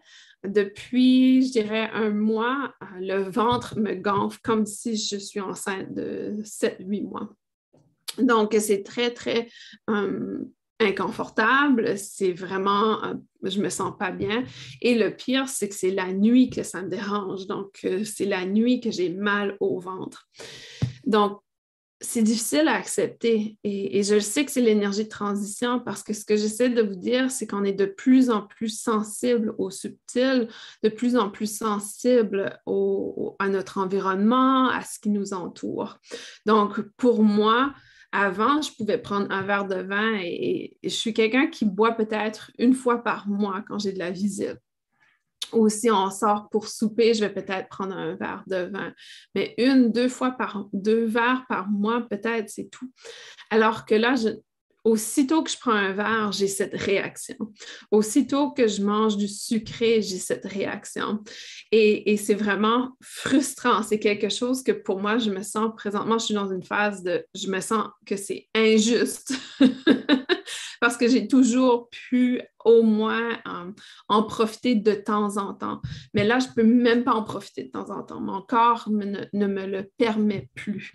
depuis, 0.46 1.46
je 1.46 1.52
dirais, 1.52 1.90
un 1.92 2.10
mois, 2.10 2.74
euh, 2.82 2.86
le 3.00 3.22
ventre 3.22 3.78
me 3.78 3.94
gonfle 3.94 4.38
comme 4.42 4.66
si 4.66 4.96
je 4.96 5.16
suis 5.16 5.40
enceinte 5.40 5.94
de 5.94 6.36
7-8 6.42 7.08
mois. 7.08 7.30
Donc, 8.18 8.54
c'est 8.60 8.84
très, 8.84 9.12
très 9.12 9.48
euh, 9.90 10.44
inconfortable. 10.78 11.98
C'est 11.98 12.32
vraiment, 12.32 13.00
je 13.42 13.60
me 13.60 13.70
sens 13.70 13.92
pas 13.98 14.12
bien. 14.12 14.44
Et 14.82 14.94
le 14.94 15.16
pire, 15.16 15.48
c'est 15.48 15.68
que 15.68 15.74
c'est 15.74 15.90
la 15.90 16.12
nuit 16.12 16.48
que 16.50 16.62
ça 16.62 16.82
me 16.82 16.88
dérange. 16.88 17.46
Donc, 17.48 17.84
c'est 18.04 18.26
la 18.26 18.44
nuit 18.44 18.80
que 18.80 18.92
j'ai 18.92 19.08
mal 19.08 19.56
au 19.58 19.80
ventre. 19.80 20.28
Donc, 21.06 21.40
c'est 22.00 22.22
difficile 22.22 22.68
à 22.68 22.74
accepter. 22.74 23.57
Et, 23.64 24.02
je 24.02 24.18
sais 24.18 24.44
que 24.44 24.50
c'est 24.50 24.61
l'énergie 24.61 25.04
de 25.04 25.09
transition 25.09 25.80
parce 25.80 26.02
que 26.02 26.12
ce 26.12 26.24
que 26.24 26.37
j'essaie 26.37 26.70
de 26.70 26.83
vous 26.83 26.96
dire, 26.96 27.30
c'est 27.30 27.46
qu'on 27.46 27.64
est 27.64 27.72
de 27.72 27.87
plus 27.87 28.30
en 28.30 28.42
plus 28.42 28.68
sensible 28.68 29.54
au 29.59 29.70
subtil, 29.70 30.48
de 30.83 30.88
plus 30.88 31.16
en 31.16 31.30
plus 31.30 31.59
sensible 31.59 32.61
à 33.38 33.48
notre 33.48 33.78
environnement, 33.78 34.68
à 34.68 34.83
ce 34.83 34.98
qui 34.98 35.11
nous 35.11 35.33
entoure. 35.33 35.98
Donc, 36.46 36.80
pour 36.96 37.22
moi, 37.22 37.72
avant, 38.12 38.62
je 38.62 38.72
pouvais 38.76 38.98
prendre 38.98 39.26
un 39.30 39.42
verre 39.42 39.66
de 39.66 39.83
vin 39.83 40.14
et 40.20 40.76
je 40.83 40.88
suis 40.88 41.14
quelqu'un 41.14 41.48
qui 41.48 41.64
boit 41.64 41.92
peut-être 41.92 42.52
une 42.59 42.74
fois 42.74 43.02
par 43.02 43.28
mois 43.28 43.64
quand 43.66 43.78
j'ai 43.78 43.92
de 43.92 43.98
la 43.98 44.11
visite 44.11 44.59
ou 45.56 45.68
on 45.90 46.10
sort 46.10 46.48
pour 46.50 46.68
souper, 46.68 47.14
je 47.14 47.20
vais 47.20 47.32
peut-être 47.32 47.68
prendre 47.68 47.96
un 47.96 48.14
verre 48.16 48.44
de 48.46 48.70
vin. 48.72 48.92
Mais 49.34 49.54
une, 49.58 49.92
deux 49.92 50.08
fois 50.08 50.32
par 50.32 50.66
deux 50.72 51.04
verres 51.04 51.44
par 51.48 51.68
mois, 51.68 52.06
peut-être, 52.08 52.48
c'est 52.48 52.70
tout. 52.70 52.90
Alors 53.50 53.84
que 53.84 53.94
là, 53.94 54.14
aussitôt 54.84 55.42
que 55.42 55.50
je 55.50 55.58
prends 55.58 55.72
un 55.72 55.92
verre, 55.92 56.30
j'ai 56.32 56.46
cette 56.46 56.74
réaction. 56.74 57.36
Aussitôt 57.90 58.50
que 58.50 58.68
je 58.68 58.82
mange 58.82 59.16
du 59.16 59.28
sucré, 59.28 60.02
j'ai 60.02 60.18
cette 60.18 60.44
réaction. 60.44 61.24
Et, 61.72 62.16
c'est 62.16 62.34
vraiment 62.34 62.90
frustrant. 63.00 63.82
C'est 63.82 63.98
quelque 63.98 64.28
chose 64.28 64.62
que 64.62 64.72
pour 64.72 65.00
moi, 65.00 65.18
je 65.18 65.30
me 65.30 65.42
sens 65.42 65.72
présentement, 65.76 66.18
je 66.18 66.26
suis 66.26 66.34
dans 66.34 66.50
une 66.50 66.62
phase 66.62 67.02
de, 67.02 67.24
je 67.34 67.48
me 67.48 67.60
sens 67.60 67.88
que 68.06 68.16
c'est 68.16 68.46
injuste. 68.54 69.34
parce 70.84 70.98
que 70.98 71.08
j'ai 71.08 71.28
toujours 71.28 71.88
pu 71.88 72.42
au 72.62 72.82
moins 72.82 73.32
euh, 73.48 73.72
en 74.08 74.22
profiter 74.22 74.74
de 74.74 74.92
temps 74.92 75.38
en 75.38 75.54
temps. 75.54 75.80
Mais 76.12 76.24
là, 76.24 76.38
je 76.40 76.48
ne 76.48 76.52
peux 76.52 76.62
même 76.62 77.04
pas 77.04 77.14
en 77.14 77.22
profiter 77.22 77.64
de 77.64 77.70
temps 77.70 77.88
en 77.88 78.02
temps. 78.02 78.20
Mon 78.20 78.42
corps 78.42 78.90
ne, 78.90 79.46
me 79.46 79.66
le 79.66 79.90
permet 79.96 80.50
plus. 80.54 80.92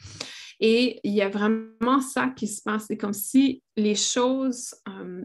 Et 0.60 1.00
il 1.04 1.14
y 1.14 1.22
a 1.22 1.30
vraiment 1.30 2.02
ça 2.02 2.28
qui 2.28 2.48
se 2.48 2.62
passe. 2.62 2.86
C'est 2.88 2.98
comme 2.98 3.14
si 3.14 3.64
les 3.78 3.96
choses, 3.96 4.76
euh, 4.90 5.24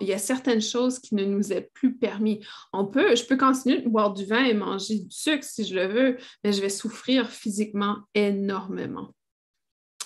il 0.00 0.06
y 0.06 0.12
a 0.12 0.18
certaines 0.18 0.60
choses 0.60 0.98
qui 0.98 1.14
ne 1.14 1.24
nous 1.24 1.52
est 1.52 1.70
plus 1.74 1.96
permis. 1.96 2.44
On 2.72 2.86
peut, 2.86 3.16
je 3.16 3.24
peux 3.24 3.36
continuer 3.36 3.80
de 3.80 3.88
boire 3.88 4.12
du 4.12 4.24
vin 4.24 4.44
et 4.44 4.54
manger 4.54 5.00
du 5.00 5.10
sucre 5.10 5.44
si 5.44 5.64
je 5.64 5.74
le 5.74 5.86
veux, 5.86 6.16
mais 6.44 6.52
je 6.52 6.60
vais 6.60 6.68
souffrir 6.68 7.28
physiquement 7.28 7.98
énormément. 8.14 9.12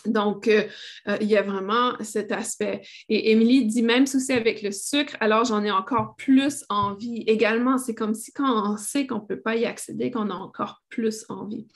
Donc, 0.06 0.48
euh, 0.48 0.64
euh, 1.08 1.16
il 1.20 1.28
y 1.28 1.36
a 1.36 1.42
vraiment 1.42 1.92
cet 2.00 2.32
aspect. 2.32 2.82
Et 3.08 3.30
Émilie 3.30 3.66
dit 3.66 3.82
même 3.82 4.06
souci 4.06 4.32
avec 4.32 4.62
le 4.62 4.72
sucre, 4.72 5.16
alors 5.20 5.44
j'en 5.44 5.62
ai 5.62 5.70
encore 5.70 6.16
plus 6.16 6.64
envie. 6.68 7.22
Également, 7.26 7.78
c'est 7.78 7.94
comme 7.94 8.14
si 8.14 8.32
quand 8.32 8.72
on 8.72 8.76
sait 8.76 9.06
qu'on 9.06 9.20
ne 9.20 9.26
peut 9.26 9.40
pas 9.40 9.56
y 9.56 9.64
accéder, 9.64 10.10
qu'on 10.10 10.30
a 10.30 10.34
encore 10.34 10.82
plus 10.88 11.24
envie. 11.28 11.68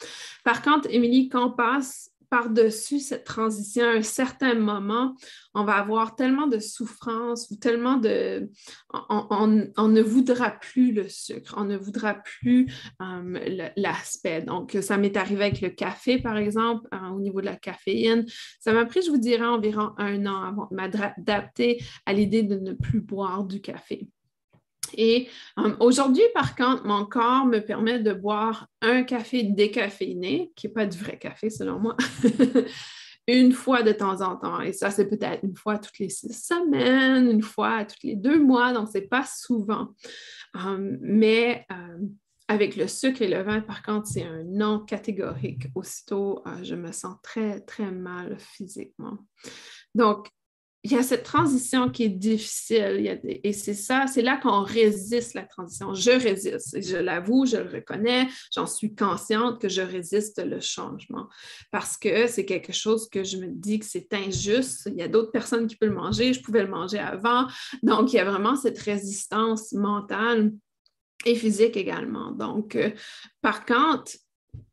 Par 0.44 0.62
contre, 0.62 0.88
Émilie, 0.90 1.28
quand 1.28 1.46
on 1.46 1.52
passe 1.52 2.10
par-dessus 2.30 3.00
cette 3.00 3.24
transition, 3.24 3.84
à 3.84 3.96
un 3.96 4.02
certain 4.02 4.54
moment, 4.54 5.14
on 5.54 5.64
va 5.64 5.74
avoir 5.74 6.16
tellement 6.16 6.46
de 6.46 6.58
souffrance 6.58 7.50
ou 7.50 7.56
tellement 7.56 7.96
de... 7.96 8.50
On, 9.08 9.88
ne 9.88 10.02
voudra 10.02 10.50
plus 10.50 10.92
le 10.92 11.08
sucre, 11.08 11.54
on 11.56 11.64
ne 11.64 11.76
voudra 11.76 12.14
plus 12.14 12.72
euh, 13.00 13.70
l'aspect. 13.76 14.42
Donc, 14.42 14.76
ça 14.80 14.96
m'est 14.96 15.16
arrivé 15.16 15.44
avec 15.44 15.60
le 15.60 15.70
café, 15.70 16.18
par 16.20 16.36
exemple, 16.36 16.86
euh, 16.94 17.08
au 17.08 17.20
niveau 17.20 17.40
de 17.40 17.46
la 17.46 17.56
caféine. 17.56 18.26
Ça 18.60 18.72
m'a 18.72 18.84
pris, 18.84 19.02
je 19.02 19.10
vous 19.10 19.18
dirais, 19.18 19.46
environ 19.46 19.92
un 19.98 20.26
an 20.26 20.42
avant 20.42 20.68
de 20.70 20.76
m'adapter 20.76 21.82
à 22.04 22.12
l'idée 22.12 22.42
de 22.42 22.56
ne 22.56 22.72
plus 22.72 23.00
boire 23.00 23.44
du 23.44 23.60
café. 23.60 24.08
Et 24.96 25.28
euh, 25.58 25.74
aujourd'hui, 25.80 26.24
par 26.34 26.56
contre, 26.56 26.84
mon 26.84 27.04
corps 27.04 27.46
me 27.46 27.60
permet 27.60 27.98
de 28.00 28.12
boire 28.12 28.68
un 28.80 29.02
café 29.02 29.42
décaféiné, 29.42 30.52
qui 30.56 30.66
n'est 30.66 30.72
pas 30.72 30.86
du 30.86 30.98
vrai 30.98 31.18
café 31.18 31.50
selon 31.50 31.78
moi, 31.78 31.96
une 33.28 33.52
fois 33.52 33.82
de 33.82 33.92
temps 33.92 34.20
en 34.22 34.36
temps. 34.36 34.60
Et 34.60 34.72
ça, 34.72 34.90
c'est 34.90 35.08
peut-être 35.08 35.44
une 35.44 35.56
fois 35.56 35.78
toutes 35.78 35.98
les 35.98 36.08
six 36.08 36.32
semaines, 36.32 37.30
une 37.30 37.42
fois 37.42 37.84
toutes 37.84 38.02
les 38.02 38.16
deux 38.16 38.38
mois, 38.38 38.72
donc 38.72 38.88
ce 38.88 38.98
n'est 38.98 39.06
pas 39.06 39.24
souvent. 39.24 39.94
Euh, 40.56 40.96
mais 41.00 41.66
euh, 41.70 41.98
avec 42.48 42.76
le 42.76 42.88
sucre 42.88 43.22
et 43.22 43.28
le 43.28 43.42
vin, 43.42 43.60
par 43.60 43.82
contre, 43.82 44.06
c'est 44.06 44.22
un 44.22 44.44
non 44.44 44.80
catégorique. 44.80 45.66
Aussitôt, 45.74 46.44
je 46.62 46.76
me 46.76 46.92
sens 46.92 47.16
très, 47.22 47.60
très 47.60 47.90
mal 47.90 48.36
physiquement. 48.38 49.18
Donc, 49.94 50.28
il 50.86 50.92
y 50.92 50.96
a 50.96 51.02
cette 51.02 51.24
transition 51.24 51.90
qui 51.90 52.04
est 52.04 52.08
difficile. 52.08 53.18
et 53.42 53.52
c'est 53.52 53.74
ça, 53.74 54.06
c'est 54.06 54.22
là 54.22 54.36
qu'on 54.36 54.62
résiste 54.62 55.34
la 55.34 55.42
transition. 55.42 55.94
Je 55.94 56.12
résiste. 56.12 56.80
Je 56.80 56.96
l'avoue, 56.96 57.44
je 57.44 57.56
le 57.56 57.68
reconnais, 57.68 58.28
j'en 58.54 58.66
suis 58.66 58.94
consciente 58.94 59.60
que 59.60 59.68
je 59.68 59.82
résiste 59.82 60.40
le 60.46 60.60
changement 60.60 61.28
parce 61.72 61.96
que 61.96 62.28
c'est 62.28 62.44
quelque 62.44 62.72
chose 62.72 63.08
que 63.08 63.24
je 63.24 63.36
me 63.38 63.48
dis 63.48 63.80
que 63.80 63.84
c'est 63.84 64.14
injuste. 64.14 64.88
Il 64.92 64.96
y 64.96 65.02
a 65.02 65.08
d'autres 65.08 65.32
personnes 65.32 65.66
qui 65.66 65.74
peuvent 65.74 65.88
le 65.88 65.96
manger, 65.96 66.32
je 66.32 66.40
pouvais 66.40 66.62
le 66.62 66.70
manger 66.70 67.00
avant. 67.00 67.48
Donc, 67.82 68.12
il 68.12 68.16
y 68.16 68.20
a 68.20 68.24
vraiment 68.24 68.54
cette 68.54 68.78
résistance 68.78 69.72
mentale 69.72 70.52
et 71.24 71.34
physique 71.34 71.76
également. 71.76 72.30
Donc, 72.30 72.76
euh, 72.76 72.90
par 73.42 73.66
contre, 73.66 74.12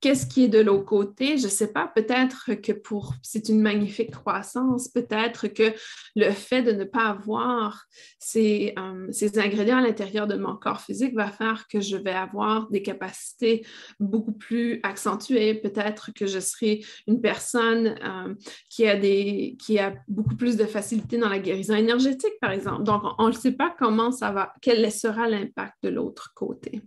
qu'est-ce 0.02 0.26
qui 0.26 0.44
est 0.44 0.50
de 0.50 0.60
l'autre 0.60 0.86
côté? 0.86 1.38
Je 1.38 1.46
ne 1.46 1.50
sais 1.50 1.72
pas, 1.72 1.88
peut-être 1.88 2.54
que 2.56 2.72
pour 2.72 3.14
c'est 3.22 3.50
une 3.50 3.62
magnifique 3.62 4.12
croissance, 4.12 4.88
peut-être 4.90 5.48
que 5.48 5.74
le 6.16 6.32
fait 6.32 6.62
de 6.62 6.72
ne 6.72 6.84
pas 6.84 7.06
avoir 7.06 7.86
ces, 8.20 8.74
euh, 8.78 9.08
ces, 9.12 9.40
ingrédients 9.40 9.78
à 9.78 9.82
l'intérieur 9.82 10.28
de 10.28 10.36
mon 10.36 10.56
corps 10.56 10.82
physique 10.82 11.16
va 11.16 11.32
faire 11.32 11.68
que 11.68 11.80
je 11.80 11.98
vais 11.98 12.12
avoir 12.12 12.70
des 12.70 12.82
capacités 12.82 13.66
beaucoup 14.00 14.34
plus 14.34 14.80
accentuées. 14.84 15.56
Peut-être 15.56 16.12
que 16.14 16.26
je 16.26 16.40
serai 16.40 16.84
une 17.08 17.22
personne 17.22 17.96
euh, 18.04 18.36
qui, 18.70 18.88
a 18.88 19.00
qui 19.00 19.80
a 19.80 19.94
beaucoup 20.08 20.36
plus 20.36 20.58
de 20.58 20.66
facilité 20.66 21.18
dans 21.18 21.30
la 21.30 21.40
guérison 21.40 21.76
énergétique, 21.76 22.34
par 22.42 22.52
exemple. 22.52 22.84
Donc, 22.84 23.04
on 23.20 23.28
ne 23.28 23.34
sait 23.34 23.54
pas 23.54 23.74
comment 23.78 24.12
ça 24.12 24.32
va, 24.32 24.54
quel 24.62 24.92
sera 24.92 25.28
l'impact 25.28 25.76
de 25.84 25.90
l'autre 25.90 26.32
côté. 26.36 26.82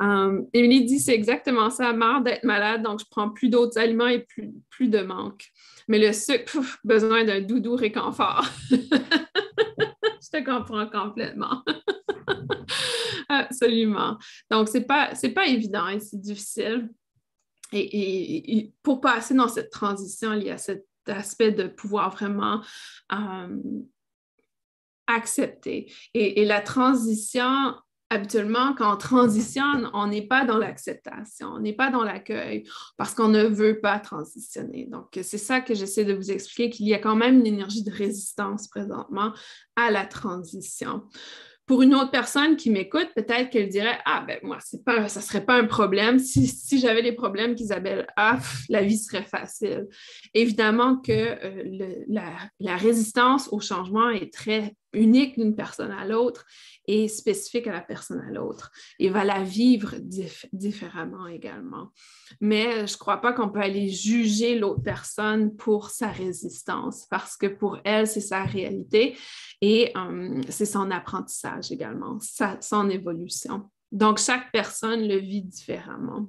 Um, 0.00 0.46
Émilie 0.54 0.86
dit 0.86 0.98
c'est 0.98 1.14
exactement 1.14 1.68
ça, 1.68 1.92
marre 1.92 2.22
d'être 2.22 2.44
malade, 2.44 2.82
donc 2.82 3.00
je 3.00 3.04
prends 3.10 3.28
plus 3.28 3.50
d'autres 3.50 3.78
aliments 3.78 4.06
et 4.06 4.20
plus, 4.20 4.50
plus 4.70 4.88
de 4.88 5.00
manque. 5.00 5.44
Mais 5.88 5.98
le 5.98 6.12
sucre, 6.14 6.58
besoin 6.84 7.24
d'un 7.24 7.42
doudou 7.42 7.76
réconfort. 7.76 8.46
je 8.70 10.30
te 10.32 10.42
comprends 10.42 10.88
complètement. 10.88 11.62
Absolument. 13.28 14.16
Donc, 14.50 14.68
ce 14.68 14.78
n'est 14.78 14.84
pas, 14.84 15.12
pas 15.34 15.46
évident 15.46 15.88
et 15.88 16.00
c'est 16.00 16.20
difficile. 16.20 16.88
Et, 17.72 18.72
pour 18.82 19.00
passer 19.00 19.34
dans 19.34 19.48
cette 19.48 19.70
transition, 19.70 20.32
il 20.32 20.44
y 20.44 20.50
a 20.50 20.58
cet 20.58 20.86
aspect 21.06 21.52
de 21.52 21.68
pouvoir 21.68 22.10
vraiment 22.10 22.62
um, 23.10 23.62
accepter. 25.06 25.92
et, 26.14 26.44
la 26.44 26.60
transition 26.62 27.74
habituellement, 28.10 28.74
quand 28.74 28.92
on 28.92 28.96
transitionne, 28.96 29.88
on 29.94 30.08
n'est 30.08 30.26
pas 30.26 30.44
dans 30.44 30.58
l'acceptation, 30.58 31.48
on 31.54 31.60
n'est 31.60 31.72
pas 31.72 31.90
dans 31.90 32.02
l'accueil 32.02 32.64
parce 32.96 33.14
qu'on 33.14 33.28
ne 33.28 33.44
veut 33.44 33.80
pas 33.80 33.98
transitionner. 34.00 34.86
Donc, 34.86 35.18
c'est 35.22 35.38
ça 35.38 35.60
que 35.60 35.74
j'essaie 35.74 36.04
de 36.04 36.14
vous 36.14 36.30
expliquer, 36.30 36.70
qu'il 36.70 36.88
y 36.88 36.94
a 36.94 36.98
quand 36.98 37.16
même 37.16 37.38
une 37.38 37.46
énergie 37.46 37.84
de 37.84 37.92
résistance 37.92 38.68
présentement 38.68 39.32
à 39.76 39.90
la 39.90 40.04
transition. 40.04 41.04
Pour 41.70 41.82
une 41.82 41.94
autre 41.94 42.10
personne 42.10 42.56
qui 42.56 42.68
m'écoute, 42.68 43.10
peut-être 43.14 43.48
qu'elle 43.48 43.68
dirait 43.68 44.00
Ah, 44.04 44.24
ben 44.26 44.40
moi, 44.42 44.58
pas, 44.84 45.06
ça 45.06 45.20
ne 45.20 45.24
serait 45.24 45.44
pas 45.44 45.54
un 45.54 45.66
problème. 45.66 46.18
Si, 46.18 46.80
j'avais 46.80 47.00
les 47.00 47.12
problèmes 47.12 47.54
qu'Isabelle 47.54 48.08
a, 48.16 48.40
la 48.68 48.82
vie 48.82 48.98
serait 48.98 49.22
facile. 49.22 49.86
Évidemment 50.34 50.96
que 50.96 51.12
euh, 51.12 52.04
la, 52.08 52.76
résistance 52.76 53.48
au 53.52 53.60
changement 53.60 54.10
est 54.10 54.34
très 54.34 54.74
unique 54.92 55.38
d'une 55.38 55.54
personne 55.54 55.90
à 55.90 56.06
l'autre 56.06 56.46
et 56.86 57.08
spécifique 57.08 57.66
à 57.66 57.72
la 57.72 57.80
personne 57.80 58.20
à 58.20 58.30
l'autre 58.30 58.70
et 58.98 59.08
va 59.08 59.24
la 59.24 59.42
vivre 59.42 59.94
différemment 60.52 61.26
également. 61.26 61.92
Mais 62.40 62.86
je 62.86 62.94
ne 62.94 62.98
crois 62.98 63.18
pas 63.18 63.32
qu'on 63.32 63.50
peut 63.50 63.60
aller 63.60 63.88
juger 63.88 64.58
l'autre 64.58 64.82
personne 64.82 65.54
pour 65.56 65.90
sa 65.90 66.08
résistance 66.08 67.06
parce 67.10 67.36
que 67.36 67.46
pour 67.46 67.78
elle, 67.84 68.06
c'est 68.06 68.20
sa 68.20 68.44
réalité 68.44 69.16
et 69.60 69.92
euh, 69.96 70.40
c'est 70.48 70.66
son 70.66 70.90
apprentissage 70.90 71.70
également, 71.70 72.18
son 72.60 72.88
évolution. 72.90 73.70
Donc, 73.92 74.18
chaque 74.18 74.52
personne 74.52 75.06
le 75.06 75.16
vit 75.16 75.42
différemment. 75.42 76.28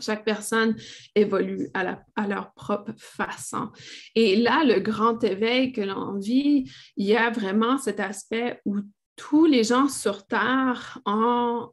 Chaque 0.00 0.24
personne 0.24 0.76
évolue 1.14 1.68
à, 1.74 2.26
leur 2.26 2.52
propre 2.54 2.92
façon. 2.96 3.70
Et 4.14 4.36
là, 4.36 4.64
le 4.64 4.80
grand 4.80 5.22
éveil 5.24 5.72
que 5.72 5.80
l'on 5.80 6.18
vit, 6.18 6.70
il 6.96 7.06
y 7.06 7.16
a 7.16 7.30
vraiment 7.30 7.78
cet 7.78 8.00
aspect 8.00 8.60
où 8.64 8.76
tous 9.16 9.46
les 9.46 9.64
gens 9.64 9.88
sur 9.88 10.26
Terre 10.26 11.00
ont, 11.06 11.70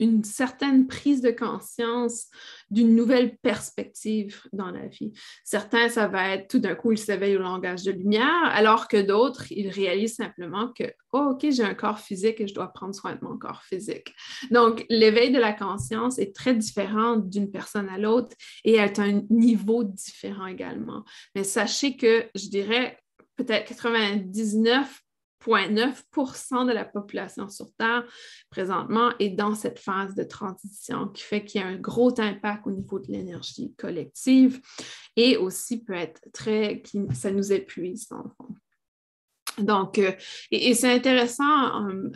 une 0.00 0.24
certaine 0.24 0.86
prise 0.86 1.20
de 1.20 1.30
conscience 1.30 2.26
d'une 2.70 2.94
nouvelle 2.94 3.36
perspective 3.38 4.42
dans 4.52 4.70
la 4.70 4.86
vie. 4.86 5.12
Certains, 5.44 5.88
ça 5.88 6.08
va 6.08 6.30
être 6.30 6.48
tout 6.48 6.58
d'un 6.58 6.74
coup, 6.74 6.92
ils 6.92 6.98
s'éveillent 6.98 7.36
au 7.36 7.42
langage 7.42 7.84
de 7.84 7.92
lumière, 7.92 8.44
alors 8.44 8.88
que 8.88 9.00
d'autres, 9.00 9.50
ils 9.52 9.70
réalisent 9.70 10.16
simplement 10.16 10.72
que, 10.72 10.84
oh, 11.12 11.30
OK, 11.32 11.46
j'ai 11.50 11.62
un 11.62 11.74
corps 11.74 12.00
physique 12.00 12.40
et 12.40 12.48
je 12.48 12.54
dois 12.54 12.68
prendre 12.68 12.94
soin 12.94 13.14
de 13.14 13.24
mon 13.24 13.38
corps 13.38 13.62
physique. 13.62 14.14
Donc, 14.50 14.84
l'éveil 14.88 15.30
de 15.30 15.38
la 15.38 15.52
conscience 15.52 16.18
est 16.18 16.34
très 16.34 16.54
différent 16.54 17.16
d'une 17.16 17.50
personne 17.50 17.88
à 17.88 17.98
l'autre 17.98 18.36
et 18.64 18.80
à 18.80 18.90
un 18.98 19.22
niveau 19.30 19.84
différent 19.84 20.46
également. 20.46 21.04
Mais 21.34 21.44
sachez 21.44 21.96
que, 21.96 22.26
je 22.34 22.48
dirais, 22.48 22.98
peut-être 23.36 23.66
99 23.66 25.03
0,9% 25.46 26.66
de 26.66 26.72
la 26.72 26.84
population 26.84 27.48
sur 27.48 27.72
Terre 27.78 28.04
présentement 28.50 29.10
est 29.18 29.30
dans 29.30 29.54
cette 29.54 29.78
phase 29.78 30.14
de 30.14 30.24
transition 30.24 31.08
qui 31.08 31.22
fait 31.22 31.44
qu'il 31.44 31.60
y 31.60 31.64
a 31.64 31.66
un 31.66 31.76
gros 31.76 32.18
impact 32.20 32.66
au 32.66 32.70
niveau 32.70 32.98
de 32.98 33.10
l'énergie 33.10 33.74
collective 33.76 34.60
et 35.16 35.36
aussi 35.36 35.82
peut 35.82 35.94
être 35.94 36.20
très, 36.32 36.82
ça 37.12 37.30
nous 37.30 37.52
épuise 37.52 38.08
dans 38.08 38.18
le 38.18 38.30
fond. 38.36 38.54
Donc, 39.58 39.98
euh, 39.98 40.12
et, 40.50 40.74
c'est 40.74 40.92
intéressant, 40.92 41.88
euh, 41.88 42.10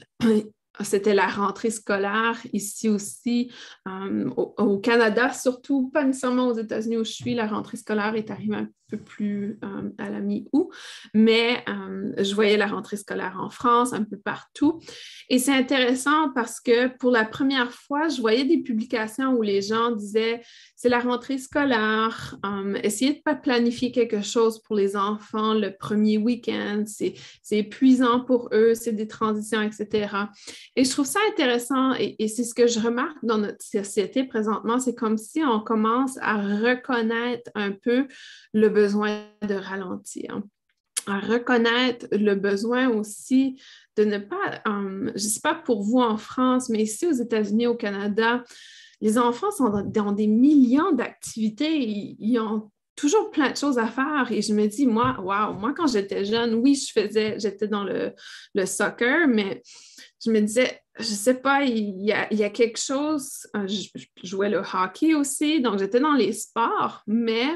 c'était 0.84 1.14
la 1.14 1.26
rentrée 1.26 1.70
scolaire 1.70 2.38
ici 2.52 2.88
aussi, 2.88 3.50
euh, 3.86 4.28
au, 4.36 4.78
Canada 4.78 5.32
surtout, 5.32 5.90
pas 5.90 6.04
nécessairement 6.04 6.48
aux 6.48 6.56
États-Unis 6.56 6.98
où 6.98 7.04
je 7.04 7.12
suis, 7.12 7.34
la 7.34 7.46
rentrée 7.46 7.76
scolaire 7.76 8.14
est 8.14 8.30
arrivée 8.30 8.56
un 8.56 8.68
peu 8.90 8.96
plus 8.96 9.58
euh, 9.64 9.90
à 9.98 10.08
la 10.08 10.20
mi-août, 10.20 10.70
mais 11.12 11.62
euh, 11.68 12.12
je 12.16 12.34
voyais 12.34 12.56
la 12.56 12.66
rentrée 12.66 12.96
scolaire 12.96 13.36
en 13.38 13.50
France, 13.50 13.92
un 13.92 14.04
peu 14.04 14.16
partout. 14.16 14.80
Et 15.28 15.38
c'est 15.38 15.52
intéressant 15.52 16.30
parce 16.34 16.58
que 16.58 16.88
pour 16.96 17.10
la 17.10 17.26
première 17.26 17.70
fois, 17.70 18.08
je 18.08 18.20
voyais 18.20 18.44
des 18.44 18.62
publications 18.62 19.34
où 19.34 19.42
les 19.42 19.60
gens 19.60 19.90
disaient, 19.90 20.40
c'est 20.74 20.88
la 20.88 21.00
rentrée 21.00 21.38
scolaire, 21.38 22.36
essayez 22.82 23.14
de 23.14 23.20
pas 23.20 23.34
planifier 23.34 23.92
quelque 23.92 24.22
chose 24.22 24.62
pour 24.62 24.76
les 24.76 24.96
enfants 24.96 25.52
le 25.52 25.76
premier 25.76 26.18
week-end, 26.18 26.84
c'est 26.86 27.14
épuisant 27.50 28.20
pour 28.20 28.48
eux, 28.52 28.74
c'est 28.74 28.92
des 28.92 29.08
transitions, 29.08 29.60
etc. 29.60 30.08
Et 30.76 30.84
je 30.84 30.90
trouve 30.90 31.06
ça 31.06 31.20
intéressant 31.30 31.94
et, 31.94 32.16
c'est 32.28 32.44
ce 32.44 32.54
que 32.54 32.66
je 32.66 32.80
remarque 32.80 33.18
dans 33.22 33.38
notre 33.38 33.64
société 33.64 34.24
présentement, 34.24 34.78
c'est 34.78 34.94
comme 34.94 35.18
si 35.18 35.42
on 35.42 35.60
commence 35.60 36.18
à 36.20 36.36
reconnaître 36.36 37.50
un 37.54 37.72
peu 37.72 38.06
le 38.52 38.68
besoin 38.68 39.24
de 39.42 39.54
ralentir 39.54 40.40
à 41.08 41.20
reconnaître 41.20 42.06
le 42.12 42.34
besoin 42.34 42.90
aussi 42.90 43.58
de 43.96 44.04
ne 44.04 44.18
pas, 44.18 44.60
euh, 44.66 45.06
je 45.06 45.24
ne 45.24 45.28
sais 45.30 45.40
pas 45.40 45.54
pour 45.54 45.82
vous 45.82 46.00
en 46.00 46.18
France, 46.18 46.68
mais 46.68 46.82
ici 46.82 47.06
aux 47.06 47.12
États-Unis, 47.12 47.66
au 47.66 47.74
Canada, 47.74 48.44
les 49.00 49.18
enfants 49.18 49.50
sont 49.50 49.70
dans, 49.86 50.12
des 50.12 50.26
millions 50.26 50.92
d'activités, 50.92 51.78
ils, 52.18 52.38
ont 52.38 52.70
toujours 52.96 53.30
plein 53.30 53.50
de 53.50 53.56
choses 53.56 53.78
à 53.78 53.86
faire 53.86 54.26
et 54.30 54.42
je 54.42 54.52
me 54.52 54.66
dis, 54.66 54.86
moi, 54.86 55.16
waouh, 55.20 55.54
moi 55.54 55.72
quand 55.72 55.86
j'étais 55.86 56.24
jeune, 56.24 56.54
oui, 56.54 56.74
je 56.74 56.92
faisais, 56.92 57.38
j'étais 57.38 57.68
dans 57.68 57.84
le, 57.84 58.12
le 58.54 58.66
soccer, 58.66 59.28
mais 59.28 59.62
je 60.24 60.30
me 60.30 60.40
disais, 60.40 60.80
je 60.98 61.04
sais 61.04 61.34
pas, 61.34 61.62
il 61.64 62.02
y 62.02 62.12
a, 62.12 62.50
quelque 62.50 62.78
chose, 62.78 63.46
euh, 63.56 63.66
je, 63.66 63.88
jouais 64.24 64.50
le 64.50 64.58
hockey 64.58 65.14
aussi, 65.14 65.60
donc 65.60 65.78
j'étais 65.78 66.00
dans 66.00 66.14
les 66.14 66.32
sports, 66.32 67.02
mais 67.06 67.46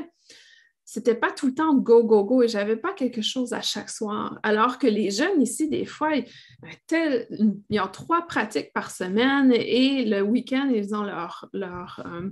c'était 0.85 1.15
pas 1.15 1.33
tout 1.33 1.47
le 1.47 1.55
temps 1.55 1.75
go, 1.75 2.05
go, 2.05 2.23
go 2.23 2.43
et 2.43 2.49
j'avais 2.49 2.77
pas 2.77 2.93
quelque 2.93 3.23
chose 3.23 3.55
à 3.55 3.63
chaque 3.63 3.89
soir. 3.89 4.39
Alors 4.43 4.79
que 4.79 4.87
les 4.87 5.11
jeunes 5.11 5.41
ici, 5.41 5.69
des 5.69 5.87
fois, 5.87 6.11
ils, 6.15 7.81
ont 7.81 7.89
trois 7.91 8.27
pratiques 8.27 8.75
par 8.75 8.91
semaine 8.91 9.53
et 9.53 10.05
le 10.05 10.21
week-end, 10.21 10.71
ils 10.73 10.95
ont 10.95 11.03
leur, 11.03 11.49
leur, 11.55 12.03
euh, 12.05 12.29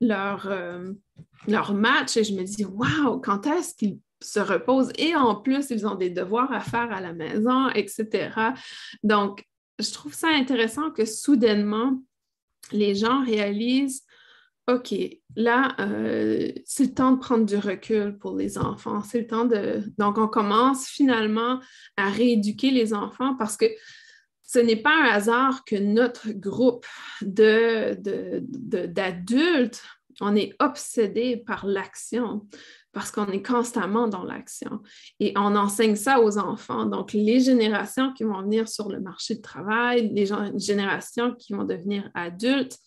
leur, 0.00 0.46
euh, 0.46 0.92
leur 1.46 1.74
match 1.74 2.16
et 2.16 2.24
je 2.24 2.34
me 2.34 2.42
dis, 2.42 2.64
waouh, 2.64 3.20
quand 3.20 3.46
est-ce 3.46 3.74
qu'ils 3.74 3.98
se 4.22 4.40
reposent? 4.40 4.92
Et 4.96 5.14
en 5.14 5.34
plus, 5.34 5.68
ils 5.68 5.86
ont 5.86 5.94
des 5.94 6.10
devoirs 6.10 6.52
à 6.52 6.60
faire 6.60 6.90
à 6.90 7.02
la 7.02 7.12
maison, 7.12 7.68
etc. 7.68 8.30
Donc, 9.02 9.44
je 9.80 9.92
trouve 9.92 10.14
ça 10.14 10.28
intéressant 10.28 10.90
que 10.90 11.04
soudainement, 11.04 12.00
les 12.72 12.94
gens 12.94 13.24
réalisent 13.24 14.04
OK, 14.68 14.94
là, 15.36 15.74
euh, 15.80 16.52
c'est 16.64 16.84
le 16.84 16.94
temps 16.94 17.12
de 17.12 17.18
prendre 17.18 17.44
du 17.44 17.56
recul 17.56 18.16
pour 18.18 18.36
les 18.36 18.56
enfants. 18.56 19.02
C'est 19.02 19.20
le 19.20 19.26
temps 19.26 19.44
de. 19.44 19.82
Donc, 19.98 20.18
on 20.18 20.28
commence 20.28 20.86
finalement 20.86 21.58
à 21.96 22.08
rééduquer 22.10 22.70
les 22.70 22.94
enfants 22.94 23.34
parce 23.34 23.56
que 23.56 23.66
ce 24.42 24.58
n'est 24.58 24.76
pas 24.76 24.94
un 24.94 25.08
hasard 25.08 25.64
que 25.64 25.76
notre 25.76 26.30
groupe 26.30 26.86
d'adultes, 27.22 28.12
de, 29.28 29.70
on 30.20 30.36
est 30.36 30.54
obsédé 30.60 31.36
par 31.36 31.66
l'action 31.66 32.46
parce 32.92 33.10
qu'on 33.10 33.26
est 33.26 33.42
constamment 33.42 34.08
dans 34.08 34.24
l'action. 34.24 34.80
Et 35.20 35.32
on 35.36 35.56
enseigne 35.56 35.96
ça 35.96 36.20
aux 36.20 36.38
enfants. 36.38 36.86
Donc, 36.86 37.12
les 37.12 37.40
générations 37.40 38.12
qui 38.12 38.24
vont 38.24 38.42
venir 38.42 38.68
sur 38.68 38.88
le 38.88 39.00
marché 39.00 39.36
du 39.36 39.42
travail, 39.42 40.10
les 40.12 40.26
générations 40.56 41.34
qui 41.34 41.52
vont 41.52 41.64
devenir 41.64 42.10
adultes, 42.14 42.78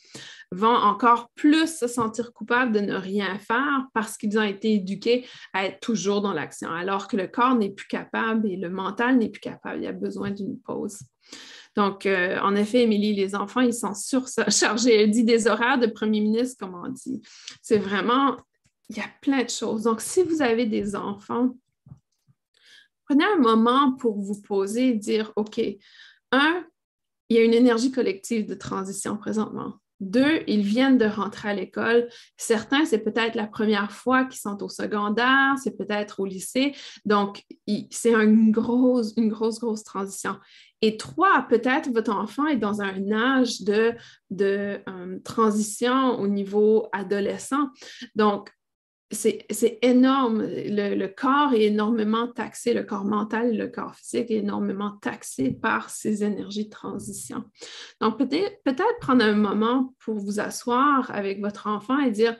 vont 0.52 0.76
encore 0.76 1.30
plus 1.36 1.80
se 1.80 1.88
sentir 1.88 2.32
coupables 2.32 2.72
de 2.72 2.80
ne 2.80 2.96
rien 2.96 3.40
faire 3.40 3.88
parce 3.94 4.18
qu'ils 4.18 4.38
ont 4.38 4.44
été 4.44 4.74
éduqués 4.74 5.26
à 5.54 5.66
être 5.66 5.80
toujours 5.80 6.22
dans 6.22 6.34
l'action, 6.34 6.70
alors 6.70 7.08
que 7.08 7.18
le 7.18 7.28
corps 7.28 7.56
n'est 7.56 7.72
plus 7.72 7.88
capable 7.88 8.48
et 8.48 8.56
le 8.56 8.70
mental 8.70 9.18
n'est 9.18 9.30
plus 9.30 9.42
capable. 9.42 9.80
Il 9.80 9.84
y 9.84 9.88
a 9.88 9.94
besoin 9.94 10.32
d'une 10.32 10.60
pause. 10.60 11.00
Donc, 11.76 12.06
euh, 12.06 12.40
en 12.42 12.56
effet, 12.56 12.84
Émilie, 12.84 13.14
les 13.14 13.36
enfants, 13.36 13.62
ils 13.62 13.74
sont 13.74 13.96
surchargés. 13.96 14.94
Elle 15.02 15.12
dit 15.12 15.24
des 15.24 15.48
horaires 15.48 15.80
de 15.80 15.88
premier 15.88 16.22
ministre, 16.22 16.58
comme 16.60 16.76
on 16.76 16.88
dit. 16.90 17.22
C'est 17.62 17.80
vraiment, 17.80 18.38
il 18.90 18.98
y 18.98 19.02
a 19.02 19.10
plein 19.22 19.44
de 19.44 19.50
choses. 19.50 19.84
Donc, 19.84 20.02
si 20.02 20.24
vous 20.24 20.42
avez 20.42 20.66
des 20.66 20.96
enfants, 20.96 21.56
prenez 23.06 23.26
un 23.26 23.38
moment 23.38 23.94
pour 23.94 24.20
vous 24.20 24.42
poser 24.42 24.90
et 24.90 24.94
dire, 24.94 25.32
OK, 25.36 25.60
un, 26.32 26.66
il 27.30 27.38
y 27.38 27.40
a 27.40 27.44
une 27.44 27.54
énergie 27.54 27.92
collective 27.92 28.48
de 28.48 28.56
transition 28.56 29.18
présentement. 29.18 29.76
Deux, 30.00 30.42
ils 30.48 30.64
viennent 30.64 30.98
de 30.98 31.06
rentrer 31.06 31.50
à 31.50 31.54
l'école. 31.54 32.10
Certains, 32.36 32.84
c'est 32.84 33.00
peut-être 33.00 33.36
la 33.36 33.48
première 33.48 33.92
fois 33.92 34.26
qu'ils 34.26 34.42
sont 34.42 34.62
au 34.62 34.68
secondaire, 34.68 35.56
c'est 35.64 35.78
peut-être 35.78 36.20
au 36.20 36.26
lycée. 36.26 36.76
Donc, 37.06 37.44
c'est 37.90 38.14
une 38.14 38.52
grosse, 38.52 39.14
une 39.16 39.30
grosse, 39.30 39.60
grosse 39.60 39.84
transition. 39.84 40.36
Et 40.82 40.98
trois, 40.98 41.44
peut-être 41.44 41.90
votre 41.94 42.12
enfant 42.12 42.46
est 42.48 42.58
dans 42.58 42.82
un 42.82 43.12
âge 43.14 43.62
de, 43.62 43.94
de 44.30 44.82
euh, 44.90 45.20
transition 45.24 46.20
au 46.20 46.28
niveau 46.28 46.90
adolescent. 46.92 47.70
Donc, 48.16 48.52
c'est 49.14 49.80
énorme. 49.82 50.44
Le, 50.44 51.08
corps 51.08 51.54
est 51.54 51.64
énormément 51.64 52.28
taxé, 52.28 52.74
le 52.74 52.84
corps 52.84 53.06
mental 53.06 53.54
et 53.54 53.58
le 53.58 53.68
corps 53.68 53.96
physique 53.96 54.32
est 54.32 54.38
énormément 54.38 54.92
taxé 55.02 55.52
par 55.52 55.90
ces 55.90 56.24
énergies 56.24 56.66
de 56.66 56.70
transition. 56.70 57.44
Donc, 58.02 58.18
peut-être 58.18 58.64
peut 58.64 58.76
prendre 59.02 59.24
un 59.24 59.36
moment 59.36 59.94
pour 60.00 60.16
vous 60.16 60.40
asseoir 60.40 61.12
avec 61.12 61.40
votre 61.40 61.68
enfant 61.68 62.00
et 62.00 62.12
dire, 62.12 62.36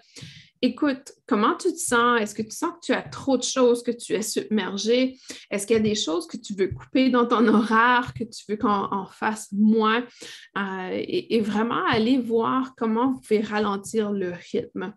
écoute, 0.62 1.14
comment 1.34 1.56
tu 1.56 1.74
te 1.74 1.80
sens? 1.80 2.22
Est-ce 2.22 2.36
que 2.36 2.44
tu 2.44 2.56
sens 2.56 2.74
que 2.74 2.86
tu 2.86 2.94
as 2.94 3.02
trop 3.02 3.38
de 3.38 3.44
choses, 3.44 3.82
que 3.82 3.90
tu 3.90 4.14
es 4.14 4.22
submergé? 4.22 5.18
Est-ce 5.50 5.66
qu'il 5.66 5.76
y 5.76 5.80
a 5.80 5.82
des 5.82 5.96
choses 5.96 6.28
que 6.28 6.38
tu 6.38 6.54
veux 6.54 6.68
couper 6.68 7.10
dans 7.10 7.26
ton 7.26 7.48
horaire, 7.48 8.14
que 8.14 8.24
tu 8.24 8.44
veux 8.48 8.56
qu'on 8.56 8.70
en 8.70 9.08
fasse 9.08 9.52
moins? 9.52 10.04
Euh, 10.60 10.90
et, 10.92 11.42
vraiment 11.42 11.84
aller 11.90 12.20
voir 12.20 12.76
comment 12.78 13.14
vous 13.14 13.20
pouvez 13.20 13.42
ralentir 13.42 14.12
le 14.12 14.32
rythme. 14.52 14.94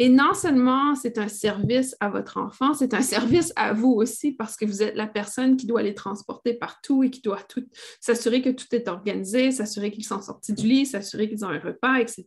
Et 0.00 0.08
non 0.08 0.34
seulement 0.34 0.96
c'est 0.96 1.18
un 1.18 1.28
service 1.28 1.96
à 2.00 2.10
votre 2.10 2.36
enfant, 2.38 2.74
c'est 2.74 2.92
un 2.92 3.00
service 3.16 3.52
à 3.54 3.72
vous 3.72 3.92
aussi 3.92 4.32
parce 4.32 4.56
que 4.56 4.64
vous 4.64 4.82
êtes 4.82 4.96
la 4.96 5.06
personne 5.06 5.56
qui 5.56 5.66
doit 5.66 5.82
les 5.84 5.94
transporter 5.94 6.54
partout 6.54 7.04
et 7.04 7.10
qui 7.10 7.20
doit 7.20 7.42
tout 7.48 7.64
s'assurer 8.00 8.42
que 8.42 8.50
tout 8.50 8.66
est 8.72 8.88
organisé, 8.88 9.52
s'assurer 9.52 9.92
qu'ils 9.92 10.04
sont 10.04 10.20
sortis 10.20 10.52
du 10.52 10.66
lit, 10.66 10.84
s'assurer 10.84 11.28
qu'ils 11.28 11.44
ont 11.44 11.50
un 11.50 11.60
repas, 11.60 12.00
etc. 12.00 12.26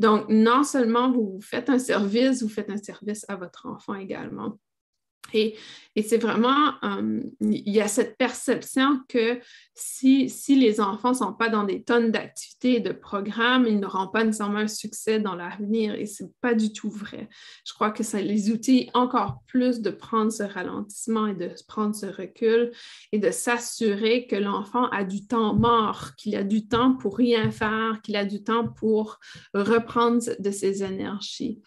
Donc, 0.00 0.28
non 0.28 0.64
seulement 0.64 1.12
vous 1.12 1.38
faites 1.40 1.70
un 1.70 1.78
service, 1.78 2.42
vous 2.48 2.54
faites 2.54 2.70
un 2.70 2.76
service 2.76 3.24
à 3.28 3.36
votre 3.36 3.66
enfant 3.66 3.94
également. 3.94 4.58
Et, 5.34 5.56
c'est 6.00 6.18
vraiment, 6.18 6.74
euh, 6.84 7.20
il 7.40 7.68
y 7.68 7.80
a 7.80 7.88
cette 7.88 8.16
perception 8.16 9.00
que 9.08 9.40
si, 9.74 10.30
si 10.30 10.54
les 10.54 10.80
enfants 10.80 11.10
ne 11.10 11.16
sont 11.16 11.32
pas 11.32 11.48
dans 11.48 11.64
des 11.64 11.82
tonnes 11.82 12.12
d'activités 12.12 12.76
et 12.76 12.80
de 12.80 12.92
programmes, 12.92 13.66
ils 13.66 13.80
n'auront 13.80 14.06
pas 14.06 14.22
nécessairement 14.22 14.60
un 14.60 14.68
succès 14.68 15.18
dans 15.18 15.34
l'avenir. 15.34 15.94
Et 15.96 16.06
ce 16.06 16.22
n'est 16.22 16.30
pas 16.40 16.54
du 16.54 16.72
tout 16.72 16.88
vrai. 16.88 17.28
Je 17.66 17.74
crois 17.74 17.90
que 17.90 18.04
ça 18.04 18.20
les 18.20 18.52
outils 18.52 18.90
encore 18.94 19.42
plus 19.48 19.80
de 19.80 19.90
prendre 19.90 20.30
ce 20.30 20.44
ralentissement 20.44 21.26
et 21.26 21.34
de 21.34 21.50
prendre 21.66 21.96
ce 21.96 22.06
recul 22.06 22.70
et 23.10 23.18
de 23.18 23.32
s'assurer 23.32 24.28
que 24.28 24.36
l'enfant 24.36 24.88
a 24.90 25.02
du 25.02 25.26
temps 25.26 25.54
mort, 25.54 26.14
qu'il 26.16 26.36
a 26.36 26.44
du 26.44 26.68
temps 26.68 26.94
pour 26.94 27.16
rien 27.16 27.50
faire, 27.50 28.00
qu'il 28.02 28.14
a 28.14 28.24
du 28.24 28.44
temps 28.44 28.68
pour 28.68 29.18
reprendre 29.52 30.22
de 30.38 30.50
ses 30.52 30.84
énergies. 30.84 31.60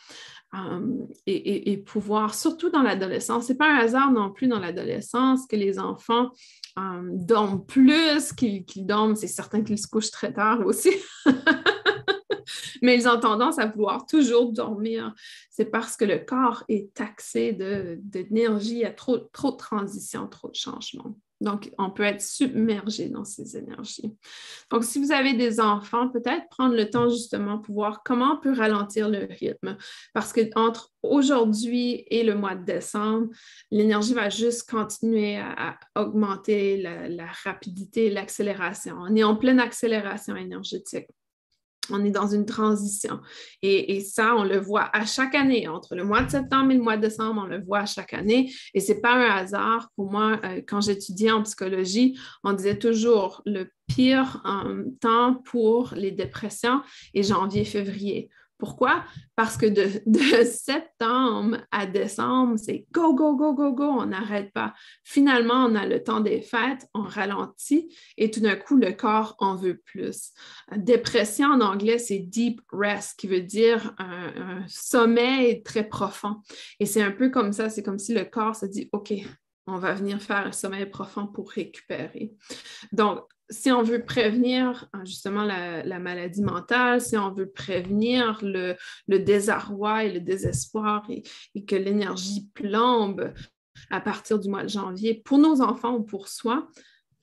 Euh, 0.54 1.06
et, 1.28 1.78
pouvoir, 1.78 2.36
surtout 2.36 2.70
dans 2.70 2.82
l'adolescence, 2.82 3.46
c'est 3.46 3.58
pas 3.58 3.72
un 3.72 3.78
hasard 3.78 4.12
non 4.12 4.32
plus 4.32 4.48
dans 4.48 4.60
l'adolescence 4.60 5.48
que 5.48 5.56
les 5.56 5.80
enfants 5.80 6.32
euh, 6.78 7.10
dorment 7.14 7.66
plus 7.66 8.34
qu'ils 8.34 8.66
dorment. 8.86 9.16
C'est 9.16 9.28
certain 9.28 9.64
qu'ils 9.64 9.80
se 9.80 9.88
couchent 9.88 10.12
très 10.12 10.34
tard 10.34 10.66
aussi. 10.66 10.92
Mais 12.82 12.96
ils 12.96 13.08
ont 13.08 13.20
tendance 13.20 13.60
à 13.60 13.68
vouloir 13.68 14.06
toujours 14.06 14.52
dormir. 14.52 15.14
C'est 15.50 15.66
parce 15.66 15.96
que 15.96 16.04
le 16.04 16.18
corps 16.18 16.64
est 16.68 16.94
taxé 16.94 17.54
d'énergie, 18.02 18.72
il 18.72 18.80
y 18.80 18.86
a 18.86 18.92
trop, 18.92 19.18
trop 19.18 19.52
de 19.52 19.58
transition, 19.58 20.28
trop 20.28 20.50
de 20.50 20.56
changements. 20.56 21.16
Donc, 21.42 21.72
on 21.78 21.90
peut 21.90 22.04
être 22.04 22.22
submergé 22.22 23.10
dans 23.10 23.26
ces 23.26 23.58
énergies. 23.58 24.14
Donc, 24.70 24.84
si 24.84 25.00
vous 25.00 25.12
avez 25.12 25.34
des 25.34 25.60
enfants, 25.60 26.08
peut-être 26.10 26.48
prendre 26.50 26.76
le 26.76 26.90
temps 26.90 27.10
justement 27.10 27.58
pour 27.58 27.76
voir 27.76 28.04
comment 28.04 28.36
on 28.36 28.38
peut 28.38 28.54
ralentir 28.54 29.10
le 29.10 29.28
rythme. 29.30 29.76
Parce 30.14 30.32
que 30.32 30.42
entre 30.56 30.92
aujourd'hui 31.02 32.06
et 32.08 32.24
le 32.24 32.36
mois 32.36 32.56
de 32.56 32.64
décembre, 32.64 33.28
l'énergie 33.72 34.14
va 34.14 34.30
juste 34.30 34.70
continuer 34.70 35.38
à, 35.38 35.78
augmenter 35.96 36.78
la, 36.78 37.10
la 37.10 37.28
rapidité, 37.44 38.12
l'accélération. 38.12 38.96
On 39.00 39.16
est 39.16 39.24
en 39.24 39.36
pleine 39.36 39.60
accélération 39.60 40.36
énergétique 40.36 41.08
on 41.90 42.04
est 42.06 42.12
dans 42.12 42.28
une 42.28 42.46
transition. 42.46 43.20
Et, 43.62 44.02
ça, 44.02 44.36
on 44.36 44.44
le 44.44 44.60
voit 44.60 44.90
à 44.94 45.06
chaque 45.06 45.36
année. 45.36 45.68
Entre 45.68 45.96
le 45.96 46.04
mois 46.04 46.22
de 46.24 46.30
septembre 46.30 46.72
et 46.72 46.76
le 46.76 46.82
mois 46.82 46.98
de 46.98 47.02
décembre, 47.02 47.42
on 47.44 47.48
le 47.48 47.62
voit 47.62 47.80
à 47.80 47.86
chaque 47.86 48.14
année. 48.14 48.52
Et 48.74 48.80
ce 48.80 48.94
n'est 48.94 49.02
pas 49.02 49.14
un 49.14 49.30
hasard. 49.30 49.90
Pour 49.96 50.12
moi, 50.12 50.40
euh, 50.44 50.62
quand 50.68 50.82
j'étudiais 50.82 51.32
en 51.32 51.44
psychologie, 51.44 52.20
on 52.44 52.54
disait 52.54 52.78
toujours 52.78 53.42
le 53.46 53.72
pire 53.88 54.42
euh, 54.46 54.84
temps 55.00 55.42
pour 55.46 55.94
les 55.96 56.12
dépressions 56.12 56.82
est 57.14 57.24
janvier-février. 57.24 58.30
Pourquoi? 58.62 59.04
Parce 59.36 59.58
que 59.58 59.66
de, 60.06 60.44
septembre 60.44 61.58
à 61.72 61.88
décembre, 61.88 62.60
c'est 62.60 62.86
go, 62.92 63.16
go, 63.16 63.36
go, 63.36 63.56
go, 63.56 63.74
go, 63.74 63.86
on 63.86 64.06
n'arrête 64.06 64.54
pas. 64.54 64.76
Finalement, 65.04 65.66
on 65.66 65.74
a 65.74 65.88
le 65.88 66.04
temps 66.04 66.20
des 66.20 66.42
fêtes, 66.42 66.88
on 66.94 67.02
ralentit 67.02 67.92
et 68.18 68.30
tout 68.30 68.40
d'un 68.40 68.56
coup, 68.56 68.78
le 68.78 68.92
corps 68.92 69.36
en 69.40 69.56
veut 69.56 69.82
plus. 69.84 70.34
Dépression 70.78 71.48
en 71.48 71.62
anglais, 71.62 71.98
c'est 71.98 72.20
deep 72.20 72.62
rest, 72.72 73.18
qui 73.18 73.26
veut 73.26 73.42
dire 73.42 73.96
un, 73.98 74.64
sommeil 74.68 75.64
très 75.64 75.84
profond. 75.84 76.36
Et 76.80 76.86
c'est 76.86 77.02
un 77.02 77.12
peu 77.12 77.30
comme 77.30 77.54
ça, 77.54 77.72
c'est 77.72 77.82
comme 77.82 77.98
si 77.98 78.14
le 78.14 78.26
corps 78.26 78.56
se 78.56 78.68
dit, 78.68 78.90
OK, 78.92 79.12
on 79.66 79.80
va 79.80 79.96
venir 79.96 80.22
faire 80.22 80.46
un 80.46 80.52
sommeil 80.52 80.86
profond 80.86 81.26
pour 81.26 81.50
récupérer. 81.50 82.32
Donc, 82.92 83.22
si 83.52 83.72
on 83.72 83.84
veut 83.84 84.04
prévenir 84.04 84.88
hein, 84.94 85.04
justement 85.06 85.44
la, 85.44 86.00
maladie 86.00 86.42
mentale, 86.42 87.02
si 87.02 87.18
on 87.18 87.32
veut 87.32 87.52
prévenir 87.52 88.40
le, 88.42 88.76
désarroi 89.08 90.06
et 90.06 90.12
le 90.12 90.22
désespoir 90.22 91.06
et, 91.10 91.24
et 91.54 91.66
que 91.66 91.76
l'énergie 91.76 92.50
plombe 92.54 93.34
à 93.90 94.02
partir 94.02 94.40
du 94.40 94.50
mois 94.50 94.64
de 94.64 94.70
janvier 94.70 95.22
pour 95.26 95.38
nos 95.38 95.62
enfants 95.62 95.96
ou 95.96 96.04
pour 96.04 96.28
soi, 96.28 96.68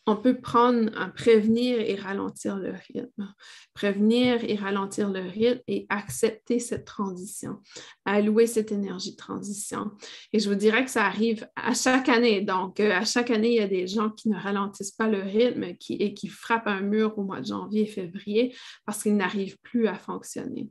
on 0.09 0.16
peut 0.16 0.40
prendre, 0.40 0.90
prévenir 1.14 1.78
et 1.80 1.94
ralentir 1.94 2.56
le 2.56 2.72
rythme. 2.72 3.34
Prévenir 3.74 4.42
et 4.42 4.54
ralentir 4.54 5.11
le 5.11 5.20
rythme 5.20 5.61
et 5.68 5.86
accepter 5.90 6.59
cette 6.59 6.86
transition, 6.86 7.59
allouer 8.06 8.46
cette 8.46 8.72
énergie 8.72 9.12
de 9.12 9.16
transition. 9.16 9.90
Et 10.32 10.38
je 10.38 10.48
vous 10.48 10.54
dirais 10.54 10.84
que 10.84 10.90
ça 10.90 11.04
arrive 11.04 11.46
à 11.56 11.74
chaque 11.74 12.09
année. 12.09 12.40
Donc, 12.40 12.80
euh, 12.80 12.90
à 12.92 13.04
chaque 13.04 13.30
année, 13.30 13.50
il 13.50 13.56
y 13.56 13.61
a 13.61 13.68
des 13.68 13.86
gens 13.86 14.09
qui 14.09 14.30
ne 14.30 14.36
ralentissent 14.36 14.92
pas 14.92 15.09
le 15.09 15.20
rythme 15.20 15.64
et 15.64 16.14
qui 16.14 16.28
frappent 16.28 16.66
un 16.66 16.80
mur 16.80 17.18
au 17.18 17.24
mois 17.24 17.40
de 17.40 17.46
janvier 17.46 17.82
et 17.82 17.86
février 17.86 18.56
parce 18.86 19.02
qu'ils 19.02 19.16
n'arrivent 19.16 19.59
plus 19.62 19.88
à 19.88 19.94
fonctionner. 19.94 20.70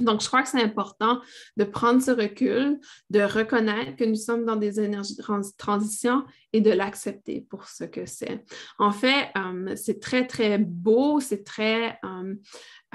Donc, 0.00 0.20
je 0.20 0.26
crois 0.26 0.42
que 0.42 0.48
c'est 0.48 0.62
important 0.62 1.20
de 1.56 1.64
prendre 1.64 2.02
ce 2.02 2.10
recul, 2.10 2.78
de 3.10 3.20
reconnaître 3.20 3.96
que 3.96 4.04
nous 4.04 4.16
sommes 4.16 4.44
dans 4.44 4.56
des 4.56 4.80
énergies 4.80 5.16
de 5.16 5.22
transition 5.56 6.24
et 6.52 6.60
de 6.60 6.70
l'accepter 6.70 7.46
pour 7.50 7.68
ce 7.68 7.84
que 7.84 8.06
c'est. 8.06 8.44
En 8.78 8.92
fait, 8.92 9.30
euh, 9.36 9.74
c'est 9.76 10.00
très, 10.00 10.26
très 10.26 10.58
beau, 10.58 11.20
c'est 11.20 11.44
très 11.44 11.98
euh, 12.04 12.34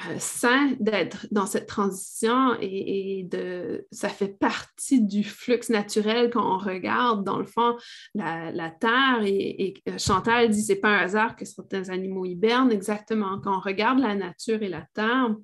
euh, 0.10 0.16
sain 0.18 0.72
d'être 0.80 1.28
dans 1.32 1.45
cette 1.45 1.68
transition 1.68 2.56
et, 2.60 3.28
de, 3.30 3.88
ça 3.91 4.10
fait 4.10 4.39
partie 4.39 5.02
du 5.02 5.24
flux 5.24 5.60
naturel 5.70 6.30
quand 6.32 6.56
on 6.56 6.58
regarde, 6.58 7.24
dans 7.24 7.38
le 7.38 7.45
fond, 7.45 7.78
la, 8.16 8.72
Terre. 8.80 9.22
Et, 9.24 9.74
et 9.86 9.97
Chantal 9.97 10.49
dit, 10.49 10.64
c'est 10.64 10.76
pas 10.76 10.89
un 10.89 11.04
hasard 11.04 11.36
que 11.36 11.45
certains 11.45 11.89
animaux 11.89 12.26
hibernent. 12.26 12.72
Exactement. 12.72 13.39
Quand 13.39 13.58
on 13.58 13.62
regarde 13.62 13.99
la 13.99 14.16
nature 14.16 14.64
et 14.64 14.70
la 14.70 14.86
Terre, 14.93 15.36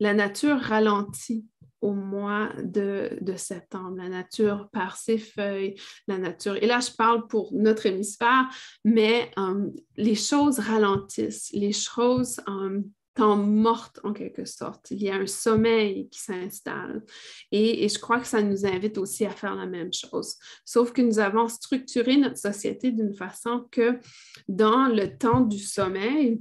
la 0.00 0.14
nature 0.14 0.58
ralentit 0.58 1.46
au 1.80 1.92
mois 1.92 2.50
de, 2.62 3.10
septembre. 3.36 3.96
La 3.98 4.08
nature 4.08 4.68
par 4.72 4.96
ses 4.96 5.18
feuilles, 5.18 5.76
la 6.08 6.18
nature. 6.18 6.56
Et 6.62 6.66
là, 6.66 6.80
je 6.80 6.90
parle 6.90 7.26
pour 7.26 7.52
notre 7.52 7.86
hémisphère, 7.86 8.48
mais 8.84 9.30
euh, 9.38 9.68
les 9.96 10.14
choses 10.14 10.58
ralentissent, 10.58 11.50
les 11.52 11.72
choses 11.72 12.40
euh, 12.48 12.80
tombent 13.14 13.48
mortes 13.48 14.00
en 14.04 14.12
quelque 14.12 14.44
sorte. 14.44 14.90
Il 14.90 15.02
y 15.02 15.10
a 15.10 15.16
un 15.16 15.26
sommeil 15.26 16.08
qui 16.08 16.20
s'installe. 16.20 17.02
Et, 17.50 17.88
je 17.88 17.98
crois 17.98 18.20
que 18.20 18.26
ça 18.26 18.42
nous 18.42 18.66
invite 18.66 18.98
aussi 18.98 19.24
à 19.24 19.30
faire 19.30 19.54
la 19.54 19.66
même 19.66 19.92
chose. 19.92 20.36
Sauf 20.64 20.92
que 20.92 21.02
nous 21.02 21.18
avons 21.18 21.48
structuré 21.48 22.16
notre 22.16 22.38
société 22.38 22.92
d'une 22.92 23.14
façon 23.14 23.66
que 23.70 23.98
dans 24.48 24.86
le 24.86 25.16
temps 25.16 25.40
du 25.40 25.58
sommeil, 25.58 26.40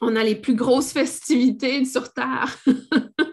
on 0.00 0.16
a 0.16 0.24
les 0.24 0.34
plus 0.34 0.54
grosses 0.54 0.92
festivités 0.92 1.84
sur 1.84 2.12
Terre. 2.12 2.58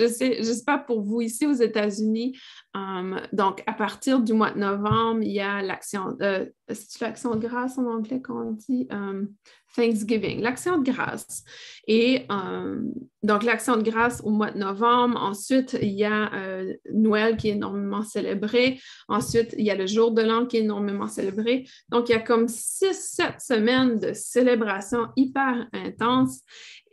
je 0.00 0.06
sais, 0.06 0.38
je 0.38 0.44
sais 0.44 0.64
pas 0.64 0.78
pour 0.78 1.02
vous 1.02 1.20
ici 1.20 1.46
aux 1.46 1.52
États-Unis. 1.52 2.38
Um, 2.74 3.20
donc, 3.32 3.62
à 3.66 3.72
partir 3.72 4.20
du 4.20 4.32
mois 4.32 4.52
de 4.52 4.58
novembre, 4.58 5.22
il 5.22 5.32
y 5.32 5.40
a 5.40 5.60
l'action, 5.60 6.16
euh, 6.22 6.46
c'est 6.68 7.00
l'action 7.00 7.34
de 7.34 7.40
grâce 7.40 7.78
en 7.78 7.86
anglais 7.86 8.22
qu'on 8.22 8.52
dit? 8.52 8.86
Um, 8.90 9.28
Thanksgiving, 9.76 10.40
l'action 10.40 10.78
de 10.78 10.90
grâce. 10.90 11.44
Et 11.86 12.26
um, 12.28 12.92
donc, 13.22 13.44
l'action 13.44 13.76
de 13.76 13.82
grâce 13.82 14.20
au 14.24 14.30
mois 14.30 14.50
de 14.50 14.58
novembre. 14.58 15.20
Ensuite, 15.20 15.76
il 15.80 15.92
y 15.92 16.04
a 16.04 16.32
euh, 16.34 16.74
Noël 16.92 17.36
qui 17.36 17.48
est 17.48 17.52
énormément 17.52 18.02
célébré. 18.02 18.80
Ensuite, 19.08 19.54
il 19.58 19.64
y 19.64 19.70
a 19.70 19.76
le 19.76 19.86
jour 19.86 20.12
de 20.12 20.22
l'an 20.22 20.46
qui 20.46 20.56
est 20.56 20.60
énormément 20.60 21.06
célébré. 21.06 21.66
Donc, 21.88 22.08
il 22.08 22.12
y 22.12 22.14
a 22.16 22.20
comme 22.20 22.48
six, 22.48 22.94
sept 22.94 23.40
semaines 23.40 23.98
de 23.98 24.12
célébration 24.12 25.08
hyper 25.16 25.68
intense. 25.72 26.40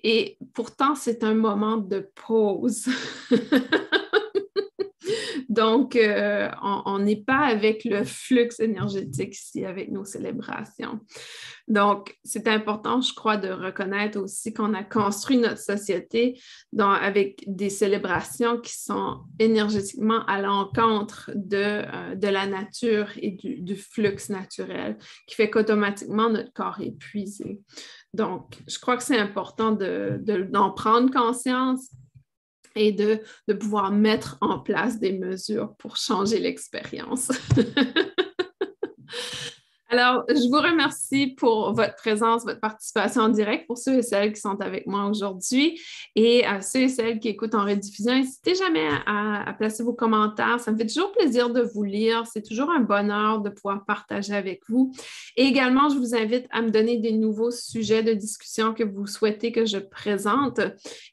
Et 0.03 0.37
pourtant, 0.53 0.95
c'est 0.95 1.23
un 1.23 1.33
moment 1.33 1.77
de 1.77 2.09
pause. 2.27 2.87
Donc, 5.57 5.95
euh, 5.95 6.51
on 6.61 6.99
n'est 6.99 7.23
pas 7.23 7.39
avec 7.39 7.83
le 7.83 8.03
flux 8.03 8.49
énergétique 8.59 9.33
ici, 9.33 9.65
avec 9.65 9.91
nos 9.91 10.05
célébrations. 10.05 10.99
Donc, 11.67 12.15
c'est 12.23 12.47
important, 12.47 13.01
je 13.01 13.11
crois, 13.15 13.37
de 13.37 13.49
reconnaître 13.49 14.19
aussi 14.19 14.53
qu'on 14.53 14.75
a 14.75 14.83
construit 14.83 15.37
notre 15.37 15.59
société 15.59 16.39
avec 16.79 17.43
des 17.47 17.71
célébrations 17.71 18.61
qui 18.61 18.79
sont 18.79 19.21
énergétiquement 19.39 20.23
à 20.27 20.39
l'encontre 20.39 21.31
de, 21.33 21.57
euh, 21.57 22.13
de, 22.13 22.27
la 22.27 22.45
nature 22.45 23.09
et 23.19 23.31
du, 23.31 23.75
flux 23.75 24.15
naturel, 24.29 24.99
qui 25.25 25.33
fait 25.33 25.49
qu'automatiquement, 25.49 26.29
notre 26.29 26.53
corps 26.53 26.79
est 26.81 26.89
épuisé. 26.89 27.59
Donc, 28.13 28.59
je 28.67 28.77
crois 28.77 28.95
que 28.95 29.03
c'est 29.03 29.17
important 29.17 29.71
d'en 29.71 30.71
prendre 30.71 31.11
conscience 31.11 31.89
et 32.78 32.91
de, 32.91 33.21
pouvoir 33.53 33.91
mettre 33.91 34.38
en 34.41 34.59
place 34.59 34.99
des 34.99 35.13
mesures 35.13 35.75
pour 35.78 35.97
changer 35.97 36.39
l'expérience. 36.39 37.32
Alors, 39.89 40.25
je 40.27 40.49
vous 40.49 40.61
remercie 40.61 41.27
pour 41.27 41.73
votre 41.73 41.95
présence, 41.95 42.43
votre 42.43 42.59
participation 42.59 43.21
en 43.21 43.29
direct 43.29 43.67
pour 43.67 43.77
ceux 43.77 43.99
et 43.99 44.01
celles 44.01 44.33
qui 44.33 44.41
sont 44.41 44.59
avec 44.59 44.85
moi 44.85 45.05
aujourd'hui 45.05 45.79
et 46.13 46.45
à 46.45 46.61
ceux 46.61 46.81
et 46.81 46.89
celles 46.89 47.19
qui 47.19 47.29
écoutent 47.29 47.55
en 47.55 47.63
rediffusion. 47.63 48.13
N'hésitez 48.13 48.55
jamais 48.55 48.85
à, 49.05 49.53
placer 49.57 49.83
vos 49.83 49.93
commentaires. 49.93 50.59
Ça 50.59 50.73
me 50.73 50.77
fait 50.77 50.88
toujours 50.88 51.13
plaisir 51.13 51.51
de 51.51 51.61
vous 51.61 51.83
lire. 51.83 52.27
C'est 52.27 52.41
toujours 52.41 52.69
un 52.69 52.81
bonheur 52.81 53.39
de 53.39 53.49
pouvoir 53.49 53.85
partager 53.85 54.33
avec 54.33 54.61
vous. 54.67 54.91
Et 55.38 55.43
également, 55.43 55.88
je 55.88 55.97
vous 55.97 56.15
invite 56.15 56.47
à 56.51 56.61
me 56.61 56.69
donner 56.69 56.97
des 56.97 57.13
nouveaux 57.13 57.51
sujets 57.51 58.03
de 58.03 58.13
discussion 58.13 58.73
que 58.73 58.83
vous 58.83 59.07
souhaitez 59.07 59.53
que 59.53 59.65
je 59.65 59.77
présente. 59.77 60.59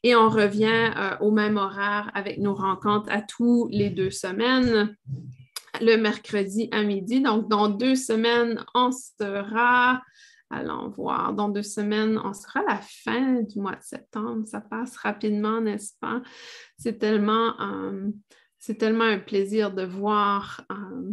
Et 0.03 0.17
on 0.17 0.29
revient 0.29 0.91
euh, 0.97 1.17
au 1.21 1.31
même 1.31 1.59
horaire 1.59 2.11
avec 2.13 2.39
nos 2.39 2.55
rencontres 2.55 3.09
à 3.13 3.23
tous 3.23 3.69
les 3.71 3.91
deux 3.91 4.11
semaines 4.11 4.97
le 5.81 5.97
mercredi 5.97 6.69
à 6.73 6.83
midi. 6.83 7.21
Donc, 7.21 7.49
dans 7.49 7.69
deux 7.69 7.97
semaines, 7.97 8.65
on 8.75 8.91
sera, 8.93 10.03
allons 10.51 10.89
voir, 10.91 11.33
dans 11.33 11.49
deux 11.49 11.63
semaines, 11.63 12.21
on 12.23 12.33
sera 12.33 12.61
à 12.61 12.75
la 12.75 12.81
fin 12.81 13.43
du 13.43 13.61
mois 13.61 13.77
de 13.77 13.83
septembre. 13.83 14.47
Ça 14.47 14.61
passe 14.61 14.97
rapidement, 14.97 15.61
n'est-ce 15.61 15.93
pas? 16.01 16.23
C'est 16.79 16.99
tellement, 16.99 17.61
euh, 17.61 18.11
un 18.81 19.19
plaisir 19.19 19.73
de 19.73 19.85
voir. 19.85 20.65
Euh, 20.71 21.13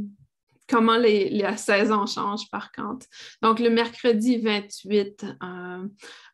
comment 0.69 0.95
les, 0.95 1.29
la 1.29 1.57
saison 1.57 2.05
change 2.05 2.49
par 2.49 2.71
contre. 2.71 3.05
Donc, 3.41 3.59
le 3.59 3.69
mercredi 3.69 4.37
28, 4.37 5.25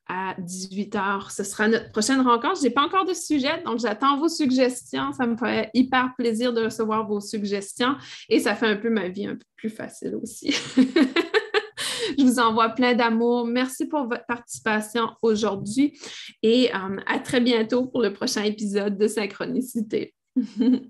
à 0.09 0.35
18h. 0.41 1.31
Ce 1.31 1.43
sera 1.43 1.67
notre 1.67 1.91
prochaine 1.91 2.21
rencontre. 2.21 2.59
Je 2.59 2.63
n'ai 2.63 2.69
pas 2.69 2.83
encore 2.83 3.05
de 3.05 3.13
sujet, 3.13 3.61
donc 3.65 3.79
j'attends 3.79 4.17
vos 4.17 4.29
suggestions. 4.29 5.11
Ça 5.13 5.25
me 5.25 5.35
fait 5.37 5.69
hyper 5.73 6.13
plaisir 6.17 6.53
de 6.53 6.63
recevoir 6.63 7.07
vos 7.07 7.19
suggestions 7.19 7.95
et 8.29 8.39
ça 8.39 8.55
fait 8.55 8.67
un 8.67 8.77
peu 8.77 8.89
ma 8.89 9.09
vie 9.09 9.27
un 9.27 9.35
peu 9.35 9.45
plus 9.55 9.69
facile 9.69 10.15
aussi. 10.21 10.55
Je 12.17 12.23
vous 12.23 12.39
envoie 12.39 12.69
plein 12.69 12.93
d'amour. 12.95 13.45
Merci 13.45 13.85
pour 13.85 14.07
votre 14.07 14.25
participation 14.25 15.09
aujourd'hui 15.21 15.97
et 16.41 16.73
euh, 16.73 16.97
à 17.05 17.19
très 17.19 17.41
bientôt 17.41 17.85
pour 17.85 18.01
le 18.01 18.13
prochain 18.13 18.43
épisode 18.43 18.97
de 18.97 19.07
Synchronicité. 19.07 20.13